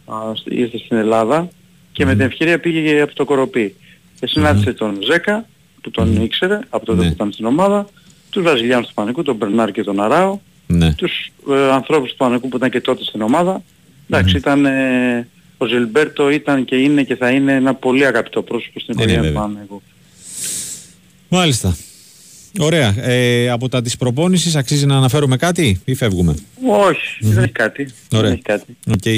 Α. 0.05 0.31
ήρθε 0.43 0.77
στην 0.77 0.97
Ελλάδα 0.97 1.49
και 1.91 2.03
mm. 2.03 2.07
με 2.07 2.15
την 2.15 2.25
ευκαιρία 2.25 2.59
πήγε 2.59 3.01
από 3.01 3.15
το 3.15 3.25
Κοροπή. 3.25 3.75
Και 4.19 4.27
συνάντησε 4.27 4.69
mm. 4.69 4.75
τον 4.75 4.97
Ζέκα, 5.03 5.45
που 5.81 5.91
τον 5.91 6.17
mm. 6.17 6.23
ήξερε 6.23 6.59
από 6.69 6.85
τότε 6.85 7.01
ναι. 7.01 7.07
που 7.07 7.13
ήταν 7.13 7.31
στην 7.31 7.45
ομάδα, 7.45 7.87
τους 8.29 8.43
Βραζιλιάνους 8.43 8.87
του 8.87 8.93
Πανικού, 8.93 9.23
τον 9.23 9.35
Μπερνάρ 9.35 9.71
και 9.71 9.83
τον 9.83 10.01
Αράο, 10.01 10.39
ναι. 10.67 10.93
τους 10.93 11.31
ε, 11.49 11.71
ανθρώπους 11.71 12.09
του 12.09 12.15
Πανικού 12.15 12.49
που 12.49 12.57
ήταν 12.57 12.69
και 12.69 12.81
τότε 12.81 13.03
στην 13.03 13.21
ομάδα. 13.21 13.63
Εντάξει, 14.09 14.33
mm. 14.35 14.39
ήταν, 14.39 14.65
ε, 14.65 15.27
ο 15.57 15.65
Ζιλμπέρτο 15.65 16.29
ήταν 16.29 16.65
και 16.65 16.75
είναι 16.75 17.03
και 17.03 17.15
θα 17.15 17.29
είναι 17.29 17.53
ένα 17.53 17.73
πολύ 17.73 18.05
αγαπητό 18.05 18.41
πρόσωπο 18.41 18.79
στην 18.79 18.93
οικογένεια 18.93 19.29
του 19.29 19.33
Πανικού. 19.33 19.81
Μάλιστα. 21.29 21.77
Ωραία. 22.59 22.95
Ε, 22.97 23.49
από 23.49 23.69
τα 23.69 23.81
της 23.81 23.97
προπόνησης 23.97 24.55
αξίζει 24.55 24.85
να 24.85 24.97
αναφέρουμε 24.97 25.37
κάτι 25.37 25.81
ή 25.85 25.95
φεύγουμε; 25.95 26.35
Όχι, 26.67 27.17
δεν 27.19 27.43
έχει 27.43 27.51
κάτι. 27.51 27.93
Ωραία. 28.13 28.29
Δεν 28.29 28.31
έχει 28.31 28.41
κάτι. 28.41 28.77
Okay. 29.01 29.17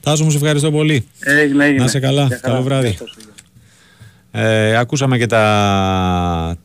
Τάσο 0.00 0.24
μου 0.24 0.30
σε 0.30 0.36
ευχαριστώ 0.36 0.70
πολύ. 0.70 1.06
Έγινε, 1.20 1.64
έγινε. 1.64 1.82
Να 1.82 1.88
σε 1.88 1.98
καλά. 2.00 2.38
Καλό 2.40 2.62
βράδυ. 2.62 2.96
Ε, 4.30 4.76
ακούσαμε 4.76 5.18
και 5.18 5.26
τα 5.26 6.56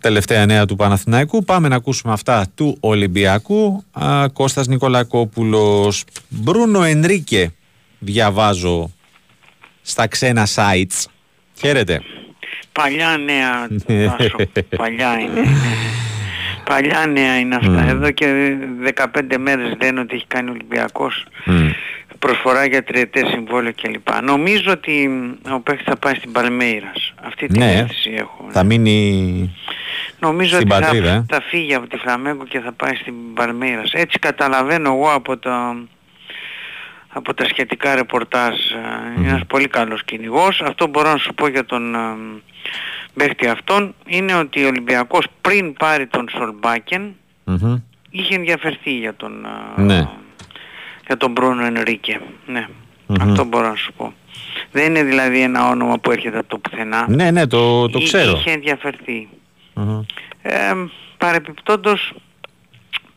τελευταία 0.00 0.46
νέα 0.46 0.66
του 0.66 0.76
Παναθηναϊκού. 0.76 1.44
Πάμε 1.44 1.68
να 1.68 1.76
ακούσουμε 1.76 2.12
αυτά 2.12 2.46
του 2.54 2.76
Ολυμπιακού. 2.80 3.84
Α, 3.92 4.28
Κώστας 4.32 4.66
Νικολακόπουλος. 4.66 6.04
Μπρούνο 6.28 6.82
Ενρίκε 6.82 7.52
διαβάζω 7.98 8.90
στα 9.82 10.06
ξένα 10.06 10.46
sites. 10.54 11.04
Χαίρετε. 11.58 12.00
Παλιά 12.76 13.16
νέα, 13.16 13.68
Τάσο. 14.16 14.36
Παλιά 14.76 15.18
είναι. 15.18 15.42
Παλιά 16.64 17.06
νέα 17.06 17.38
είναι 17.38 17.54
αυτά. 17.54 17.84
Mm. 17.86 17.88
Εδώ 17.88 18.10
και 18.10 18.56
15 18.94 19.04
μέρες 19.38 19.76
λένε 19.82 20.00
ότι 20.00 20.14
έχει 20.14 20.26
κάνει 20.26 20.48
ο 20.48 20.52
Ολυμπιακός 20.52 21.26
mm. 21.46 21.70
προσφορά 22.18 22.64
για 22.66 22.82
τριετές 22.82 23.28
συμβόλαιο 23.28 23.72
κλπ. 23.82 24.22
Νομίζω 24.22 24.70
ότι 24.70 25.10
ο 25.50 25.60
παίκτης 25.60 25.84
θα 25.84 25.96
πάει 25.96 26.14
στην 26.14 26.32
Παλμέιρας. 26.32 27.14
Αυτή 27.22 27.46
την 27.46 27.60
ναι, 27.60 27.72
αίσθηση 27.72 28.10
έχω. 28.14 28.44
Ναι. 28.46 28.52
Θα 28.52 28.62
μείνει 28.62 29.56
Νομίζω 30.18 30.56
στην 30.56 30.72
ότι 30.72 30.80
πατρίδα, 30.80 31.10
θα, 31.10 31.16
ε; 31.16 31.24
θα 31.28 31.40
φύγει 31.40 31.74
από 31.74 31.86
τη 31.86 31.96
Φλαμέγκο 31.96 32.44
και 32.44 32.60
θα 32.60 32.72
πάει 32.72 32.94
στην 32.94 33.14
Παλμέιρας. 33.34 33.92
Έτσι 33.92 34.18
καταλαβαίνω 34.18 34.88
εγώ 34.88 35.12
από 35.12 35.38
το 35.38 35.50
από 37.08 37.34
τα 37.34 37.44
σχετικά 37.44 37.94
ρεπορτάζ. 37.94 38.54
Mm. 38.54 39.18
Είναι 39.18 39.28
ένας 39.28 39.46
πολύ 39.46 39.68
καλός 39.68 40.04
κυνηγός. 40.04 40.62
Αυτό 40.62 40.86
μπορώ 40.86 41.10
να 41.10 41.16
σου 41.16 41.34
πω 41.34 41.48
για 41.48 41.64
τον 41.64 41.96
παίχτη 43.16 43.46
αυτόν 43.46 43.94
είναι 44.06 44.34
ότι 44.34 44.64
ο 44.64 44.66
Ολυμπιακός 44.66 45.26
πριν 45.40 45.72
πάρει 45.72 46.06
τον 46.06 46.28
Σολμπάκεν 46.28 47.14
mm-hmm. 47.46 47.82
είχε 48.10 48.34
ενδιαφερθεί 48.34 48.98
για 48.98 49.14
τον, 49.14 49.46
ναι. 49.76 50.08
για 51.06 51.16
τον 51.16 51.30
Μπρούνο 51.30 51.64
Ενρίκε. 51.64 52.20
Ναι. 52.46 52.68
Mm-hmm. 53.08 53.16
Αυτό 53.20 53.44
μπορώ 53.44 53.68
να 53.68 53.74
σου 53.74 53.92
πω. 53.92 54.12
Δεν 54.70 54.84
είναι 54.84 55.02
δηλαδή 55.02 55.40
ένα 55.40 55.68
όνομα 55.68 55.98
που 55.98 56.10
έρχεται 56.10 56.38
από 56.38 56.48
το 56.48 56.58
πουθενά. 56.58 57.06
Ναι, 57.08 57.30
ναι, 57.30 57.46
το, 57.46 57.88
το 57.88 57.98
ξέρω. 57.98 58.36
Είχε 58.36 58.50
ενδιαφερθεί. 58.50 59.28
Mm-hmm. 59.74 60.04
Ε, 60.42 60.74
παρεπιπτόντως 61.18 62.12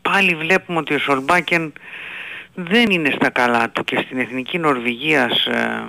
πάλι 0.02 0.34
βλέπουμε 0.34 0.78
ότι 0.78 0.94
ο 0.94 0.98
Σολμπάκεν 0.98 1.72
δεν 2.54 2.90
είναι 2.90 3.10
στα 3.10 3.30
καλά 3.30 3.70
του 3.70 3.84
και 3.84 4.02
στην 4.04 4.18
Εθνική 4.18 4.58
Νορβηγίας 4.58 5.46
ε, 5.46 5.84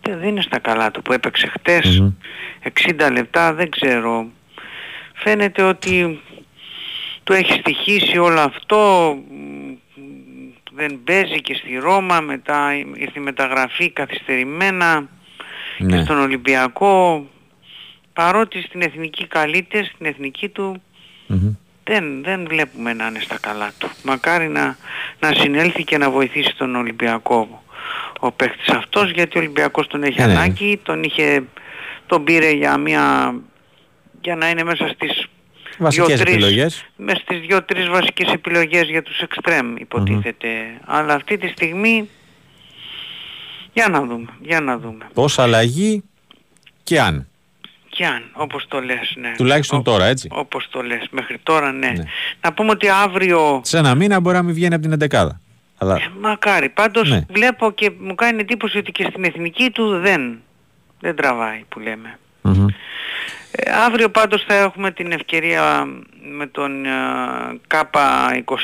δεν 0.00 0.28
είναι 0.28 0.40
στα 0.40 0.58
καλά 0.58 0.90
του 0.90 1.02
που 1.02 1.12
έπαιξε 1.12 1.46
χτες. 1.46 2.12
60 2.98 3.10
λεπτά 3.12 3.52
δεν 3.54 3.70
ξέρω. 3.70 4.26
Φαίνεται 5.14 5.62
ότι 5.62 6.20
του 7.24 7.32
έχει 7.32 7.52
στοιχήσει 7.52 8.18
όλο 8.18 8.40
αυτό. 8.40 9.14
Δεν 10.72 11.00
παίζει 11.04 11.40
και 11.40 11.54
στη 11.54 11.76
Ρώμα 11.76 12.20
μετά 12.20 12.74
ήρθε 12.94 13.20
η 13.20 13.22
μεταγραφή 13.22 13.90
καθυστερημένα 13.90 15.08
και 15.76 15.84
ναι. 15.84 16.02
στον 16.02 16.18
Ολυμπιακό. 16.18 17.26
Παρότι 18.12 18.62
στην 18.62 18.82
εθνική 18.82 19.26
καλείται 19.26 19.84
στην 19.84 20.06
εθνική 20.06 20.48
του 20.48 20.82
δεν, 21.84 22.22
δεν 22.22 22.46
βλέπουμε 22.48 22.92
να 22.92 23.06
είναι 23.06 23.20
στα 23.20 23.38
καλά 23.40 23.70
του. 23.78 23.90
Μακάρι 24.02 24.48
να, 24.48 24.76
να 25.20 25.32
συνέλθει 25.32 25.84
και 25.84 25.98
να 25.98 26.10
βοηθήσει 26.10 26.56
τον 26.56 26.76
Ολυμπιακό 26.76 27.62
ο 28.20 28.32
παίχτης 28.32 28.68
αυτός 28.68 29.10
γιατί 29.10 29.38
ο 29.38 29.40
Ολυμπιακός 29.40 29.86
τον 29.86 30.02
έχει 30.02 30.20
ε, 30.20 30.26
ναι. 30.26 30.32
ανάγκη, 30.32 30.80
τον, 30.82 31.02
είχε, 31.02 31.42
τον 32.06 32.24
πήρε 32.24 32.50
για, 32.50 32.76
μια, 32.76 33.34
για 34.20 34.36
να 34.36 34.50
είναι 34.50 34.64
μέσα 34.64 34.88
στις 34.88 35.26
βασικές 35.78 36.20
δύο, 36.20 36.32
επιλογές. 36.32 36.84
Μέσα 36.96 37.20
στις 37.20 37.40
δύο-τρεις 37.40 37.88
βασικές 37.88 38.32
επιλογές 38.32 38.88
για 38.88 39.02
τους 39.02 39.20
εξτρέμ 39.20 39.76
υποτιθεται 39.76 40.48
Αλλά 40.84 41.14
αυτή 41.14 41.38
τη 41.38 41.48
στιγμή 41.48 42.08
για 43.72 43.88
να 43.88 44.04
δούμε, 44.04 44.28
για 44.40 44.60
να 44.60 44.78
δούμε. 44.78 45.06
Πώς 45.14 45.38
αλλαγή 45.38 46.02
και 46.82 47.00
αν. 47.00 47.24
Και 47.88 48.06
αν, 48.06 48.22
όπως 48.32 48.64
το 48.68 48.80
λες, 48.80 49.14
ναι. 49.16 49.34
Τουλάχιστον 49.36 49.82
τώρα, 49.82 50.04
έτσι. 50.04 50.28
Όπως 50.32 50.68
το 50.70 50.82
λες, 50.82 51.06
μέχρι 51.10 51.38
τώρα 51.42 51.72
ναι. 51.72 51.86
ναι. 51.88 52.04
Να 52.40 52.52
πούμε 52.52 52.70
ότι 52.70 52.88
αύριο... 52.88 53.60
Σε 53.64 53.78
ένα 53.78 53.94
μήνα 53.94 54.20
μπορεί 54.20 54.36
να 54.36 54.42
μην 54.42 54.54
βγαίνει 54.54 54.74
από 54.74 54.88
την 54.88 55.08
11 55.10 55.28
αλλά... 55.80 55.94
Ε, 55.94 56.10
μακάρι. 56.20 56.68
Πάντως 56.68 57.10
ναι. 57.10 57.20
βλέπω 57.30 57.70
και 57.70 57.90
μου 57.98 58.14
κάνει 58.14 58.40
εντύπωση 58.40 58.78
ότι 58.78 58.92
και 58.92 59.06
στην 59.10 59.24
εθνική 59.24 59.70
του 59.70 59.98
δεν, 59.98 60.40
δεν 61.00 61.16
τραβάει 61.16 61.64
που 61.68 61.80
λέμε. 61.80 62.18
Ε, 63.52 63.70
αύριο 63.86 64.08
πάντως 64.08 64.44
θα 64.46 64.54
έχουμε 64.54 64.90
την 64.90 65.12
ευκαιρία 65.12 65.86
με 66.36 66.46
τον 66.46 66.84
ε, 66.84 66.90
ΚΑΠΑ 67.66 68.28
23, 68.44 68.56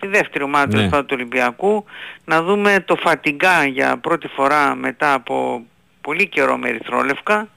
τη 0.00 0.06
δεύτερη 0.06 0.44
ομάδα 0.44 0.80
ναι. 0.80 0.88
του 0.88 1.06
Ολυμπιακού, 1.10 1.84
να 2.24 2.42
δούμε 2.42 2.82
το 2.84 2.96
Φατιγκά 2.96 3.66
για 3.66 3.96
πρώτη 3.96 4.28
φορά 4.28 4.74
μετά 4.74 5.12
από 5.12 5.62
πολύ 6.00 6.28
καιρό 6.28 6.56
με 6.56 6.68
ερυθρόλευκα, 6.68 7.48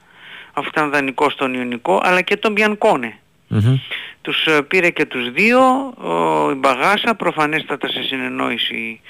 αφού 0.52 0.68
ήταν 0.68 0.90
δανεικό 0.90 1.30
στον 1.30 1.54
Ιωνικό, 1.54 2.00
αλλά 2.02 2.20
και 2.20 2.36
τον 2.36 2.52
Μπιανκόνε. 2.52 3.18
Τους 4.28 4.46
ε, 4.46 4.62
πήρε 4.62 4.90
και 4.90 5.04
τους 5.04 5.30
δύο, 5.30 5.60
ο, 5.96 6.50
η 6.50 6.54
Μπαγάσα 6.54 7.14
προφανέστατα 7.14 7.88
σε 7.88 8.02
συνεννόηση. 8.02 9.00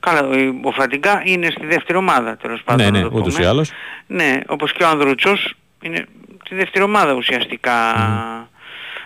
Καλά, 0.00 0.28
ο 0.62 0.70
Φαντιγκά 0.70 1.22
είναι 1.24 1.50
στη 1.50 1.66
δεύτερη 1.66 1.98
ομάδα 1.98 2.36
τέλος 2.36 2.62
πάντων. 2.64 2.92
Ναι, 2.92 3.00
ναι, 3.00 3.06
ούτως 3.12 3.38
ή 3.38 3.44
άλλως. 3.44 3.70
Ναι, 4.06 4.40
όπως 4.46 4.72
και 4.72 4.82
ο 4.82 4.88
Ανδρούτσος 4.88 5.54
είναι 5.82 6.04
στη 6.44 6.54
δεύτερη 6.54 6.84
ομάδα 6.84 7.12
ουσιαστικά. 7.12 7.74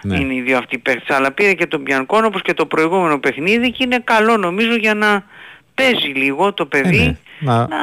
Ναι. 0.03 0.17
Είναι 0.17 0.35
οι 0.35 0.41
δύο 0.41 0.59
αυτοί 0.59 0.79
παίκτες. 0.79 1.17
Αλλά 1.17 1.33
πήρε 1.33 1.53
και 1.53 1.67
τον 1.67 1.83
Πιανκόν 1.83 2.25
όπως 2.25 2.43
και 2.43 2.55
το 2.55 2.67
προηγούμενο 2.67 3.19
παιχνίδι 3.19 3.71
και 3.71 3.83
είναι 3.85 3.99
καλό 4.05 4.37
νομίζω 4.37 4.75
για 4.75 4.95
να 4.95 5.25
παίζει 5.75 6.09
λίγο 6.09 6.53
το 6.53 6.67
παιδί. 6.67 7.03
Ε, 7.03 7.05
ναι 7.05 7.17
να, 7.39 7.59
να, 7.59 7.77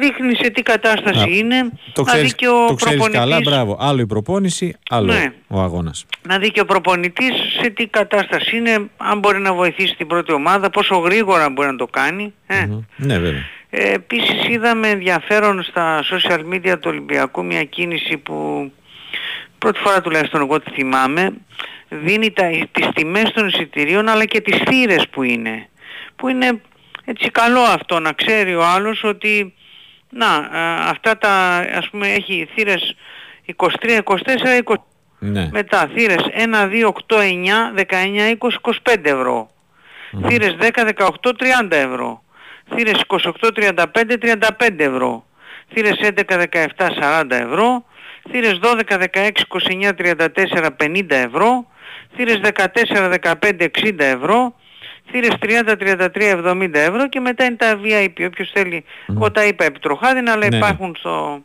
δείχνεις 0.00 0.38
σε 0.38 0.50
τι 0.50 0.62
κατάσταση 0.62 1.38
είναι. 1.38 1.70
Το 1.92 2.02
ξέρεις, 2.02 2.22
να 2.22 2.28
δει 2.28 2.34
και 2.34 2.48
ο 2.48 2.66
το 2.66 2.74
ξέρεις 2.74 3.08
καλά, 3.08 3.38
μπράβο. 3.44 3.76
Άλλο 3.80 4.00
η 4.00 4.06
προπόνηση, 4.06 4.76
άλλο 4.90 5.12
ναι. 5.12 5.32
ο 5.46 5.60
αγώνας. 5.60 6.06
Να 6.22 6.38
δει 6.38 6.50
και 6.50 6.60
ο 6.60 6.64
προπονητής 6.64 7.32
σε 7.60 7.70
τι 7.70 7.86
κατάσταση 7.86 8.56
είναι, 8.56 8.90
αν 8.96 9.18
μπορεί 9.18 9.38
να 9.38 9.52
βοηθήσει 9.52 9.96
την 9.96 10.06
πρώτη 10.06 10.32
ομάδα, 10.32 10.70
πόσο 10.70 10.96
γρήγορα 10.96 11.50
μπορεί 11.50 11.68
να 11.68 11.76
το 11.76 11.86
κάνει. 11.86 12.34
Ε. 12.46 12.68
Ναι, 12.96 13.18
βέβαια. 13.18 13.46
Ε, 13.70 13.92
επίσης 13.92 14.48
είδαμε 14.48 14.88
ενδιαφέρον 14.88 15.62
στα 15.62 16.04
social 16.10 16.40
media 16.52 16.72
του 16.80 16.86
Ολυμπιακού 16.86 17.44
μια 17.44 17.64
κίνηση 17.64 18.16
που 18.16 18.70
πρώτη 19.58 19.78
φορά 19.78 20.00
τουλάχιστον 20.00 20.40
εγώ 20.40 20.60
τη 20.60 20.70
θυμάμαι, 20.70 21.32
δίνει 21.88 22.30
τα, 22.30 22.48
τις 22.72 22.88
τιμές 22.94 23.32
των 23.32 23.48
εισιτηρίων 23.48 24.08
αλλά 24.08 24.24
και 24.24 24.40
τις 24.40 24.58
θύρες 24.66 25.08
που 25.08 25.22
είναι. 25.22 25.68
Που 26.16 26.28
είναι 26.28 26.60
έτσι 27.04 27.30
καλό 27.30 27.60
αυτό 27.60 28.00
να 28.00 28.12
ξέρει 28.12 28.54
ο 28.54 28.64
άλλος 28.64 29.04
ότι 29.04 29.54
να, 30.10 30.36
αυτά 30.88 31.18
τα 31.18 31.56
ας 31.74 31.88
πούμε 31.90 32.08
έχει 32.08 32.48
θύρες 32.54 32.96
23, 33.56 33.98
24, 34.04 34.16
20. 34.64 34.74
Ναι. 35.18 35.48
Μετά 35.52 35.90
θύρες 35.94 36.26
1, 36.32 36.68
2, 36.68 36.86
8, 36.86 37.16
9, 37.16 37.72
19, 37.74 38.36
20, 38.38 38.58
25 38.60 39.04
ευρώ. 39.04 39.50
Mm. 40.12 40.28
Θύρες 40.28 40.56
10, 40.60 40.84
18, 40.84 41.32
30 41.36 41.76
ευρώ. 41.76 42.22
Θύρες 42.74 43.00
28, 43.06 43.52
35, 43.52 44.18
35 44.18 44.84
ευρώ. 44.84 45.24
Θύρες 45.72 45.98
11, 46.00 46.24
17, 46.26 46.90
40 46.90 47.36
ευρώ. 47.36 47.84
Θύρες 48.30 48.58
12, 48.58 48.98
16, 48.98 49.44
29, 49.48 49.94
34, 49.94 50.70
50 50.76 51.14
ευρώ. 51.14 51.66
Θύρες 52.16 52.40
14, 52.40 53.08
15, 53.08 53.68
60 53.70 54.04
ευρώ. 54.04 54.54
Θύρες 55.10 55.34
30, 55.40 55.76
33, 55.78 56.08
70 56.46 56.68
ευρώ 56.72 57.08
και 57.08 57.20
μετά 57.20 57.44
είναι 57.44 57.56
τα 57.56 57.80
VIP. 57.84 58.26
Όποιος 58.26 58.50
θέλει, 58.54 58.84
mm. 58.86 59.14
εγώ 59.16 59.30
τα 59.30 59.46
είπα 59.46 59.64
επιτροχάδινα, 59.64 60.32
αλλά 60.32 60.42
ναι, 60.42 60.48
ναι. 60.48 60.56
υπάρχουν 60.56 60.94
στο... 60.98 61.42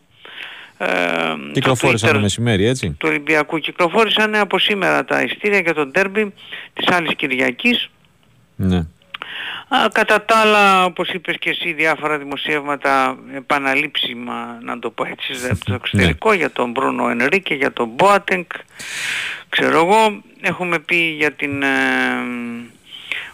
Ε, 0.77 0.87
Κυκλοφόρησαν 1.51 2.13
το 2.13 2.19
μεσημέρι, 2.19 2.65
έτσι. 2.65 2.95
Του 2.99 3.07
Ολυμπιακού. 3.09 3.57
Κυκλοφόρησαν 3.57 4.35
από 4.35 4.59
σήμερα 4.59 5.05
τα 5.05 5.21
ειστήρια 5.21 5.59
για 5.59 5.73
τον 5.73 5.91
τέρμπι 5.91 6.33
της 6.73 6.87
άλλης 6.87 7.15
Κυριακής. 7.15 7.89
Ναι. 8.55 8.85
Α, 9.67 9.87
κατά 9.91 10.25
τα 10.25 10.37
άλλα, 10.37 10.85
όπως 10.85 11.09
είπες 11.09 11.35
και 11.39 11.49
εσύ, 11.49 11.73
διάφορα 11.73 12.17
δημοσιεύματα 12.17 13.17
επαναλήψιμα, 13.35 14.59
να 14.61 14.79
το 14.79 14.89
πω 14.89 15.05
έτσι, 15.05 15.33
από 15.49 15.63
το 15.65 15.71
ναι. 15.71 15.75
εξωτερικό, 15.75 16.33
για 16.33 16.51
τον 16.51 16.71
Μπρούνο 16.71 17.09
Ενρίκε, 17.09 17.53
για 17.53 17.73
τον 17.73 17.89
Μπόατενκ, 17.95 18.51
ξέρω 19.49 19.77
εγώ. 19.77 20.21
Έχουμε 20.41 20.79
πει 20.79 20.95
για 20.95 21.31
την... 21.31 21.63
Ε, 21.63 21.67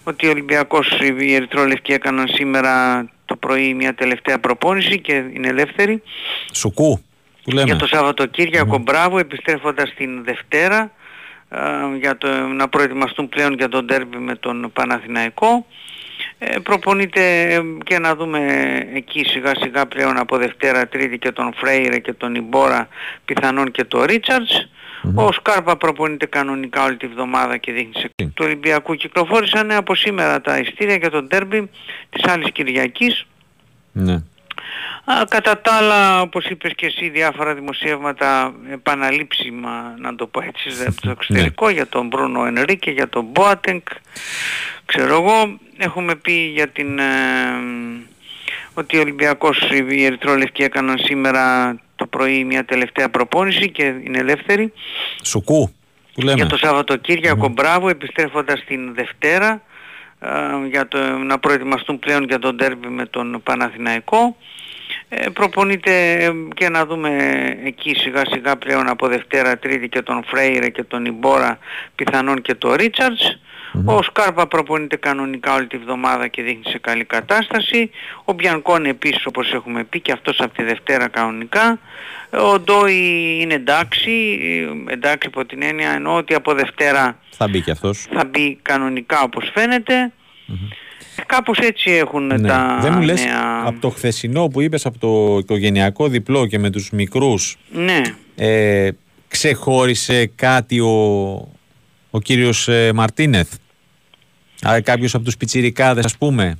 ότι 0.03 0.25
οι 0.25 0.29
Ολυμπιακός, 0.29 0.99
οι 1.19 1.33
Ερυθρόλευκοι 1.33 1.93
έκαναν 1.93 2.27
σήμερα 2.27 3.05
το 3.25 3.35
πρωί 3.35 3.73
μια 3.73 3.93
τελευταία 3.93 4.39
προπόνηση 4.39 4.99
και 4.99 5.13
είναι 5.33 5.47
ελεύθεροι. 5.47 6.03
Σουκού, 6.51 7.01
που 7.43 7.51
λέμε. 7.51 7.65
Για 7.65 7.75
το 7.75 7.87
Σαββατοκύριακο, 7.87 8.75
mm. 8.75 8.81
μπράβο, 8.81 9.19
επιστρέφοντας 9.19 9.93
την 9.93 10.23
Δευτέρα, 10.23 10.91
για 11.99 12.17
το, 12.17 12.27
να 12.47 12.69
προετοιμαστούν 12.69 13.29
πλέον 13.29 13.53
για 13.53 13.69
τον 13.69 13.87
τέρμπι 13.87 14.17
με 14.17 14.35
τον 14.35 14.71
Παναθηναϊκό. 14.73 15.65
Ε, 16.37 16.59
προπονείται 16.59 17.21
και 17.83 17.99
να 17.99 18.15
δούμε 18.15 18.39
εκεί 18.93 19.23
σιγά 19.25 19.51
σιγά 19.55 19.85
πλέον 19.85 20.17
από 20.17 20.37
Δευτέρα 20.37 20.87
Τρίτη 20.87 21.17
και 21.17 21.31
τον 21.31 21.53
Φρέιρε 21.55 21.99
και 21.99 22.13
τον 22.13 22.35
Ιμπόρα 22.35 22.87
πιθανόν 23.25 23.71
και 23.71 23.83
τον 23.83 24.05
ριτσαρτς 25.03 25.27
Ο 25.27 25.31
Σκάρπα 25.31 25.77
προπονείται 25.77 26.25
κανονικά 26.25 26.83
όλη 26.83 26.97
τη 26.97 27.07
βδομάδα 27.07 27.57
και 27.57 27.71
δείχνει 27.71 27.91
σε 27.95 28.11
του 28.15 28.45
Ολυμπιακού. 28.45 28.95
Κυκλοφόρησαν 28.95 29.71
από 29.71 29.95
σήμερα 29.95 30.41
τα 30.41 30.57
ειστήρια 30.57 30.95
για 30.95 31.09
τον 31.09 31.27
τέρμπι 31.27 31.69
της 32.09 32.23
άλλης 32.23 32.51
Κυριακής. 32.51 33.25
Ναι. 33.91 34.23
Α, 35.05 35.25
κατά 35.29 35.61
τα 35.61 35.73
άλλα, 35.73 36.21
όπως 36.21 36.45
είπες 36.45 36.73
και 36.75 36.85
εσύ, 36.85 37.09
διάφορα 37.09 37.53
δημοσιεύματα 37.53 38.53
επαναλήψιμα, 38.71 39.95
να 39.97 40.15
το 40.15 40.27
πω 40.27 40.41
έτσι, 40.41 40.69
από 40.87 41.01
το 41.01 41.07
ναι. 41.07 41.11
εξωτερικό, 41.11 41.69
για 41.69 41.87
τον 41.87 42.07
Μπρούνο 42.07 42.45
Ενρίκε, 42.45 42.91
για 42.91 43.09
τον 43.09 43.25
Μπόατενκ, 43.25 43.87
ξέρω 44.85 45.13
εγώ. 45.13 45.59
Έχουμε 45.77 46.15
πει 46.15 46.31
για 46.31 46.67
την... 46.67 46.99
Ε, 46.99 47.03
ότι 48.73 48.95
οι 48.95 48.99
Ολυμπιακός, 48.99 49.69
οι 49.89 50.05
Ερυθρόλευκοι 50.05 50.63
έκαναν 50.63 50.97
σήμερα 50.97 51.75
το 52.01 52.07
πρωί 52.07 52.43
μια 52.43 52.65
τελευταία 52.65 53.09
προπόνηση 53.09 53.69
και 53.69 53.83
είναι 53.83 54.17
ελεύθεροι. 54.17 54.73
Σουκού, 55.23 55.73
που 56.13 56.21
λέμε. 56.21 56.33
Για 56.33 56.45
το 56.45 56.57
Σαββατοκύριακο, 56.57 57.45
mm. 57.45 57.53
μπράβο, 57.53 57.89
επιστρέφοντας 57.89 58.63
την 58.63 58.93
Δευτέρα, 58.93 59.61
ε, 60.19 60.29
για 60.69 60.87
το, 60.87 60.97
να 61.17 61.39
προετοιμαστούν 61.39 61.99
πλέον 61.99 62.23
για 62.23 62.39
τον 62.39 62.57
τέρμπι 62.57 62.87
με 62.87 63.05
τον 63.05 63.41
Παναθηναϊκό. 63.43 64.35
Ε, 65.09 65.29
προπονείται 65.29 65.93
και 66.55 66.69
να 66.69 66.85
δούμε 66.85 67.11
εκεί 67.63 67.95
σιγά 67.95 68.21
σιγά 68.31 68.57
πλέον 68.57 68.89
από 68.89 69.07
Δευτέρα 69.07 69.57
Τρίτη 69.57 69.89
και 69.89 70.01
τον 70.01 70.23
Φρέιρε 70.25 70.69
και 70.69 70.83
τον 70.83 71.05
Ιμπόρα 71.05 71.57
πιθανόν 71.95 72.41
και 72.41 72.55
τον 72.55 72.75
ριτσαρτς 73.73 73.97
Ο 73.97 74.01
Σκάρπα 74.01 74.47
προπονείται 74.47 74.95
κανονικά 74.95 75.53
όλη 75.53 75.67
τη 75.67 75.77
βδομάδα 75.77 76.27
και 76.27 76.41
δείχνει 76.41 76.63
σε 76.65 76.79
καλή 76.79 77.03
κατάσταση. 77.03 77.89
Ο 78.25 78.33
Μπιανκόν 78.33 78.85
επίσης 78.85 79.25
όπως 79.25 79.53
έχουμε 79.53 79.83
πει 79.83 79.99
και 79.99 80.11
αυτός 80.11 80.39
από 80.39 80.53
τη 80.53 80.63
Δευτέρα 80.63 81.07
κανονικά. 81.07 81.79
Ο 82.29 82.59
Ντόι 82.59 83.37
είναι 83.41 83.53
εντάξει, 83.53 84.11
εντάξει 84.87 85.27
από 85.27 85.45
την 85.45 85.61
έννοια 85.63 85.91
εννοώ 85.91 86.15
ότι 86.15 86.33
από 86.33 86.53
Δευτέρα 86.53 87.17
θα 87.29 87.47
μπει 87.47 87.61
και 87.61 87.71
αυτός. 87.71 88.07
Θα 88.13 88.25
μπει 88.25 88.59
κανονικά 88.61 89.21
όπως 89.21 89.51
Κάπως 91.25 91.57
έτσι 91.57 91.91
έχουν 91.91 92.25
ναι. 92.25 92.47
τα 92.47 92.77
Δεν 92.81 92.93
μου 92.95 93.01
λες 93.01 93.25
από 93.65 93.79
το 93.79 93.89
χθεσινό 93.89 94.47
που 94.47 94.61
είπες 94.61 94.85
από 94.85 94.99
το 94.99 95.37
οικογενειακό 95.37 96.07
διπλό 96.07 96.45
και 96.45 96.59
με 96.59 96.69
τους 96.69 96.89
μικρούς 96.89 97.57
ναι. 97.71 98.01
ε, 98.35 98.89
ξεχώρισε 99.27 100.25
κάτι 100.35 100.79
ο, 100.79 100.89
ο 102.09 102.19
κύριος 102.19 102.67
ε, 102.67 102.91
Μαρτίνεθ; 102.93 103.53
Άρα 104.61 104.81
κάποιος 104.81 105.13
από 105.13 105.23
τους 105.23 105.37
πιτσιρικάδες 105.37 106.05
ας 106.05 106.17
πούμε 106.17 106.57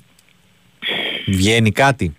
βγαίνει 1.25 1.71
κάτι; 1.71 2.15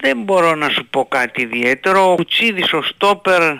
Δεν 0.00 0.22
μπορώ 0.22 0.54
να 0.54 0.68
σου 0.68 0.86
πω 0.90 1.06
κάτι 1.08 1.42
ιδιαίτερο 1.42 2.12
Ο 2.12 2.14
Κουτσίδης 2.14 2.72
ο 2.72 2.82
Στόπερ 2.82 3.56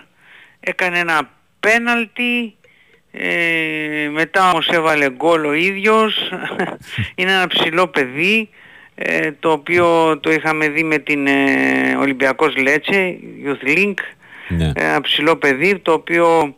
έκανε 0.61 0.99
ένα 0.99 1.31
πέναλτι 1.61 2.55
ε, 3.13 4.09
μετά 4.13 4.51
όμως 4.51 4.69
έβαλε 4.69 5.11
γκολ 5.11 5.45
ο 5.45 5.53
ίδιος. 5.53 6.33
Είναι 7.15 7.33
ένα 7.33 7.47
ψηλό 7.47 7.87
παιδί 7.87 8.49
ε, 8.95 9.33
το 9.33 9.51
οποίο 9.51 10.19
το 10.19 10.31
είχαμε 10.31 10.69
δει 10.69 10.83
με 10.83 10.99
την 10.99 11.27
ε, 11.27 11.97
Ολυμπιακός 11.99 12.57
Λέτσε, 12.57 13.17
Youth 13.45 13.69
Link. 13.69 13.95
Ναι. 14.49 14.73
Ένα 14.75 15.01
ψηλό 15.01 15.37
παιδί 15.37 15.79
το 15.79 15.93
οποίο 15.93 16.55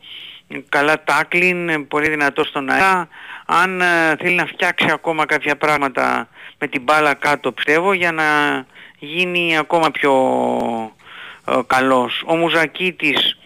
καλά 0.69 1.05
τάκλιν, 1.05 1.87
πολύ 1.89 2.09
δυνατό 2.09 2.45
στον 2.45 2.71
αέρα. 2.71 3.09
Αν 3.47 3.81
ε, 3.81 4.17
θέλει 4.19 4.35
να 4.35 4.47
φτιάξει 4.47 4.87
ακόμα 4.91 5.27
κάποια 5.27 5.57
πράγματα 5.57 6.29
με 6.59 6.67
την 6.67 6.83
μπάλα 6.83 7.15
κάτω 7.15 7.53
πιστεύω 7.53 7.93
για 7.93 8.13
να 8.13 8.25
γίνει 8.99 9.59
ακόμα 9.59 9.91
πιο 9.91 10.13
ε, 11.49 11.59
καλός. 11.67 12.23
Ο 12.27 12.37
Μουζακίτης 12.37 13.37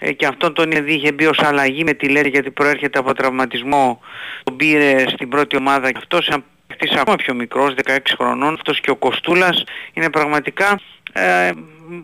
ε, 0.00 0.12
και 0.12 0.26
αυτόν 0.26 0.54
τον 0.54 0.70
είχε 0.86 1.12
μπει 1.12 1.26
ως 1.26 1.38
αλλαγή 1.38 1.84
με 1.84 1.92
τη 1.92 2.08
Λέρη 2.08 2.28
γιατί 2.28 2.50
προέρχεται 2.50 2.98
από 2.98 3.14
τραυματισμό. 3.14 4.00
Τον 4.42 4.56
πήρε 4.56 5.04
στην 5.08 5.28
πρώτη 5.28 5.56
ομάδα 5.56 5.90
και 5.90 5.98
αυτός 5.98 6.28
ένα 6.28 6.42
παίκτης 6.66 6.96
ακόμα 7.00 7.16
πιο 7.16 7.34
μικρός 7.34 7.74
16 7.84 7.98
χρονών 8.18 8.54
αυτός 8.54 8.80
και 8.80 8.90
ο 8.90 8.96
Κοστούλας. 8.96 9.64
Είναι 9.92 10.10
πραγματικά 10.10 10.80
ε, 11.12 11.50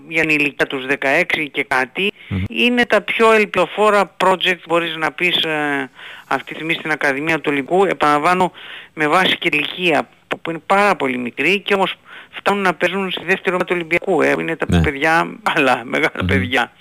για 0.09 0.21
την 0.21 0.31
ηλικία 0.31 0.67
τους 0.67 0.85
16 0.89 1.47
και 1.51 1.65
κάτι. 1.65 2.13
Είναι 2.49 2.87
τα 2.87 3.01
πιο 3.01 3.33
ελπιδοφόρα 3.33 4.17
project 4.25 4.61
μπορείς 4.69 4.97
να 4.97 5.13
πεις 5.13 5.37
ε, 5.43 5.91
αυτή 6.29 6.49
τη 6.49 6.55
στιγμή 6.55 6.75
στην 6.75 6.91
Ακαδημία 6.91 7.37
του 7.37 7.51
Ολυμπού 7.53 7.85
επαναλαμβάνω 7.85 8.53
με 8.95 9.09
βάση 9.09 9.39
και 9.39 9.49
ηλικία 9.53 10.09
που 10.43 10.51
είναι 10.51 10.63
πάρα 10.67 10.97
πολύ 10.97 11.19
μικρή 11.19 11.61
και 11.61 11.75
όμως 11.75 11.99
φτάνουν 12.31 12.63
να 12.63 12.75
παίζουν 12.75 13.11
στη 13.11 13.25
δεύτερη 13.25 13.49
ομάδα 13.49 13.65
του 13.65 13.75
Ολυμπιακού 13.75 14.23
ε, 14.23 14.35
είναι 14.39 14.57
τα 14.57 14.67
ναι. 14.69 14.83
παιδιά 14.83 15.29
άλλα 15.57 15.83
μεγάλα 15.85 16.25
παιδιά 16.27 16.73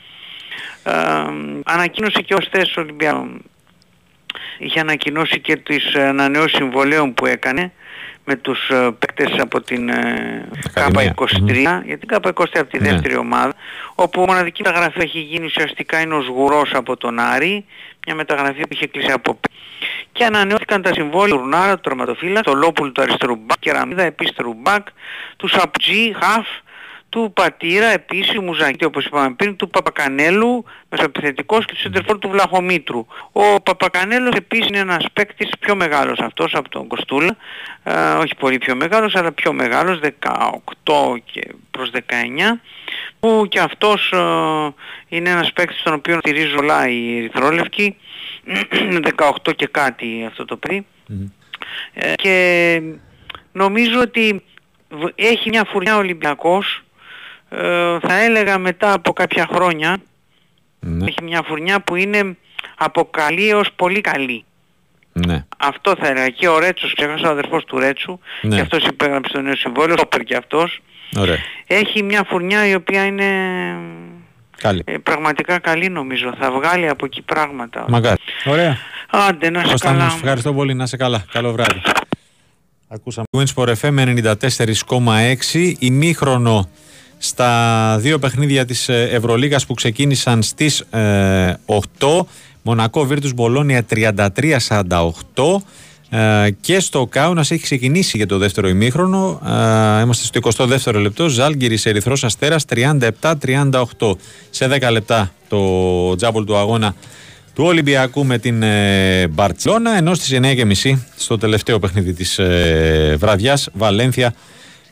ανακοίνωσε 1.65 2.21
και 2.21 2.33
ως 2.33 2.47
θέση 2.51 2.79
Ολυμπιακού. 2.79 3.41
Είχε 4.57 4.79
ανακοινώσει 4.79 5.39
και 5.39 5.55
τις 5.55 5.95
ανανεώσεις 5.95 6.57
συμβολέων 6.57 7.13
που 7.13 7.25
έκανε 7.25 7.71
με 8.25 8.35
τους 8.35 8.69
ε, 8.69 8.89
παίκτες 8.99 9.39
από 9.39 9.61
την 9.61 9.89
ΚΑΠΑ23, 10.73 11.81
για 11.85 11.97
την 11.97 12.07
ΚΑΠΑ23 12.07 12.45
από 12.53 12.69
τη 12.69 12.79
ναι. 12.79 12.89
δεύτερη 12.89 13.15
ομάδα, 13.15 13.53
όπου 13.95 14.21
μοναδική 14.21 14.61
μεταγραφή 14.65 15.01
έχει 15.01 15.19
γίνει 15.19 15.45
ουσιαστικά 15.45 15.99
είναι 15.99 16.13
ο 16.13 16.21
Σγουρός 16.21 16.73
από 16.73 16.97
τον 16.97 17.19
Άρη, 17.19 17.65
μια 18.05 18.15
μεταγραφή 18.15 18.61
που 18.61 18.73
είχε 18.73 18.87
κλείσει 18.87 19.11
από 19.11 19.39
και 20.11 20.25
ανανεώθηκαν 20.25 20.81
τα 20.81 20.93
συμβόλαια 20.93 21.35
του 21.35 21.41
Ρουνάρα, 21.41 21.75
του 21.75 21.81
Τερματοφύλλα, 21.81 22.41
του 22.41 22.55
Λόπουλου 22.55 22.91
του 22.91 23.01
αριστερού 23.01 23.35
μπακ, 23.35 23.59
Κεραμίδα 23.59 24.03
επίσης 24.03 24.35
του 24.35 24.55
μπακ, 24.57 24.87
του 25.37 25.47
Σαπτζή, 25.47 26.15
Χαφ, 26.21 26.47
του 27.13 27.31
Πατήρα 27.33 27.85
επίσης 27.85 28.39
Μουζακή 28.39 28.85
όπως 28.85 29.05
είπαμε 29.05 29.33
πριν, 29.33 29.55
του 29.55 29.69
Παπακανέλου 29.69 30.65
μεσοεπιθετικός 30.89 31.65
και 31.65 31.73
τους 31.73 31.81
Σεντερφόρ 31.81 32.19
του 32.19 32.29
Βλαχομήτρου. 32.29 33.05
Ο 33.31 33.61
Παπακανέλος 33.61 34.35
επίσης 34.35 34.67
είναι 34.67 34.77
ένας 34.77 35.05
παίκτης 35.13 35.49
πιο 35.59 35.75
μεγάλος 35.75 36.19
αυτός 36.19 36.53
από 36.55 36.69
τον 36.69 36.87
Κοστούλα, 36.87 37.37
ε, 37.83 38.11
όχι 38.11 38.35
πολύ 38.35 38.57
πιο 38.57 38.75
μεγάλος 38.75 39.15
αλλά 39.15 39.31
πιο 39.31 39.53
μεγάλος, 39.53 39.99
18 39.99 41.21
και 41.31 41.41
προς 41.71 41.91
19 41.91 42.61
που 43.19 43.45
και 43.49 43.59
αυτός 43.59 44.11
ε, 44.11 44.17
είναι 45.07 45.29
ένας 45.29 45.53
παίκτης 45.53 45.83
τον 45.83 45.93
οποίο 45.93 46.17
στηρίζει 46.19 46.55
όλα 46.55 46.89
οι 46.89 47.17
Ερυθρόλευκοι 47.17 47.97
18 49.45 49.55
και 49.55 49.67
κάτι 49.67 50.25
αυτό 50.27 50.45
το 50.45 50.57
πριν 50.57 50.85
ε, 51.93 52.13
και 52.15 52.81
νομίζω 53.51 53.99
ότι 53.99 54.43
έχει 55.15 55.49
μια 55.49 55.63
φουρνιά 55.63 55.97
Ολυμπιακός 55.97 56.77
ε, 56.77 56.92
θα 58.01 58.23
έλεγα 58.23 58.57
μετά 58.57 58.93
από 58.93 59.13
κάποια 59.13 59.47
χρόνια 59.53 59.97
Ναι. 60.79 61.05
Έχει 61.05 61.23
μια 61.23 61.41
φουρνιά 61.45 61.81
που 61.81 61.95
είναι 61.95 62.37
από 62.77 63.05
καλή 63.11 63.49
έως 63.49 63.69
πολύ 63.75 64.01
καλή. 64.01 64.45
Ναι. 65.13 65.45
Αυτό 65.57 65.95
θα 65.99 66.07
έλεγα. 66.07 66.29
Και 66.29 66.47
ο 66.47 66.59
Ρέτσος, 66.59 66.93
ξέχασα 66.93 67.27
ο 67.27 67.31
αδερφός 67.31 67.65
του 67.65 67.79
Ρέτσου, 67.79 68.19
ναι. 68.41 68.55
και 68.55 68.61
αυτός 68.61 68.85
υπέγραψε 68.85 69.33
το 69.33 69.41
νέο 69.41 69.55
συμβόλαιο, 69.55 69.95
το 69.95 70.17
και 70.17 70.35
αυτός. 70.35 70.81
Ωραία. 71.17 71.37
Έχει 71.67 72.03
μια 72.03 72.23
φουρνιά 72.27 72.67
η 72.67 72.75
οποία 72.75 73.05
είναι 73.05 73.25
καλή. 74.57 74.81
Ε, 74.85 74.97
πραγματικά 74.97 75.59
καλή 75.59 75.89
νομίζω. 75.89 76.33
Θα 76.39 76.51
βγάλει 76.51 76.89
από 76.89 77.05
εκεί 77.05 77.21
πράγματα. 77.21 77.85
Μακάρι. 77.89 78.21
Ωραία. 78.45 78.77
Άντε, 79.09 79.49
να 79.49 79.63
σε 79.65 79.75
καλά. 79.77 80.05
ευχαριστώ 80.05 80.53
πολύ. 80.53 80.73
Να 80.73 80.85
σε 80.85 80.97
καλά. 80.97 81.25
Καλό 81.31 81.51
βράδυ. 81.51 81.81
Ακούσαμε 82.87 83.25
Winsport 83.37 83.73
FM 83.81 84.23
94,6 85.53 85.73
ημίχρονο 85.79 86.69
στα 87.23 87.97
δύο 87.99 88.19
παιχνίδια 88.19 88.65
της 88.65 88.89
ε, 88.89 89.09
Ευρωλίγας 89.11 89.65
που 89.65 89.73
ξεκίνησαν 89.73 90.43
στις 90.43 90.79
ε, 90.79 91.53
8 91.65 92.25
Μονακό 92.61 93.05
Βίρτους 93.05 93.33
Μπολόνια 93.33 93.85
33-48 93.89 94.87
ε, 96.09 96.49
και 96.61 96.79
στο 96.79 97.07
Κάουνας 97.07 97.51
έχει 97.51 97.63
ξεκινήσει 97.63 98.17
για 98.17 98.27
το 98.27 98.37
δεύτερο 98.37 98.67
ημίχρονο. 98.67 99.41
Ε, 99.97 100.01
είμαστε 100.01 100.25
στο 100.25 100.65
22ο 100.67 100.93
λεπτό. 101.01 101.27
Ζάλγκυρης 101.27 101.85
Ερυθρός 101.85 102.23
Αστέρας 102.23 102.65
37-38 102.69 104.15
σε 104.49 104.67
10 104.81 104.91
λεπτά 104.91 105.31
το 105.47 106.15
τζάμπολ 106.15 106.45
του 106.45 106.57
αγώνα 106.57 106.95
του 107.55 107.63
Ολυμπιακού 107.63 108.25
με 108.25 108.37
την 108.37 108.63
ε, 108.63 109.27
Μπαρτσελώνα 109.27 109.97
ενώ 109.97 110.13
στις 110.13 110.39
9.30 110.83 110.97
στο 111.15 111.37
τελευταίο 111.37 111.79
παιχνίδι 111.79 112.13
της 112.13 112.39
ε, 112.39 113.15
βραδιάς 113.19 113.69
Βαλένθια 113.73 114.33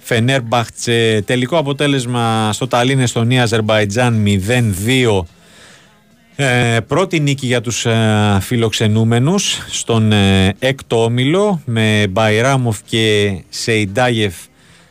Φενέρμπαχτσε. 0.02 1.22
Τελικό 1.26 1.58
αποτέλεσμα 1.58 2.54
στο 2.54 2.68
Ταλίν 2.68 3.00
Εστονία 3.00 3.44
Αζερμπαϊτζάν 3.44 4.24
0-2 4.26 5.22
ε, 6.36 6.80
πρώτη 6.88 7.20
νίκη 7.20 7.46
για 7.46 7.62
τους 7.62 7.86
ε, 7.86 8.38
φιλοξενούμενους 8.42 9.58
στον 9.70 10.12
ε, 10.12 10.56
έκτο 10.60 11.04
όμιλο 11.04 11.62
με 11.66 12.08
Μπαϊράμοφ 12.10 12.80
και 12.86 13.36
Σεϊντάγεφ 13.50 14.36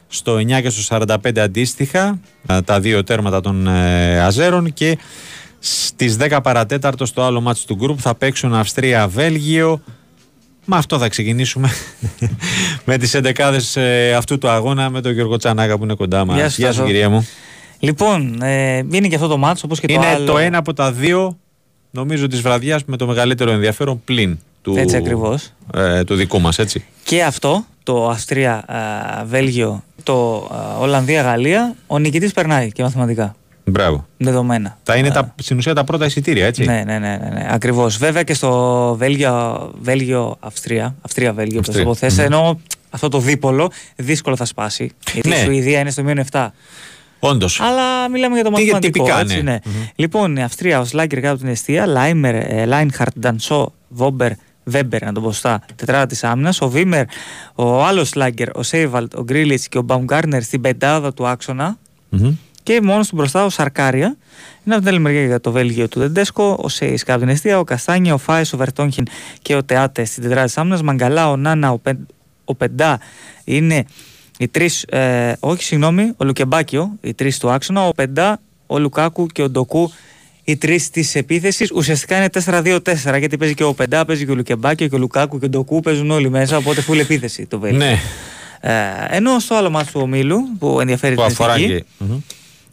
στο 0.07 0.35
9 0.35 0.63
και 0.63 0.71
στο 0.71 0.99
45 0.99 1.39
αντίστοιχα 1.39 2.21
ε, 2.47 2.61
τα 2.61 2.81
δύο 2.81 3.05
τέρματα 3.05 3.41
των 3.41 3.67
ε, 3.67 4.21
Αζέρων 4.21 4.73
και 4.73 4.99
στις 5.59 6.17
10 6.21 6.39
παρατέταρτο 6.43 7.07
στο 7.07 7.23
άλλο 7.23 7.41
μάτι 7.41 7.61
του 7.67 7.75
γκρουπ 7.75 7.99
θα 8.01 8.15
παίξουν 8.15 8.55
Αυστρία-Βέλγιο 8.55 9.83
με 10.71 10.77
αυτό 10.77 10.99
θα 10.99 11.09
ξεκινήσουμε 11.09 11.71
με 12.85 12.99
τις 12.99 13.17
11 13.17 13.59
ε, 13.75 14.15
αυτού 14.15 14.39
του 14.39 14.49
αγώνα 14.49 14.91
με 14.91 15.01
τον 15.01 15.13
Γιώργο 15.13 15.37
Τσανάκα 15.37 15.79
που 15.79 15.85
είναι 15.85 15.95
κοντά 15.95 16.25
μας. 16.25 16.57
Γεια 16.57 16.73
σου, 16.73 16.85
κυρία 16.85 17.11
μου. 17.11 17.27
Λοιπόν, 17.79 18.43
ε, 18.43 18.77
είναι 18.77 19.09
και 19.09 19.15
αυτό 19.15 19.27
το 19.27 19.37
μάτσο 19.37 19.63
όπως 19.65 19.81
και 19.81 19.87
το 19.87 20.01
άλλο. 20.01 20.17
Είναι 20.17 20.25
το 20.25 20.39
ένα 20.39 20.59
από 20.59 20.73
τα 20.73 20.93
δύο 20.93 21.39
νομίζω 21.91 22.27
της 22.27 22.41
βραδιάς 22.41 22.85
με 22.85 22.97
το 22.97 23.07
μεγαλύτερο 23.07 23.51
ενδιαφέρον 23.51 24.03
πλην 24.05 24.39
του, 24.63 24.75
έτσι 24.77 24.97
ακριβώς. 24.97 25.53
Ε, 25.75 26.05
του 26.05 26.15
δικού 26.15 26.41
μας 26.41 26.59
έτσι. 26.59 26.85
Και 27.05 27.23
αυτό, 27.23 27.65
το 27.83 28.09
Αυστρία-Βέλγιο, 28.09 29.85
το 30.03 30.49
Ολλανδία-Γαλλία, 30.81 31.75
ο 31.87 31.99
νικητής 31.99 32.33
περνάει 32.33 32.73
και 32.73 32.83
μαθηματικά. 32.83 33.35
Μπράβο. 33.71 34.07
Δεδομένα. 34.17 34.79
Θα 34.83 34.97
είναι 34.97 35.11
τα, 35.11 35.35
στην 35.39 35.57
ουσία 35.57 35.75
τα 35.75 35.85
πρώτα 35.85 36.05
εισιτήρια, 36.05 36.47
έτσι. 36.47 36.65
Ναι, 36.65 36.83
ναι, 36.87 36.99
ναι, 36.99 37.17
ναι, 37.23 37.29
ναι. 37.29 37.47
ακριβώς. 37.51 37.97
Βέβαια 37.97 38.23
και 38.23 38.35
στο 38.35 38.95
Βέλγιο, 38.99 39.71
Βέλγιο 39.81 40.37
Αυστρία, 40.41 40.95
Αυστρία-Βέλγιο, 41.03 41.61
όπως 41.65 42.01
το 42.01 42.09
θε, 42.09 42.25
ενώ 42.25 42.61
αυτό 42.91 43.09
το 43.09 43.19
δίπολο 43.19 43.71
δύσκολο 43.97 44.37
θα 44.37 44.45
σπάσει. 44.45 44.91
Γιατί 45.13 45.29
ναι. 45.29 45.35
η 45.35 45.45
Σουηδία 45.45 45.81
είναι 45.81 45.91
στο 45.91 46.03
μείον 46.03 46.25
7. 46.31 46.49
Όντως. 47.19 47.61
Αλλά 47.61 48.09
μιλάμε 48.09 48.35
για 48.35 48.45
το 48.45 48.51
μαθηματικό. 48.51 48.79
Τυπικά, 48.79 49.21
έτσι, 49.21 49.43
ναι. 49.43 49.59
Λοιπόν, 49.95 50.37
η 50.37 50.43
Αυστρία, 50.43 50.81
ο 50.81 50.85
Σλάγκερ 50.85 51.21
κάτω 51.21 51.33
από 51.33 51.43
την 51.43 51.51
εστία, 51.51 51.87
Λάιμερ, 51.87 52.35
ε, 52.35 52.65
Λίνχαρτ, 52.65 53.19
Ντανσό, 53.19 53.73
Βέμπερ, 53.89 54.33
Βέμπερ, 54.65 55.05
να 55.05 55.13
το 55.13 55.21
πω 55.21 55.33
στην 55.33 55.63
τετράδα 55.77 56.07
της 56.07 56.25
άμυνας. 56.25 56.61
Ο 56.61 56.69
Βίμερ, 56.69 57.05
ο 57.55 57.85
άλλος 57.85 58.09
Σλάγκερ, 58.09 58.49
ο 58.57 58.63
Σέιβαλτ, 58.63 59.15
ο 59.15 59.23
Γκρίλιτς 59.23 59.69
και 59.69 59.79
ο 59.79 59.85
Μπαουμγκάρτνερ 59.89 60.39
στην 60.41 60.61
πεντάδα 60.61 61.13
του 61.13 61.27
άξονα 61.27 61.79
Και 62.71 62.81
μόνος 62.81 63.09
του 63.09 63.17
μπροστά 63.17 63.45
ο 63.45 63.49
Σαρκάρια. 63.49 64.17
Είναι 64.65 64.75
από 64.75 64.79
την 64.79 64.89
άλλη 64.89 64.99
μεριά 64.99 65.25
για 65.25 65.41
το 65.41 65.53
Βέλγιο 65.53 65.89
του 65.89 66.01
Δεντέσκο, 66.01 66.59
ο 66.61 66.69
Σέι 66.69 66.95
κάτω 66.95 67.19
την 67.19 67.29
αιστεία, 67.29 67.59
ο 67.59 67.65
Καστάνια, 67.65 68.15
ο 68.15 68.19
Φάες, 68.19 68.53
ο 68.53 68.57
Βερτόγχιν 68.57 69.07
και 69.43 69.55
ο 69.55 69.65
Τεάτε 69.65 70.05
στην 70.05 70.23
τετράδα 70.23 70.45
της 70.45 70.59
άμυνας. 70.59 70.83
Μαγκαλά, 70.83 71.31
ο 71.31 71.37
Νάνα, 71.37 71.73
ο, 71.73 71.79
Πεν, 71.79 72.07
ο 72.45 72.55
Πεντά 72.55 73.01
είναι 73.45 73.85
οι 74.39 74.49
τρεις, 74.49 74.83
ε, 74.83 75.33
όχι 75.41 75.63
συγγνώμη, 75.63 76.13
ο 76.17 76.25
Λουκεμπάκιο, 76.25 76.99
οι 77.01 77.15
τρεις 77.15 77.39
του 77.39 77.51
άξονα, 77.51 77.87
ο 77.87 77.93
Πεντά, 77.93 78.41
ο 78.67 78.79
Λουκάκου 78.79 79.27
και 79.27 79.43
ο 79.43 79.51
Ντοκού, 79.51 79.93
οι 80.45 80.57
τρεις 80.57 80.91
της 80.91 81.15
επίθεσης. 81.15 81.71
Ουσιαστικά 81.73 82.17
είναι 82.17 82.29
4-2-4 82.29 83.19
γιατί 83.19 83.37
παίζει 83.37 83.55
και 83.55 83.65
ο 83.65 83.75
Πεντά, 83.75 84.05
παίζει 84.05 84.25
και 84.25 84.31
ο 84.31 84.35
Λουκεμπάκιο 84.35 84.89
και 84.89 84.95
ο 84.95 84.99
Λουκάκου 84.99 85.39
και 85.39 85.45
ο 85.45 85.49
Ντοκού, 85.49 85.81
παίζουν 85.81 86.11
όλοι 86.11 86.31
μέσα. 86.31 86.57
Οπότε 86.57 86.81
φουλ 86.81 86.99
επίθεση 86.99 87.47
το 87.47 87.59
Βέλγιο. 87.59 87.79
Ναι. 87.79 87.99
Ε, 88.61 88.73
ενώ 89.09 89.39
στο 89.39 89.55
άλλο 89.55 89.71
ματς 89.71 89.93
του 89.93 90.01
ομίλου 90.03 90.39
που 90.59 90.81
ενδιαφέρει 90.81 91.15
που 91.15 91.23
την 91.23 91.31
αφορά 91.31 91.55
εθνική, 91.55 91.85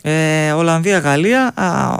ε, 0.03 0.51
Ολλανδία-Γαλλία, 0.51 1.53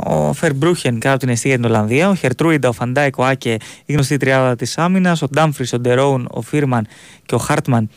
ο 0.06 0.34
Φερμπρούχεν 0.34 1.00
κάτω 1.00 1.10
από 1.10 1.18
την 1.18 1.30
εστία 1.30 1.52
για 1.52 1.60
την 1.60 1.70
Ολλανδία, 1.70 2.10
ο 2.10 2.16
Χερτρούιντα, 2.16 2.70
ο 2.70 2.72
Φαντάικ, 2.72 3.18
ο 3.18 3.26
Άκε, 3.26 3.58
η 3.86 3.93
γνωστή 3.93 4.18
τριάδα 4.18 4.56
της 4.56 4.78
άμυνας, 4.78 5.22
ο 5.22 5.28
Ντάμφρις, 5.28 5.74
ο 5.74 5.80
Ντερόουν, 5.80 6.28
ο 6.32 6.41
Βίρμαν 6.41 6.88
και 7.26 7.36
ο 7.36 7.38
Χάρτμαν 7.38 7.89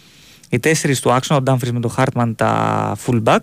οι 0.51 0.59
τέσσερις 0.59 1.01
του 1.01 1.13
άξονα, 1.13 1.39
ο 1.39 1.43
Ντάμφρις 1.43 1.73
με 1.73 1.81
τον 1.81 1.91
Χάρτμαν 1.91 2.35
τα 2.35 2.97
fullback, 3.07 3.39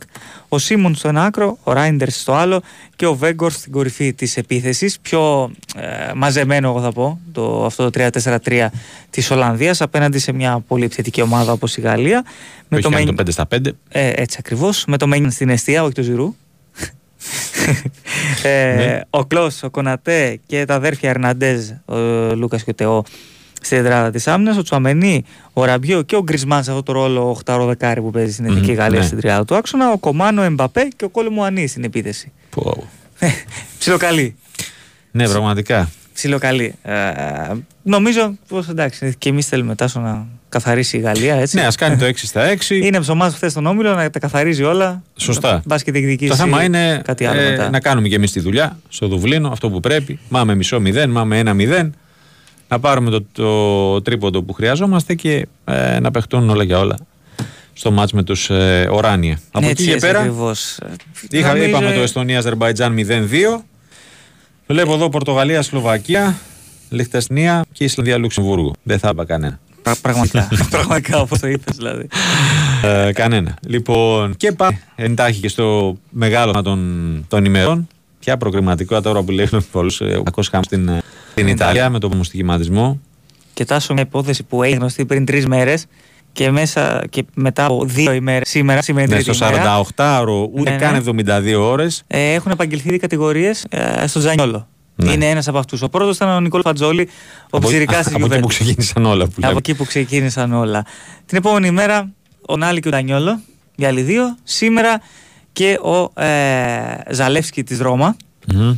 ο 0.50 0.58
Σίμονς 0.58 0.96
στο 0.96 1.08
ένα 1.08 1.24
άκρο, 1.24 1.58
ο 1.64 1.72
Ράιντερς 1.72 2.20
στο 2.20 2.34
άλλο 2.34 2.62
και 2.96 3.06
ο 3.06 3.16
Βέγκχορστ 3.16 3.52
στην 3.52 3.72
κορυφή 3.72 4.14
της 4.14 4.38
επίθεσης. 4.38 5.00
Πιο 5.00 5.52
ε, 5.76 6.14
μαζεμένο, 6.16 6.70
εγώ 6.70 6.82
θα 6.82 6.92
πω, 6.92 7.20
το, 7.32 7.66
αυτό 7.66 7.90
το 7.90 8.10
3-4-3 8.44 8.68
της 9.10 9.32
Ολλανδίας 9.32 9.82
απέναντι 9.82 10.20
σε 10.20 10.32
μια 10.32 10.64
πολύ 10.68 10.84
επιθετική 10.84 11.22
ομάδα 11.22 11.52
όπως 11.52 11.78
η 11.78 11.82
Γαλλία. 11.82 12.26
Με 12.68 12.80
το, 12.80 12.90
το 12.90 13.14
5 13.20 13.32
στα 13.32 13.48
5. 13.56 13.58
Ε, 13.90 14.12
έτσι 14.16 14.38
ακριβώς. 14.40 14.86
Με 14.88 14.98
το 14.98 15.08
Μένιν 15.08 15.32
στην 15.32 15.50
αιστεία, 15.50 15.84
όχι 15.84 15.94
το 15.94 16.02
Ζηρού. 16.02 16.36
Ε, 18.44 18.76
ναι. 18.76 19.02
Ο 19.10 19.26
Κλό, 19.26 19.52
ο 19.62 19.70
Κονατέ 19.70 20.40
και 20.46 20.66
τα 20.66 20.76
αδέρφια 20.76 21.10
Ερναντέζ, 21.10 21.70
ο 21.86 21.96
Λούκας 22.36 22.64
και 22.64 22.70
ο 22.70 22.74
Τεό 22.74 23.04
στην 23.62 23.84
τετράδα 23.84 24.10
της 24.10 24.28
άμυνας, 24.28 24.58
ο 24.58 24.62
Τσουαμενί, 24.62 25.24
ο 25.54 25.66
Ραμπιό 25.66 26.02
και 26.02 26.16
ο 26.16 26.24
Γκρισμάν 26.24 26.64
σε 26.64 26.70
αυτό 26.72 26.84
το 26.84 26.92
ρόλο 26.92 27.42
8 27.46 27.64
δεκάρι 27.68 28.02
που 28.02 28.12
παίζει 28.12 28.32
στην 28.32 28.46
Εθνική 28.46 28.74
Γαλλία 28.74 29.00
ναι. 29.00 29.06
στην 29.06 29.18
τριάδα 29.18 29.46
του 29.46 29.56
άξονα, 29.56 29.92
ο 29.92 29.98
Κομάνο, 29.98 30.42
Εμπαπέ 30.42 30.88
και 30.96 31.06
ο 31.06 31.10
Κόλου 31.10 31.32
Μουανί 31.32 31.68
στην 31.68 31.84
επίθεση. 31.84 32.32
Ε, 33.20 33.30
ψιλοκαλή. 33.80 34.36
Ναι, 35.12 35.30
πραγματικά. 35.30 35.90
Ψιλοκαλή. 36.18 36.74
Ε, 36.82 36.94
νομίζω 37.84 38.34
πως 38.48 38.68
εντάξει, 38.68 39.16
και 39.18 39.30
εμείς 39.30 39.48
θέλουμε 39.48 39.76
τάσο 39.76 40.00
να 40.00 40.26
καθαρίσει 40.50 40.98
η 40.98 41.00
Γαλλία. 41.00 41.36
Έτσι. 41.36 41.56
Ναι, 41.56 41.66
ας 41.66 41.76
κάνει 41.76 41.98
το 41.98 42.06
6 42.06 42.12
στα 42.16 42.56
6. 42.68 42.70
Είναι 42.86 43.00
ψωμάς 43.00 43.34
χθες 43.34 43.52
στον 43.52 43.66
Όμιλο 43.66 43.96
να 43.96 44.10
τα 44.10 44.20
καθαρίζει 44.20 44.64
όλα. 44.64 45.04
Σωστά. 45.16 45.62
Μπα 45.66 45.78
και 45.78 45.92
διεκδικήσει. 45.92 46.30
Το 46.30 46.36
θέμα 46.36 46.64
είναι 46.64 47.02
κάτι 47.04 47.26
άλλο 47.26 47.42
ε, 47.42 47.70
να 47.70 47.80
κάνουμε 47.80 48.08
και 48.08 48.16
εμείς 48.16 48.32
τη 48.32 48.40
δουλειά 48.40 48.80
στο 48.90 49.08
Δουβλίνο, 49.08 49.50
αυτό 49.50 49.70
που 49.70 49.80
πρέπει. 49.80 50.20
Μάμε 50.30 50.56
μισό 50.56 50.82
0, 50.86 51.06
μάμε 51.08 51.40
ένα 51.40 51.56
0 51.58 51.90
να 52.68 52.80
πάρουμε 52.80 53.10
το, 53.10 53.26
το 53.32 54.02
τρίποντο 54.02 54.44
που 54.44 54.54
χρειαζόμαστε 54.54 55.16
και 55.16 55.48
ε, 55.66 56.00
να 56.00 56.12
παιχτούν 56.12 56.50
όλα 56.50 56.64
για 56.64 56.80
όλα 56.80 56.98
στο 57.74 57.92
μάτς 57.92 58.14
με 58.14 58.24
τους 58.24 58.50
ε, 58.50 58.88
Οράνια. 58.92 59.40
Από 59.52 59.68
εκεί 59.68 59.86
και 59.86 59.96
πέρα 59.96 60.34
είχα, 61.30 61.48
Νομίζω... 61.48 61.68
είπαμε 61.68 61.92
το 61.92 62.00
Εστονία-Αζερμπαϊτζάν 62.00 62.96
0-2. 62.98 63.64
Βλέπω 64.68 64.94
εδώ 64.94 65.10
Πορτογαλία-Σλοβακία, 65.10 66.38
Λιχτεσνία 66.90 67.66
και 67.72 67.84
Ισλανδία-Λουξεμβούργο. 67.84 68.74
Δεν 68.84 69.00
θα 69.00 69.10
είπα 69.10 69.26
κανένα. 69.26 69.60
Πραγματικά, 70.02 70.48
πραγματικά 70.70 71.20
όπως 71.20 71.40
το 71.40 71.48
είπες 71.48 71.76
δηλαδή. 71.76 72.08
Ε, 72.84 73.12
κανένα. 73.12 73.58
Λοιπόν, 73.68 74.36
και 74.38 74.52
πάμε 74.52 74.80
εντάχει 74.96 75.40
και 75.40 75.48
στο 75.48 75.98
μεγάλο 76.10 76.62
των, 76.62 77.26
των 77.28 77.46
ημερών. 77.46 77.88
Ποια 78.20 78.38
προκριματικό 78.38 79.02
τώρα 79.02 79.24
που 79.24 79.32
λέγουν 79.32 79.66
πολλούς, 79.72 80.02
ε, 80.02 80.22
ο 80.36 80.42
στην 80.62 80.90
στην 81.32 81.48
Ιταλία 81.48 81.90
με 81.90 82.00
τον 82.00 82.24
στιγματισμό. 82.24 83.02
Και 83.54 83.66
τάσο 83.66 83.94
μια 83.94 84.04
υπόθεση 84.04 84.44
που 84.44 84.64
έγινε 84.64 84.80
γνωστή 84.80 85.06
πριν 85.06 85.26
τρεις 85.26 85.46
μέρες 85.48 85.86
και 86.38 86.52
μέσα 86.52 87.04
και 87.10 87.26
μετά 87.34 87.66
από 87.66 87.86
δύο 87.86 88.14
ημέρες, 88.14 88.50
σήμερα, 88.50 88.82
σήμερα 88.82 89.08
ναι, 89.08 89.20
στο 89.20 89.34
48ωρο, 89.96 90.50
ούτε 90.52 90.70
ναι, 90.70 90.76
ναι. 90.76 91.02
καν 91.02 91.56
72 91.56 91.60
ώρες. 91.60 92.04
Ε, 92.08 92.34
έχουν 92.34 92.52
επαγγελθεί 92.52 92.98
κατηγορίες 92.98 93.66
ε, 93.70 94.08
στο 94.08 94.20
Ζανιόλο. 94.20 94.68
Ναι. 94.96 95.12
Είναι 95.12 95.30
ένας 95.30 95.48
από 95.48 95.58
αυτούς. 95.58 95.82
Ο 95.82 95.90
πρώτος 95.90 96.16
ήταν 96.16 96.30
ο 96.30 96.40
Νικόλ 96.40 96.62
Φατζόλη, 96.62 97.10
ο 97.50 97.60
ψηρικά 97.60 98.04
της 98.04 98.14
Από 98.16 98.26
εκεί 98.26 98.40
που 98.40 98.48
ξεκίνησαν 98.48 99.06
όλα. 99.06 99.26
Που 99.28 99.34
από 99.42 99.58
εκεί 99.58 99.76
που 99.76 99.86
ξεκίνησαν 99.86 100.54
όλα. 100.54 100.86
Την 101.26 101.38
επόμενη 101.38 101.72
μέρα 101.72 102.10
ο 102.48 102.58
Νάλη 102.58 102.80
και 102.80 102.88
ο 102.88 102.92
Ντανιόλο, 102.92 103.40
οι 103.76 103.86
άλλοι 103.86 104.02
δύο. 104.02 104.38
Σήμερα 104.44 105.02
και 105.54 105.80
ο 105.82 106.22
ε, 106.22 107.14
Ζαλεύσκι 107.14 107.64
της 107.64 107.80
Ρώμα. 107.80 108.16
Mm-hmm. 108.52 108.76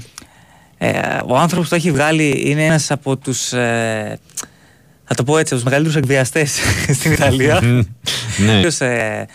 Ε, 0.77 0.89
ο 1.27 1.37
άνθρωπος 1.37 1.63
που 1.63 1.69
το 1.69 1.75
έχει 1.75 1.91
βγάλει 1.91 2.43
είναι 2.45 2.65
ένας 2.65 2.91
από 2.91 3.17
τους. 3.17 3.53
Ε, 3.53 4.19
θα 5.09 5.15
το 5.15 5.23
πω 5.23 5.37
έτσι, 5.37 5.53
από 5.53 5.63
τους 5.63 5.63
μεγαλύτερους 5.63 5.95
εκβιαστές 5.95 6.59
στην 6.99 7.11
Ιταλία. 7.11 7.61
ναι. 8.37 8.85
ε, 8.87 9.25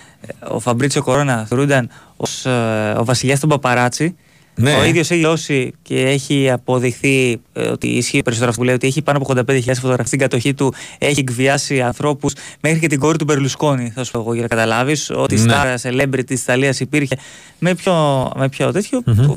ο 0.49 0.61
Φαμπρίτσιο 0.61 1.03
Κορώνα 1.03 1.45
θεωρούνταν 1.49 1.91
ως 2.17 2.47
ε, 2.47 2.95
ο 2.99 3.05
βασιλιάς 3.05 3.41
των 3.41 3.49
Παπαράτσι. 3.49 4.17
Ναι. 4.55 4.75
Ο 4.75 4.85
ίδιος 4.85 5.11
έχει 5.11 5.21
δώσει 5.21 5.73
και 5.83 6.01
έχει 6.01 6.51
αποδειχθεί 6.51 7.41
ε, 7.53 7.69
ότι 7.69 7.87
ισχύει 7.87 8.23
περισσότερο 8.23 8.51
αυτό 8.51 8.61
που 8.61 8.67
λέει 8.67 8.75
ότι 8.75 8.87
έχει 8.87 9.03
πάνω 9.03 9.19
από 9.19 9.35
85.000 9.35 9.61
φωτογραφίε 9.75 10.07
στην 10.07 10.19
κατοχή 10.19 10.55
του. 10.55 10.75
Έχει 10.99 11.21
εκβιάσει 11.21 11.81
ανθρώπους 11.81 12.33
μέχρι 12.61 12.79
και 12.79 12.87
την 12.87 12.99
κόρη 12.99 13.19
του 13.19 13.25
Μπερλουσκόνη, 13.25 13.93
θα 13.95 14.05
σου 14.05 14.11
πω 14.11 14.19
εγώ 14.19 14.33
για 14.33 14.43
να 14.43 14.49
καταλάβεις. 14.49 15.11
Ότι 15.11 15.35
ναι. 15.35 15.41
στα 15.41 15.79
celebrity 15.83 16.25
της 16.27 16.43
Ιταλίας 16.43 16.81
υπήρχε 16.81 17.17
με 17.59 17.75
πιο, 17.75 17.95
με 18.37 18.49
πιο 18.49 18.73
τέτοιο. 18.73 19.03
Mm-hmm. 19.07 19.35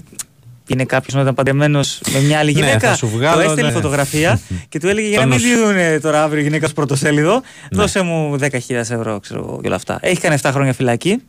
Είναι 0.68 0.86
κάποιος 0.86 1.14
να 1.14 1.22
ήταν 1.22 1.34
παντρεμένος 1.34 2.02
με 2.14 2.20
μια 2.20 2.40
άλλη 2.40 2.54
ναι, 2.54 2.60
γυναίκα. 2.60 2.90
Ναι, 2.90 2.96
σου 2.96 3.08
βγάλω, 3.08 3.42
του 3.42 3.50
έστελνε 3.50 3.70
ναι. 3.70 3.76
φωτογραφία 3.76 4.40
και 4.70 4.80
του 4.80 4.88
έλεγε 4.88 5.08
για 5.08 5.20
να 5.20 5.26
μην 5.26 5.40
δίνουν 5.40 6.02
τώρα 6.02 6.24
αύριο 6.24 6.44
γυναίκας 6.44 6.74
πρωτοσέλιδο, 6.74 7.34
ναι. 7.34 7.42
δώσε 7.72 8.02
μου 8.02 8.38
10.000 8.40 8.50
ευρώ 8.70 9.20
ξέρω, 9.20 9.60
και 9.62 9.68
όλα 9.68 9.76
αυτά. 9.76 9.98
Έχει 10.02 10.20
κάνει 10.20 10.38
7 10.42 10.50
χρόνια 10.54 10.74
φυλακή 10.74 11.22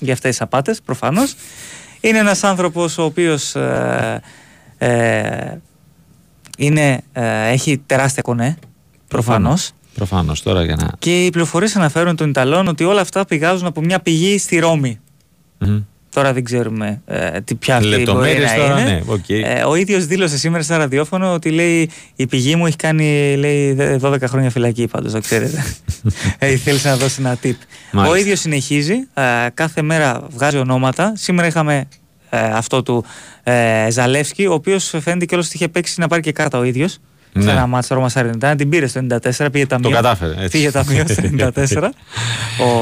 για 0.00 0.12
αυτές 0.12 0.30
τις 0.30 0.40
απάτες, 0.40 0.80
προφανώς. 0.84 1.34
Είναι 2.00 2.18
ένας 2.18 2.44
άνθρωπος 2.44 2.98
ο 2.98 3.02
οποίος 3.02 3.54
ε, 3.54 4.20
ε, 4.78 5.58
είναι, 6.58 7.00
ε, 7.12 7.48
έχει 7.48 7.82
τεράστια 7.86 8.22
κονέ, 8.22 8.56
προφανώς. 9.08 9.70
Προφανώς 9.94 10.42
τώρα 10.42 10.64
για 10.64 10.76
να... 10.76 10.90
Και 10.98 11.24
οι 11.24 11.30
πληροφορίες 11.30 11.76
αναφέρουν 11.76 12.16
των 12.16 12.28
Ιταλών 12.28 12.68
ότι 12.68 12.84
όλα 12.84 13.00
αυτά 13.00 13.24
πηγάζουν 13.24 13.66
από 13.66 13.80
μια 13.80 14.00
πηγή 14.00 14.38
στη 14.38 14.58
ρωμη 14.58 15.00
Τώρα 16.14 16.32
δεν 16.32 16.44
ξέρουμε 16.44 17.02
ε, 17.06 17.40
τι 17.40 17.54
πια 17.54 17.76
αυτή 17.76 17.88
μπορεί 17.88 18.38
να 18.38 18.54
τώρα, 18.54 18.80
είναι. 18.80 18.90
Ναι, 18.90 19.00
okay. 19.08 19.42
ε, 19.44 19.64
ο 19.64 19.74
ίδιος 19.74 20.06
δήλωσε 20.06 20.38
σήμερα 20.38 20.62
στα 20.62 20.76
ραδιόφωνο 20.76 21.32
ότι 21.32 21.50
λέει 21.50 21.90
η 22.16 22.26
πηγή 22.26 22.56
μου 22.56 22.66
έχει 22.66 22.76
κάνει 22.76 23.36
λέει, 23.36 23.76
12 24.00 24.16
χρόνια 24.24 24.50
φυλακή 24.50 24.86
πάντως, 24.86 25.12
το 25.12 25.20
ξέρετε. 25.20 25.64
ε, 26.38 26.56
θέλησε 26.56 26.88
να 26.88 26.96
δώσεις 26.96 27.18
ένα 27.18 27.38
tip. 27.42 27.54
Ο 28.08 28.14
ίδιος 28.14 28.40
συνεχίζει, 28.40 28.94
ε, 29.14 29.22
κάθε 29.54 29.82
μέρα 29.82 30.26
βγάζει 30.30 30.56
ονόματα. 30.56 31.12
Σήμερα 31.16 31.48
είχαμε 31.48 31.88
ε, 32.30 32.38
αυτό 32.38 32.82
του 32.82 33.04
ε, 33.42 33.90
Ζαλεύσκη, 33.90 34.46
ο 34.46 34.52
οποίος 34.52 34.94
φαίνεται 35.00 35.24
και 35.24 35.34
όλος 35.34 35.46
ότι 35.46 35.56
είχε 35.56 35.68
παίξει 35.68 36.00
να 36.00 36.08
πάρει 36.08 36.22
και 36.22 36.32
κάρτα 36.32 36.58
ο 36.58 36.64
ίδιος 36.64 36.98
ναι. 37.34 37.42
σε 37.42 37.50
ένα 37.50 37.66
μάτσο 37.66 37.94
Ρώμα 37.94 38.08
Σαρεντά. 38.08 38.54
Την 38.54 38.68
πήρε 38.68 38.86
στο 38.86 39.00
94, 39.10 39.46
πήγε 39.52 39.66
ταμείο. 39.66 39.88
Το 39.88 39.94
κατάφερε. 39.94 40.48
Πήγε 40.50 40.70
ταμείο 40.70 41.04
στο 41.08 41.22
94 41.38 41.88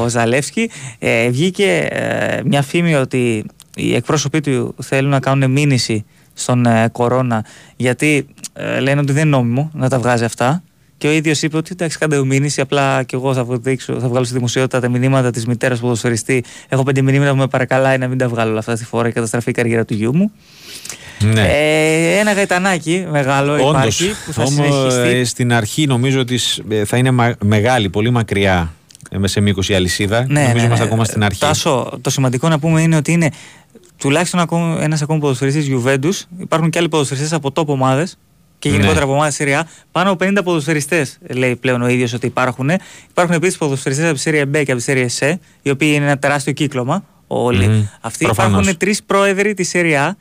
ο 0.03 0.07
Ζαλεύσκη. 0.07 0.69
Ε, 0.99 1.29
βγήκε 1.29 1.87
ε, 1.91 2.41
μια 2.45 2.61
φήμη 2.61 2.95
ότι 2.95 3.45
οι 3.75 3.95
εκπρόσωποι 3.95 4.41
του 4.41 4.75
θέλουν 4.81 5.09
να 5.09 5.19
κάνουν 5.19 5.51
μήνυση 5.51 6.05
στον 6.33 6.65
ε, 6.65 6.89
Κορώνα 6.91 7.45
γιατί 7.75 8.27
ε, 8.53 8.79
λένε 8.79 9.01
ότι 9.01 9.11
δεν 9.11 9.21
είναι 9.27 9.37
νόμιμο 9.37 9.71
να 9.73 9.89
τα 9.89 9.99
βγάζει 9.99 10.23
αυτά. 10.23 10.63
Και 10.97 11.09
ο 11.09 11.11
ίδιος 11.11 11.41
είπε 11.41 11.57
ότι 11.57 11.69
εντάξει, 11.71 11.97
κάντε 11.97 12.25
μήνυση. 12.25 12.61
Απλά 12.61 13.03
και 13.03 13.15
εγώ 13.15 13.33
θα, 13.33 13.45
δείξω, 13.49 13.99
θα 13.99 14.07
βγάλω 14.07 14.25
στη 14.25 14.33
δημοσιότητα 14.33 14.79
τα 14.79 14.89
μηνύματα 14.89 15.31
της 15.31 15.45
μητέρας 15.45 15.79
που 15.79 15.87
δοσοριστεί. 15.87 16.43
Έχω 16.69 16.83
πέντε 16.83 17.01
μηνύματα 17.01 17.31
που 17.31 17.37
με 17.37 17.47
παρακαλάει 17.47 17.97
να 17.97 18.07
μην 18.07 18.17
τα 18.17 18.27
βγάλω 18.27 18.49
όλα 18.49 18.59
αυτά 18.59 18.75
στη 18.75 18.85
φορά. 18.85 19.07
Η 19.07 19.11
καταστραφεί 19.11 19.49
η 19.49 19.53
καριέρα 19.53 19.85
του 19.85 19.93
γιού 19.93 20.15
μου. 20.15 20.31
Ναι. 21.25 21.47
Ε, 21.51 22.19
ένα 22.19 22.33
γαϊτανάκι 22.33 23.05
μεγάλο 23.09 23.53
Όντως, 23.53 23.69
υπάρχει 23.69 24.15
που 24.25 24.33
θα 24.33 24.43
όμως, 24.43 24.53
συνεχιστεί. 24.53 25.17
Ε, 25.17 25.23
στην 25.23 25.53
αρχή 25.53 25.87
νομίζω 25.87 26.19
ότι 26.19 26.39
ε, 26.69 26.85
θα 26.85 26.97
είναι 26.97 27.35
μεγάλη, 27.45 27.89
πολύ 27.89 28.09
μακριά 28.09 28.73
ε, 29.09 29.27
σε 29.27 29.41
μήκος 29.41 29.69
η 29.69 29.73
αλυσίδα. 29.73 30.25
Ναι, 30.27 30.41
νομίζω 30.41 30.53
ναι, 30.53 30.61
είμαστε 30.61 30.83
ναι. 30.83 30.89
ακόμα 30.89 31.05
στην 31.05 31.23
αρχή. 31.23 31.39
Τάσο, 31.39 31.97
το 32.01 32.09
σημαντικό 32.09 32.49
να 32.49 32.59
πούμε 32.59 32.81
είναι 32.81 32.95
ότι 32.95 33.11
είναι 33.11 33.29
τουλάχιστον 33.97 34.47
ένας 34.79 35.01
ακόμα 35.01 35.19
ποδοσφαιριστής 35.19 35.67
Juventus. 35.71 36.21
Υπάρχουν 36.39 36.69
και 36.69 36.79
άλλοι 36.79 36.89
ποδοσφαιριστές 36.89 37.33
από 37.33 37.51
top 37.55 37.65
ομάδες 37.65 38.17
και 38.59 38.69
γενικότερα 38.69 38.99
ναι. 38.99 39.05
από 39.05 39.13
ομάδες 39.13 39.33
Συρία. 39.33 39.67
Πάνω 39.91 40.11
από 40.11 40.25
50 40.25 40.37
ποδοσφαιριστές 40.43 41.17
λέει 41.29 41.55
πλέον 41.55 41.81
ο 41.81 41.87
ίδιος 41.87 42.13
ότι 42.13 42.25
υπάρχουν. 42.25 42.69
Υπάρχουν 43.09 43.35
επίσης 43.35 43.57
ποδοσφαιριστές 43.57 44.05
από 44.05 44.15
τη 44.15 44.21
Σύρια 44.21 44.43
B 44.43 44.51
και 44.51 44.71
από 44.71 44.75
τη 44.75 44.81
Σύρια 44.81 45.09
C, 45.19 45.35
οι 45.61 45.69
οποίοι 45.69 45.91
είναι 45.93 46.05
ένα 46.05 46.17
τεράστιο 46.17 46.53
κύκλωμα. 46.53 47.03
Όλοι 47.27 47.67
mm-hmm. 47.69 47.97
αυτοί. 48.01 48.25
Προφανώς. 48.25 48.51
Υπάρχουν 48.51 48.77
τρεις 48.77 49.03
πρόεδροι 49.03 49.53
της 49.53 49.69
Συρία 49.69 50.17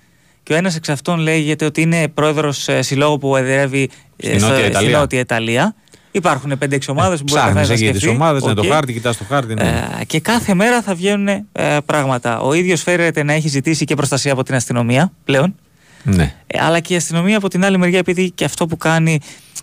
και 0.52 0.58
ο 0.58 0.60
ένας 0.60 0.76
εξ 0.76 0.88
αυτών 0.88 1.18
λέγεται 1.18 1.64
ότι 1.64 1.80
είναι 1.80 2.08
πρόεδρος 2.08 2.68
ε, 2.68 2.82
συλλόγου 2.82 3.18
που 3.18 3.36
εδρεύει 3.36 3.90
ε, 4.16 4.38
στην 4.38 4.90
Νότια 4.90 5.18
Ιταλία. 5.18 5.74
Υπάρχουν 6.10 6.52
5-6 6.64 6.78
ομάδες 6.88 7.18
που 7.18 7.24
μπορεί 7.28 7.52
να 7.52 7.64
σκεφτεί. 7.64 7.90
τις 7.90 8.06
ομάδες, 8.06 8.42
okay. 8.46 8.54
το 8.54 8.62
χάρτη, 8.62 8.92
κοιτάς 8.92 9.16
το 9.16 9.24
χάρτη. 9.28 9.54
Ναι. 9.54 9.86
Ε, 10.00 10.04
και 10.04 10.20
κάθε 10.20 10.54
μέρα 10.54 10.82
θα 10.82 10.94
βγαίνουν 10.94 11.28
ε, 11.28 11.76
πράγματα. 11.86 12.40
Ο 12.40 12.52
ίδιος 12.52 12.82
φέρεται 12.82 13.22
να 13.22 13.32
έχει 13.32 13.48
ζητήσει 13.48 13.84
και 13.84 13.94
προστασία 13.94 14.32
από 14.32 14.42
την 14.42 14.54
αστυνομία 14.54 15.12
πλέον. 15.24 15.54
Ναι. 16.02 16.34
Ε, 16.46 16.62
αλλά 16.62 16.80
και 16.80 16.92
η 16.92 16.96
αστυνομία 16.96 17.36
από 17.36 17.48
την 17.48 17.64
άλλη 17.64 17.78
μεριά, 17.78 17.98
επειδή 17.98 18.30
και 18.30 18.44
αυτό 18.44 18.66
που 18.66 18.76
κάνει 18.76 19.20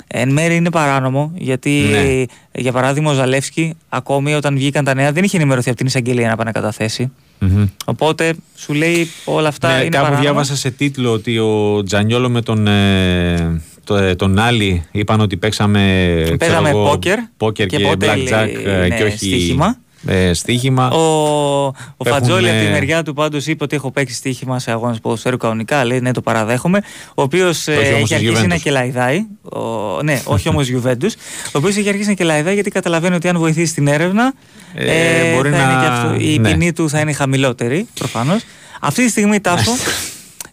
εν 0.08 0.32
μέρει 0.32 0.56
είναι 0.56 0.70
παράνομο, 0.70 1.32
γιατί 1.36 1.70
ναι. 1.70 2.24
για 2.62 2.72
παράδειγμα 2.72 3.12
ο 3.12 3.14
Ζαλεύσκι, 3.14 3.76
ακόμη 3.90 4.34
όταν 4.34 4.56
βγήκαν 4.56 4.86
τα 4.86 4.94
νέα, 4.94 5.12
δεν 5.12 5.24
είχε 5.24 5.38
ενημερωθεί 5.38 5.70
από 5.70 5.78
την 5.78 5.88
εισαγγελία 5.88 6.28
να 6.28 6.34
επανακαταθέσει. 6.34 7.12
Mm-hmm. 7.42 7.68
Οπότε 7.86 8.34
σου 8.56 8.74
λέει 8.74 9.08
όλα 9.26 9.48
αυτά 9.48 9.68
ναι, 9.68 9.74
είναι 9.74 9.84
κάπου 9.84 9.94
παράνομα. 9.94 10.22
διάβασα 10.22 10.56
σε 10.56 10.72
τίτλο 10.72 11.12
ότι 11.12 11.38
ο 11.40 11.84
Τζανιόλο 11.86 12.30
με 12.30 12.42
τον, 12.42 12.68
ε, 12.68 13.62
το, 13.84 13.96
ε, 13.96 14.16
τον 14.16 14.40
Άλλη 14.40 14.84
είπαν 14.92 15.20
ότι 15.22 15.38
παίξαμε 15.38 16.36
Παίζαμε 16.40 16.72
πόκερ, 16.72 17.20
πόκερ 17.38 17.68
και, 17.68 17.78
και 17.78 17.98
blackjack 18.00 18.66
ε, 18.66 18.90
και 18.90 19.04
όχι 19.04 19.18
στοίχημα 19.18 19.78
ε, 20.08 20.34
στοίχημα. 20.34 20.90
Ο, 20.90 21.66
ο 21.98 22.06
Φατζόλη 22.06 22.50
από 22.50 22.60
τη 22.60 22.72
μεριά 22.72 23.04
του 23.04 23.14
πάντως 23.14 23.48
είπε 23.48 23.64
ότι 23.64 23.76
έχω 23.76 23.92
παίξει 23.92 24.16
στοίχημα 24.16 24.60
σε 24.60 24.72
αγώνες 24.72 25.00
ποδοσφαίρου 25.00 25.38
κανονικά. 25.38 25.86
Λέει 25.86 26.00
ναι, 26.00 26.12
το 26.12 26.22
παραδέχομαι. 26.22 26.82
Ο 27.16 27.22
οποίος 27.22 27.68
ε, 27.68 27.74
έχει 27.74 28.14
αρχίσει 28.14 28.48
να 28.48 28.56
κελαϊδάει. 28.56 29.26
Ο, 29.42 29.60
ναι, 30.04 30.22
όχι 30.24 30.50
όμως 30.50 30.68
Γιουβέντου. 30.68 31.08
Ο 31.46 31.58
οποίος 31.58 31.76
έχει 31.76 31.90
αρχίσει 31.90 32.08
να 32.08 32.14
κελαϊδάει 32.14 32.54
γιατί 32.54 32.70
καταλαβαίνει 32.70 33.16
ότι 33.16 33.28
αν 33.28 33.38
βοηθήσει 33.38 33.74
την 33.74 33.88
έρευνα. 33.88 34.34
Ε, 34.74 35.32
ε 35.32 35.36
μπορεί 35.36 35.50
να... 35.50 35.58
είναι 35.58 35.82
και 35.82 35.88
αυτό, 35.88 36.16
η 36.20 36.40
ναι. 36.40 36.50
ποινή 36.50 36.74
του 36.74 36.90
θα 36.90 37.00
είναι 37.00 37.14
χαμηλότερη 37.14 37.88
προφανώς. 37.94 38.42
Αυτή 38.80 39.04
τη 39.04 39.10
στιγμή 39.10 39.40
τάφο 39.40 39.72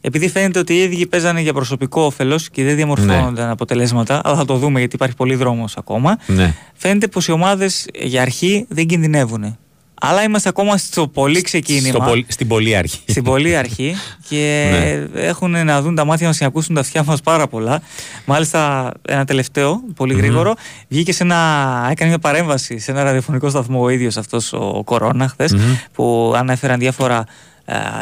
επειδή 0.06 0.28
φαίνεται 0.28 0.58
ότι 0.58 0.74
οι 0.74 0.78
ίδιοι 0.78 1.06
παίζανε 1.06 1.40
για 1.40 1.52
προσωπικό 1.52 2.02
όφελος 2.02 2.50
και 2.50 2.64
δεν 2.64 2.76
διαμορφώνονταν 2.76 3.46
ναι. 3.46 3.50
αποτελέσματα, 3.50 4.20
αλλά 4.24 4.36
θα 4.36 4.44
το 4.44 4.56
δούμε 4.56 4.78
γιατί 4.78 4.94
υπάρχει 4.94 5.16
πολύ 5.16 5.34
δρόμος 5.34 5.76
ακόμα. 5.76 6.18
Ναι. 6.26 6.54
Φαίνεται 6.74 7.08
πως 7.08 7.26
οι 7.26 7.32
ομάδες 7.32 7.86
για 8.02 8.22
αρχή 8.22 8.66
δεν 8.68 8.86
κινδυνεύουν. 8.86 9.58
Αλλά 10.00 10.22
είμαστε 10.22 10.48
ακόμα 10.48 10.76
στο 10.76 11.08
πολύ 11.08 11.40
ξεκίνημα. 11.40 12.06
Στο 12.06 12.22
στην 12.26 12.48
πολύ 12.48 12.76
αρχή. 12.76 13.00
Στην 13.06 13.22
πολύ 13.24 13.56
αρχή 13.56 13.94
και 14.28 14.68
ναι. 15.12 15.20
έχουν 15.20 15.64
να 15.64 15.82
δουν 15.82 15.94
τα 15.94 16.04
μάτια 16.04 16.26
μας 16.26 16.36
και 16.36 16.42
να 16.42 16.48
ακούσουν 16.48 16.74
τα 16.74 16.80
αυτιά 16.80 17.04
μας 17.04 17.20
πάρα 17.20 17.46
πολλά. 17.46 17.82
Μάλιστα, 18.24 18.92
ένα 19.08 19.24
τελευταίο, 19.24 19.82
πολύ 19.94 20.14
γρήγορο, 20.14 20.52
mm-hmm. 20.52 20.84
βγήκε 20.88 21.12
σε 21.12 21.22
ένα. 21.22 21.88
έκανε 21.90 22.08
μια 22.08 22.18
παρέμβαση 22.18 22.78
σε 22.78 22.90
ένα 22.90 23.02
ραδιοφωνικό 23.02 23.48
σταθμό 23.48 23.82
ο 23.82 23.88
ίδιος 23.88 24.16
αυτός 24.16 24.52
ο 24.52 24.82
Κορώνα 24.84 25.28
χθες, 25.28 25.54
που 25.92 26.32
ανέφεραν 26.36 26.78
διάφορα. 26.78 27.24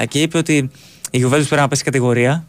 και 0.09 0.21
είπε 0.21 0.39
ότι 0.39 0.71
η 1.15 1.25
Juventus 1.25 1.31
πρέπει 1.31 1.57
να 1.57 1.69
πέσει 1.69 1.83
κατηγορία. 1.83 2.45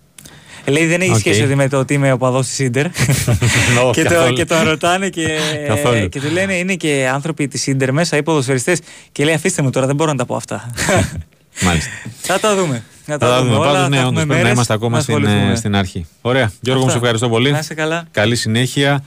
Λέει 0.66 0.86
δεν 0.86 1.02
έχει 1.02 1.12
okay. 1.12 1.20
σχέση 1.20 1.56
με 1.56 1.70
το 1.70 1.80
ότι 1.80 1.94
είμαι 1.94 2.12
ο 2.12 2.18
παδός 2.18 2.48
της 2.48 2.60
Ιντερ. 2.60 2.86
και, 3.92 4.04
το, 4.04 4.34
και 4.34 4.46
τον 4.46 4.64
ρωτάνε 4.64 5.10
και, 5.10 5.40
και 6.10 6.22
του 6.22 6.32
λένε 6.32 6.54
είναι 6.54 6.76
και 6.76 7.10
άνθρωποι 7.14 7.48
της 7.48 7.68
Ιντερ 7.68 7.92
μέσα, 7.92 8.18
οι 8.18 8.24
ποδοσφαιριστές. 8.24 8.80
Και 9.12 9.24
λέει 9.24 9.34
αφήστε 9.34 9.62
μου 9.62 9.70
τώρα, 9.70 9.86
δεν 9.86 9.96
μπορώ 9.96 10.12
να 10.12 10.18
τα 10.18 10.26
πω 10.26 10.36
αυτά. 10.36 10.70
Μάλιστα. 11.66 11.92
Θα 12.22 12.40
τα 12.40 12.56
δούμε. 12.56 12.84
Θα 13.06 13.18
τα 13.18 13.44
δούμε. 13.44 13.58
Πάντως, 13.58 13.90
ναι, 13.90 14.06
όντως 14.06 14.26
πρέπει 14.26 14.44
να 14.44 14.50
είμαστε 14.50 14.74
ακόμα 14.74 15.00
στην, 15.00 15.26
ε, 15.26 15.56
στην 15.56 15.76
αρχή. 15.76 16.06
Ωραία. 16.22 16.52
Γιώργο, 16.62 16.84
μου 16.84 16.90
σε 16.90 16.96
ευχαριστώ 16.96 17.30
πολύ. 17.30 17.52
Να 17.52 17.58
είσαι 17.58 17.74
καλά. 17.74 18.08
Καλή 18.12 18.36
συνέχεια. 18.36 19.04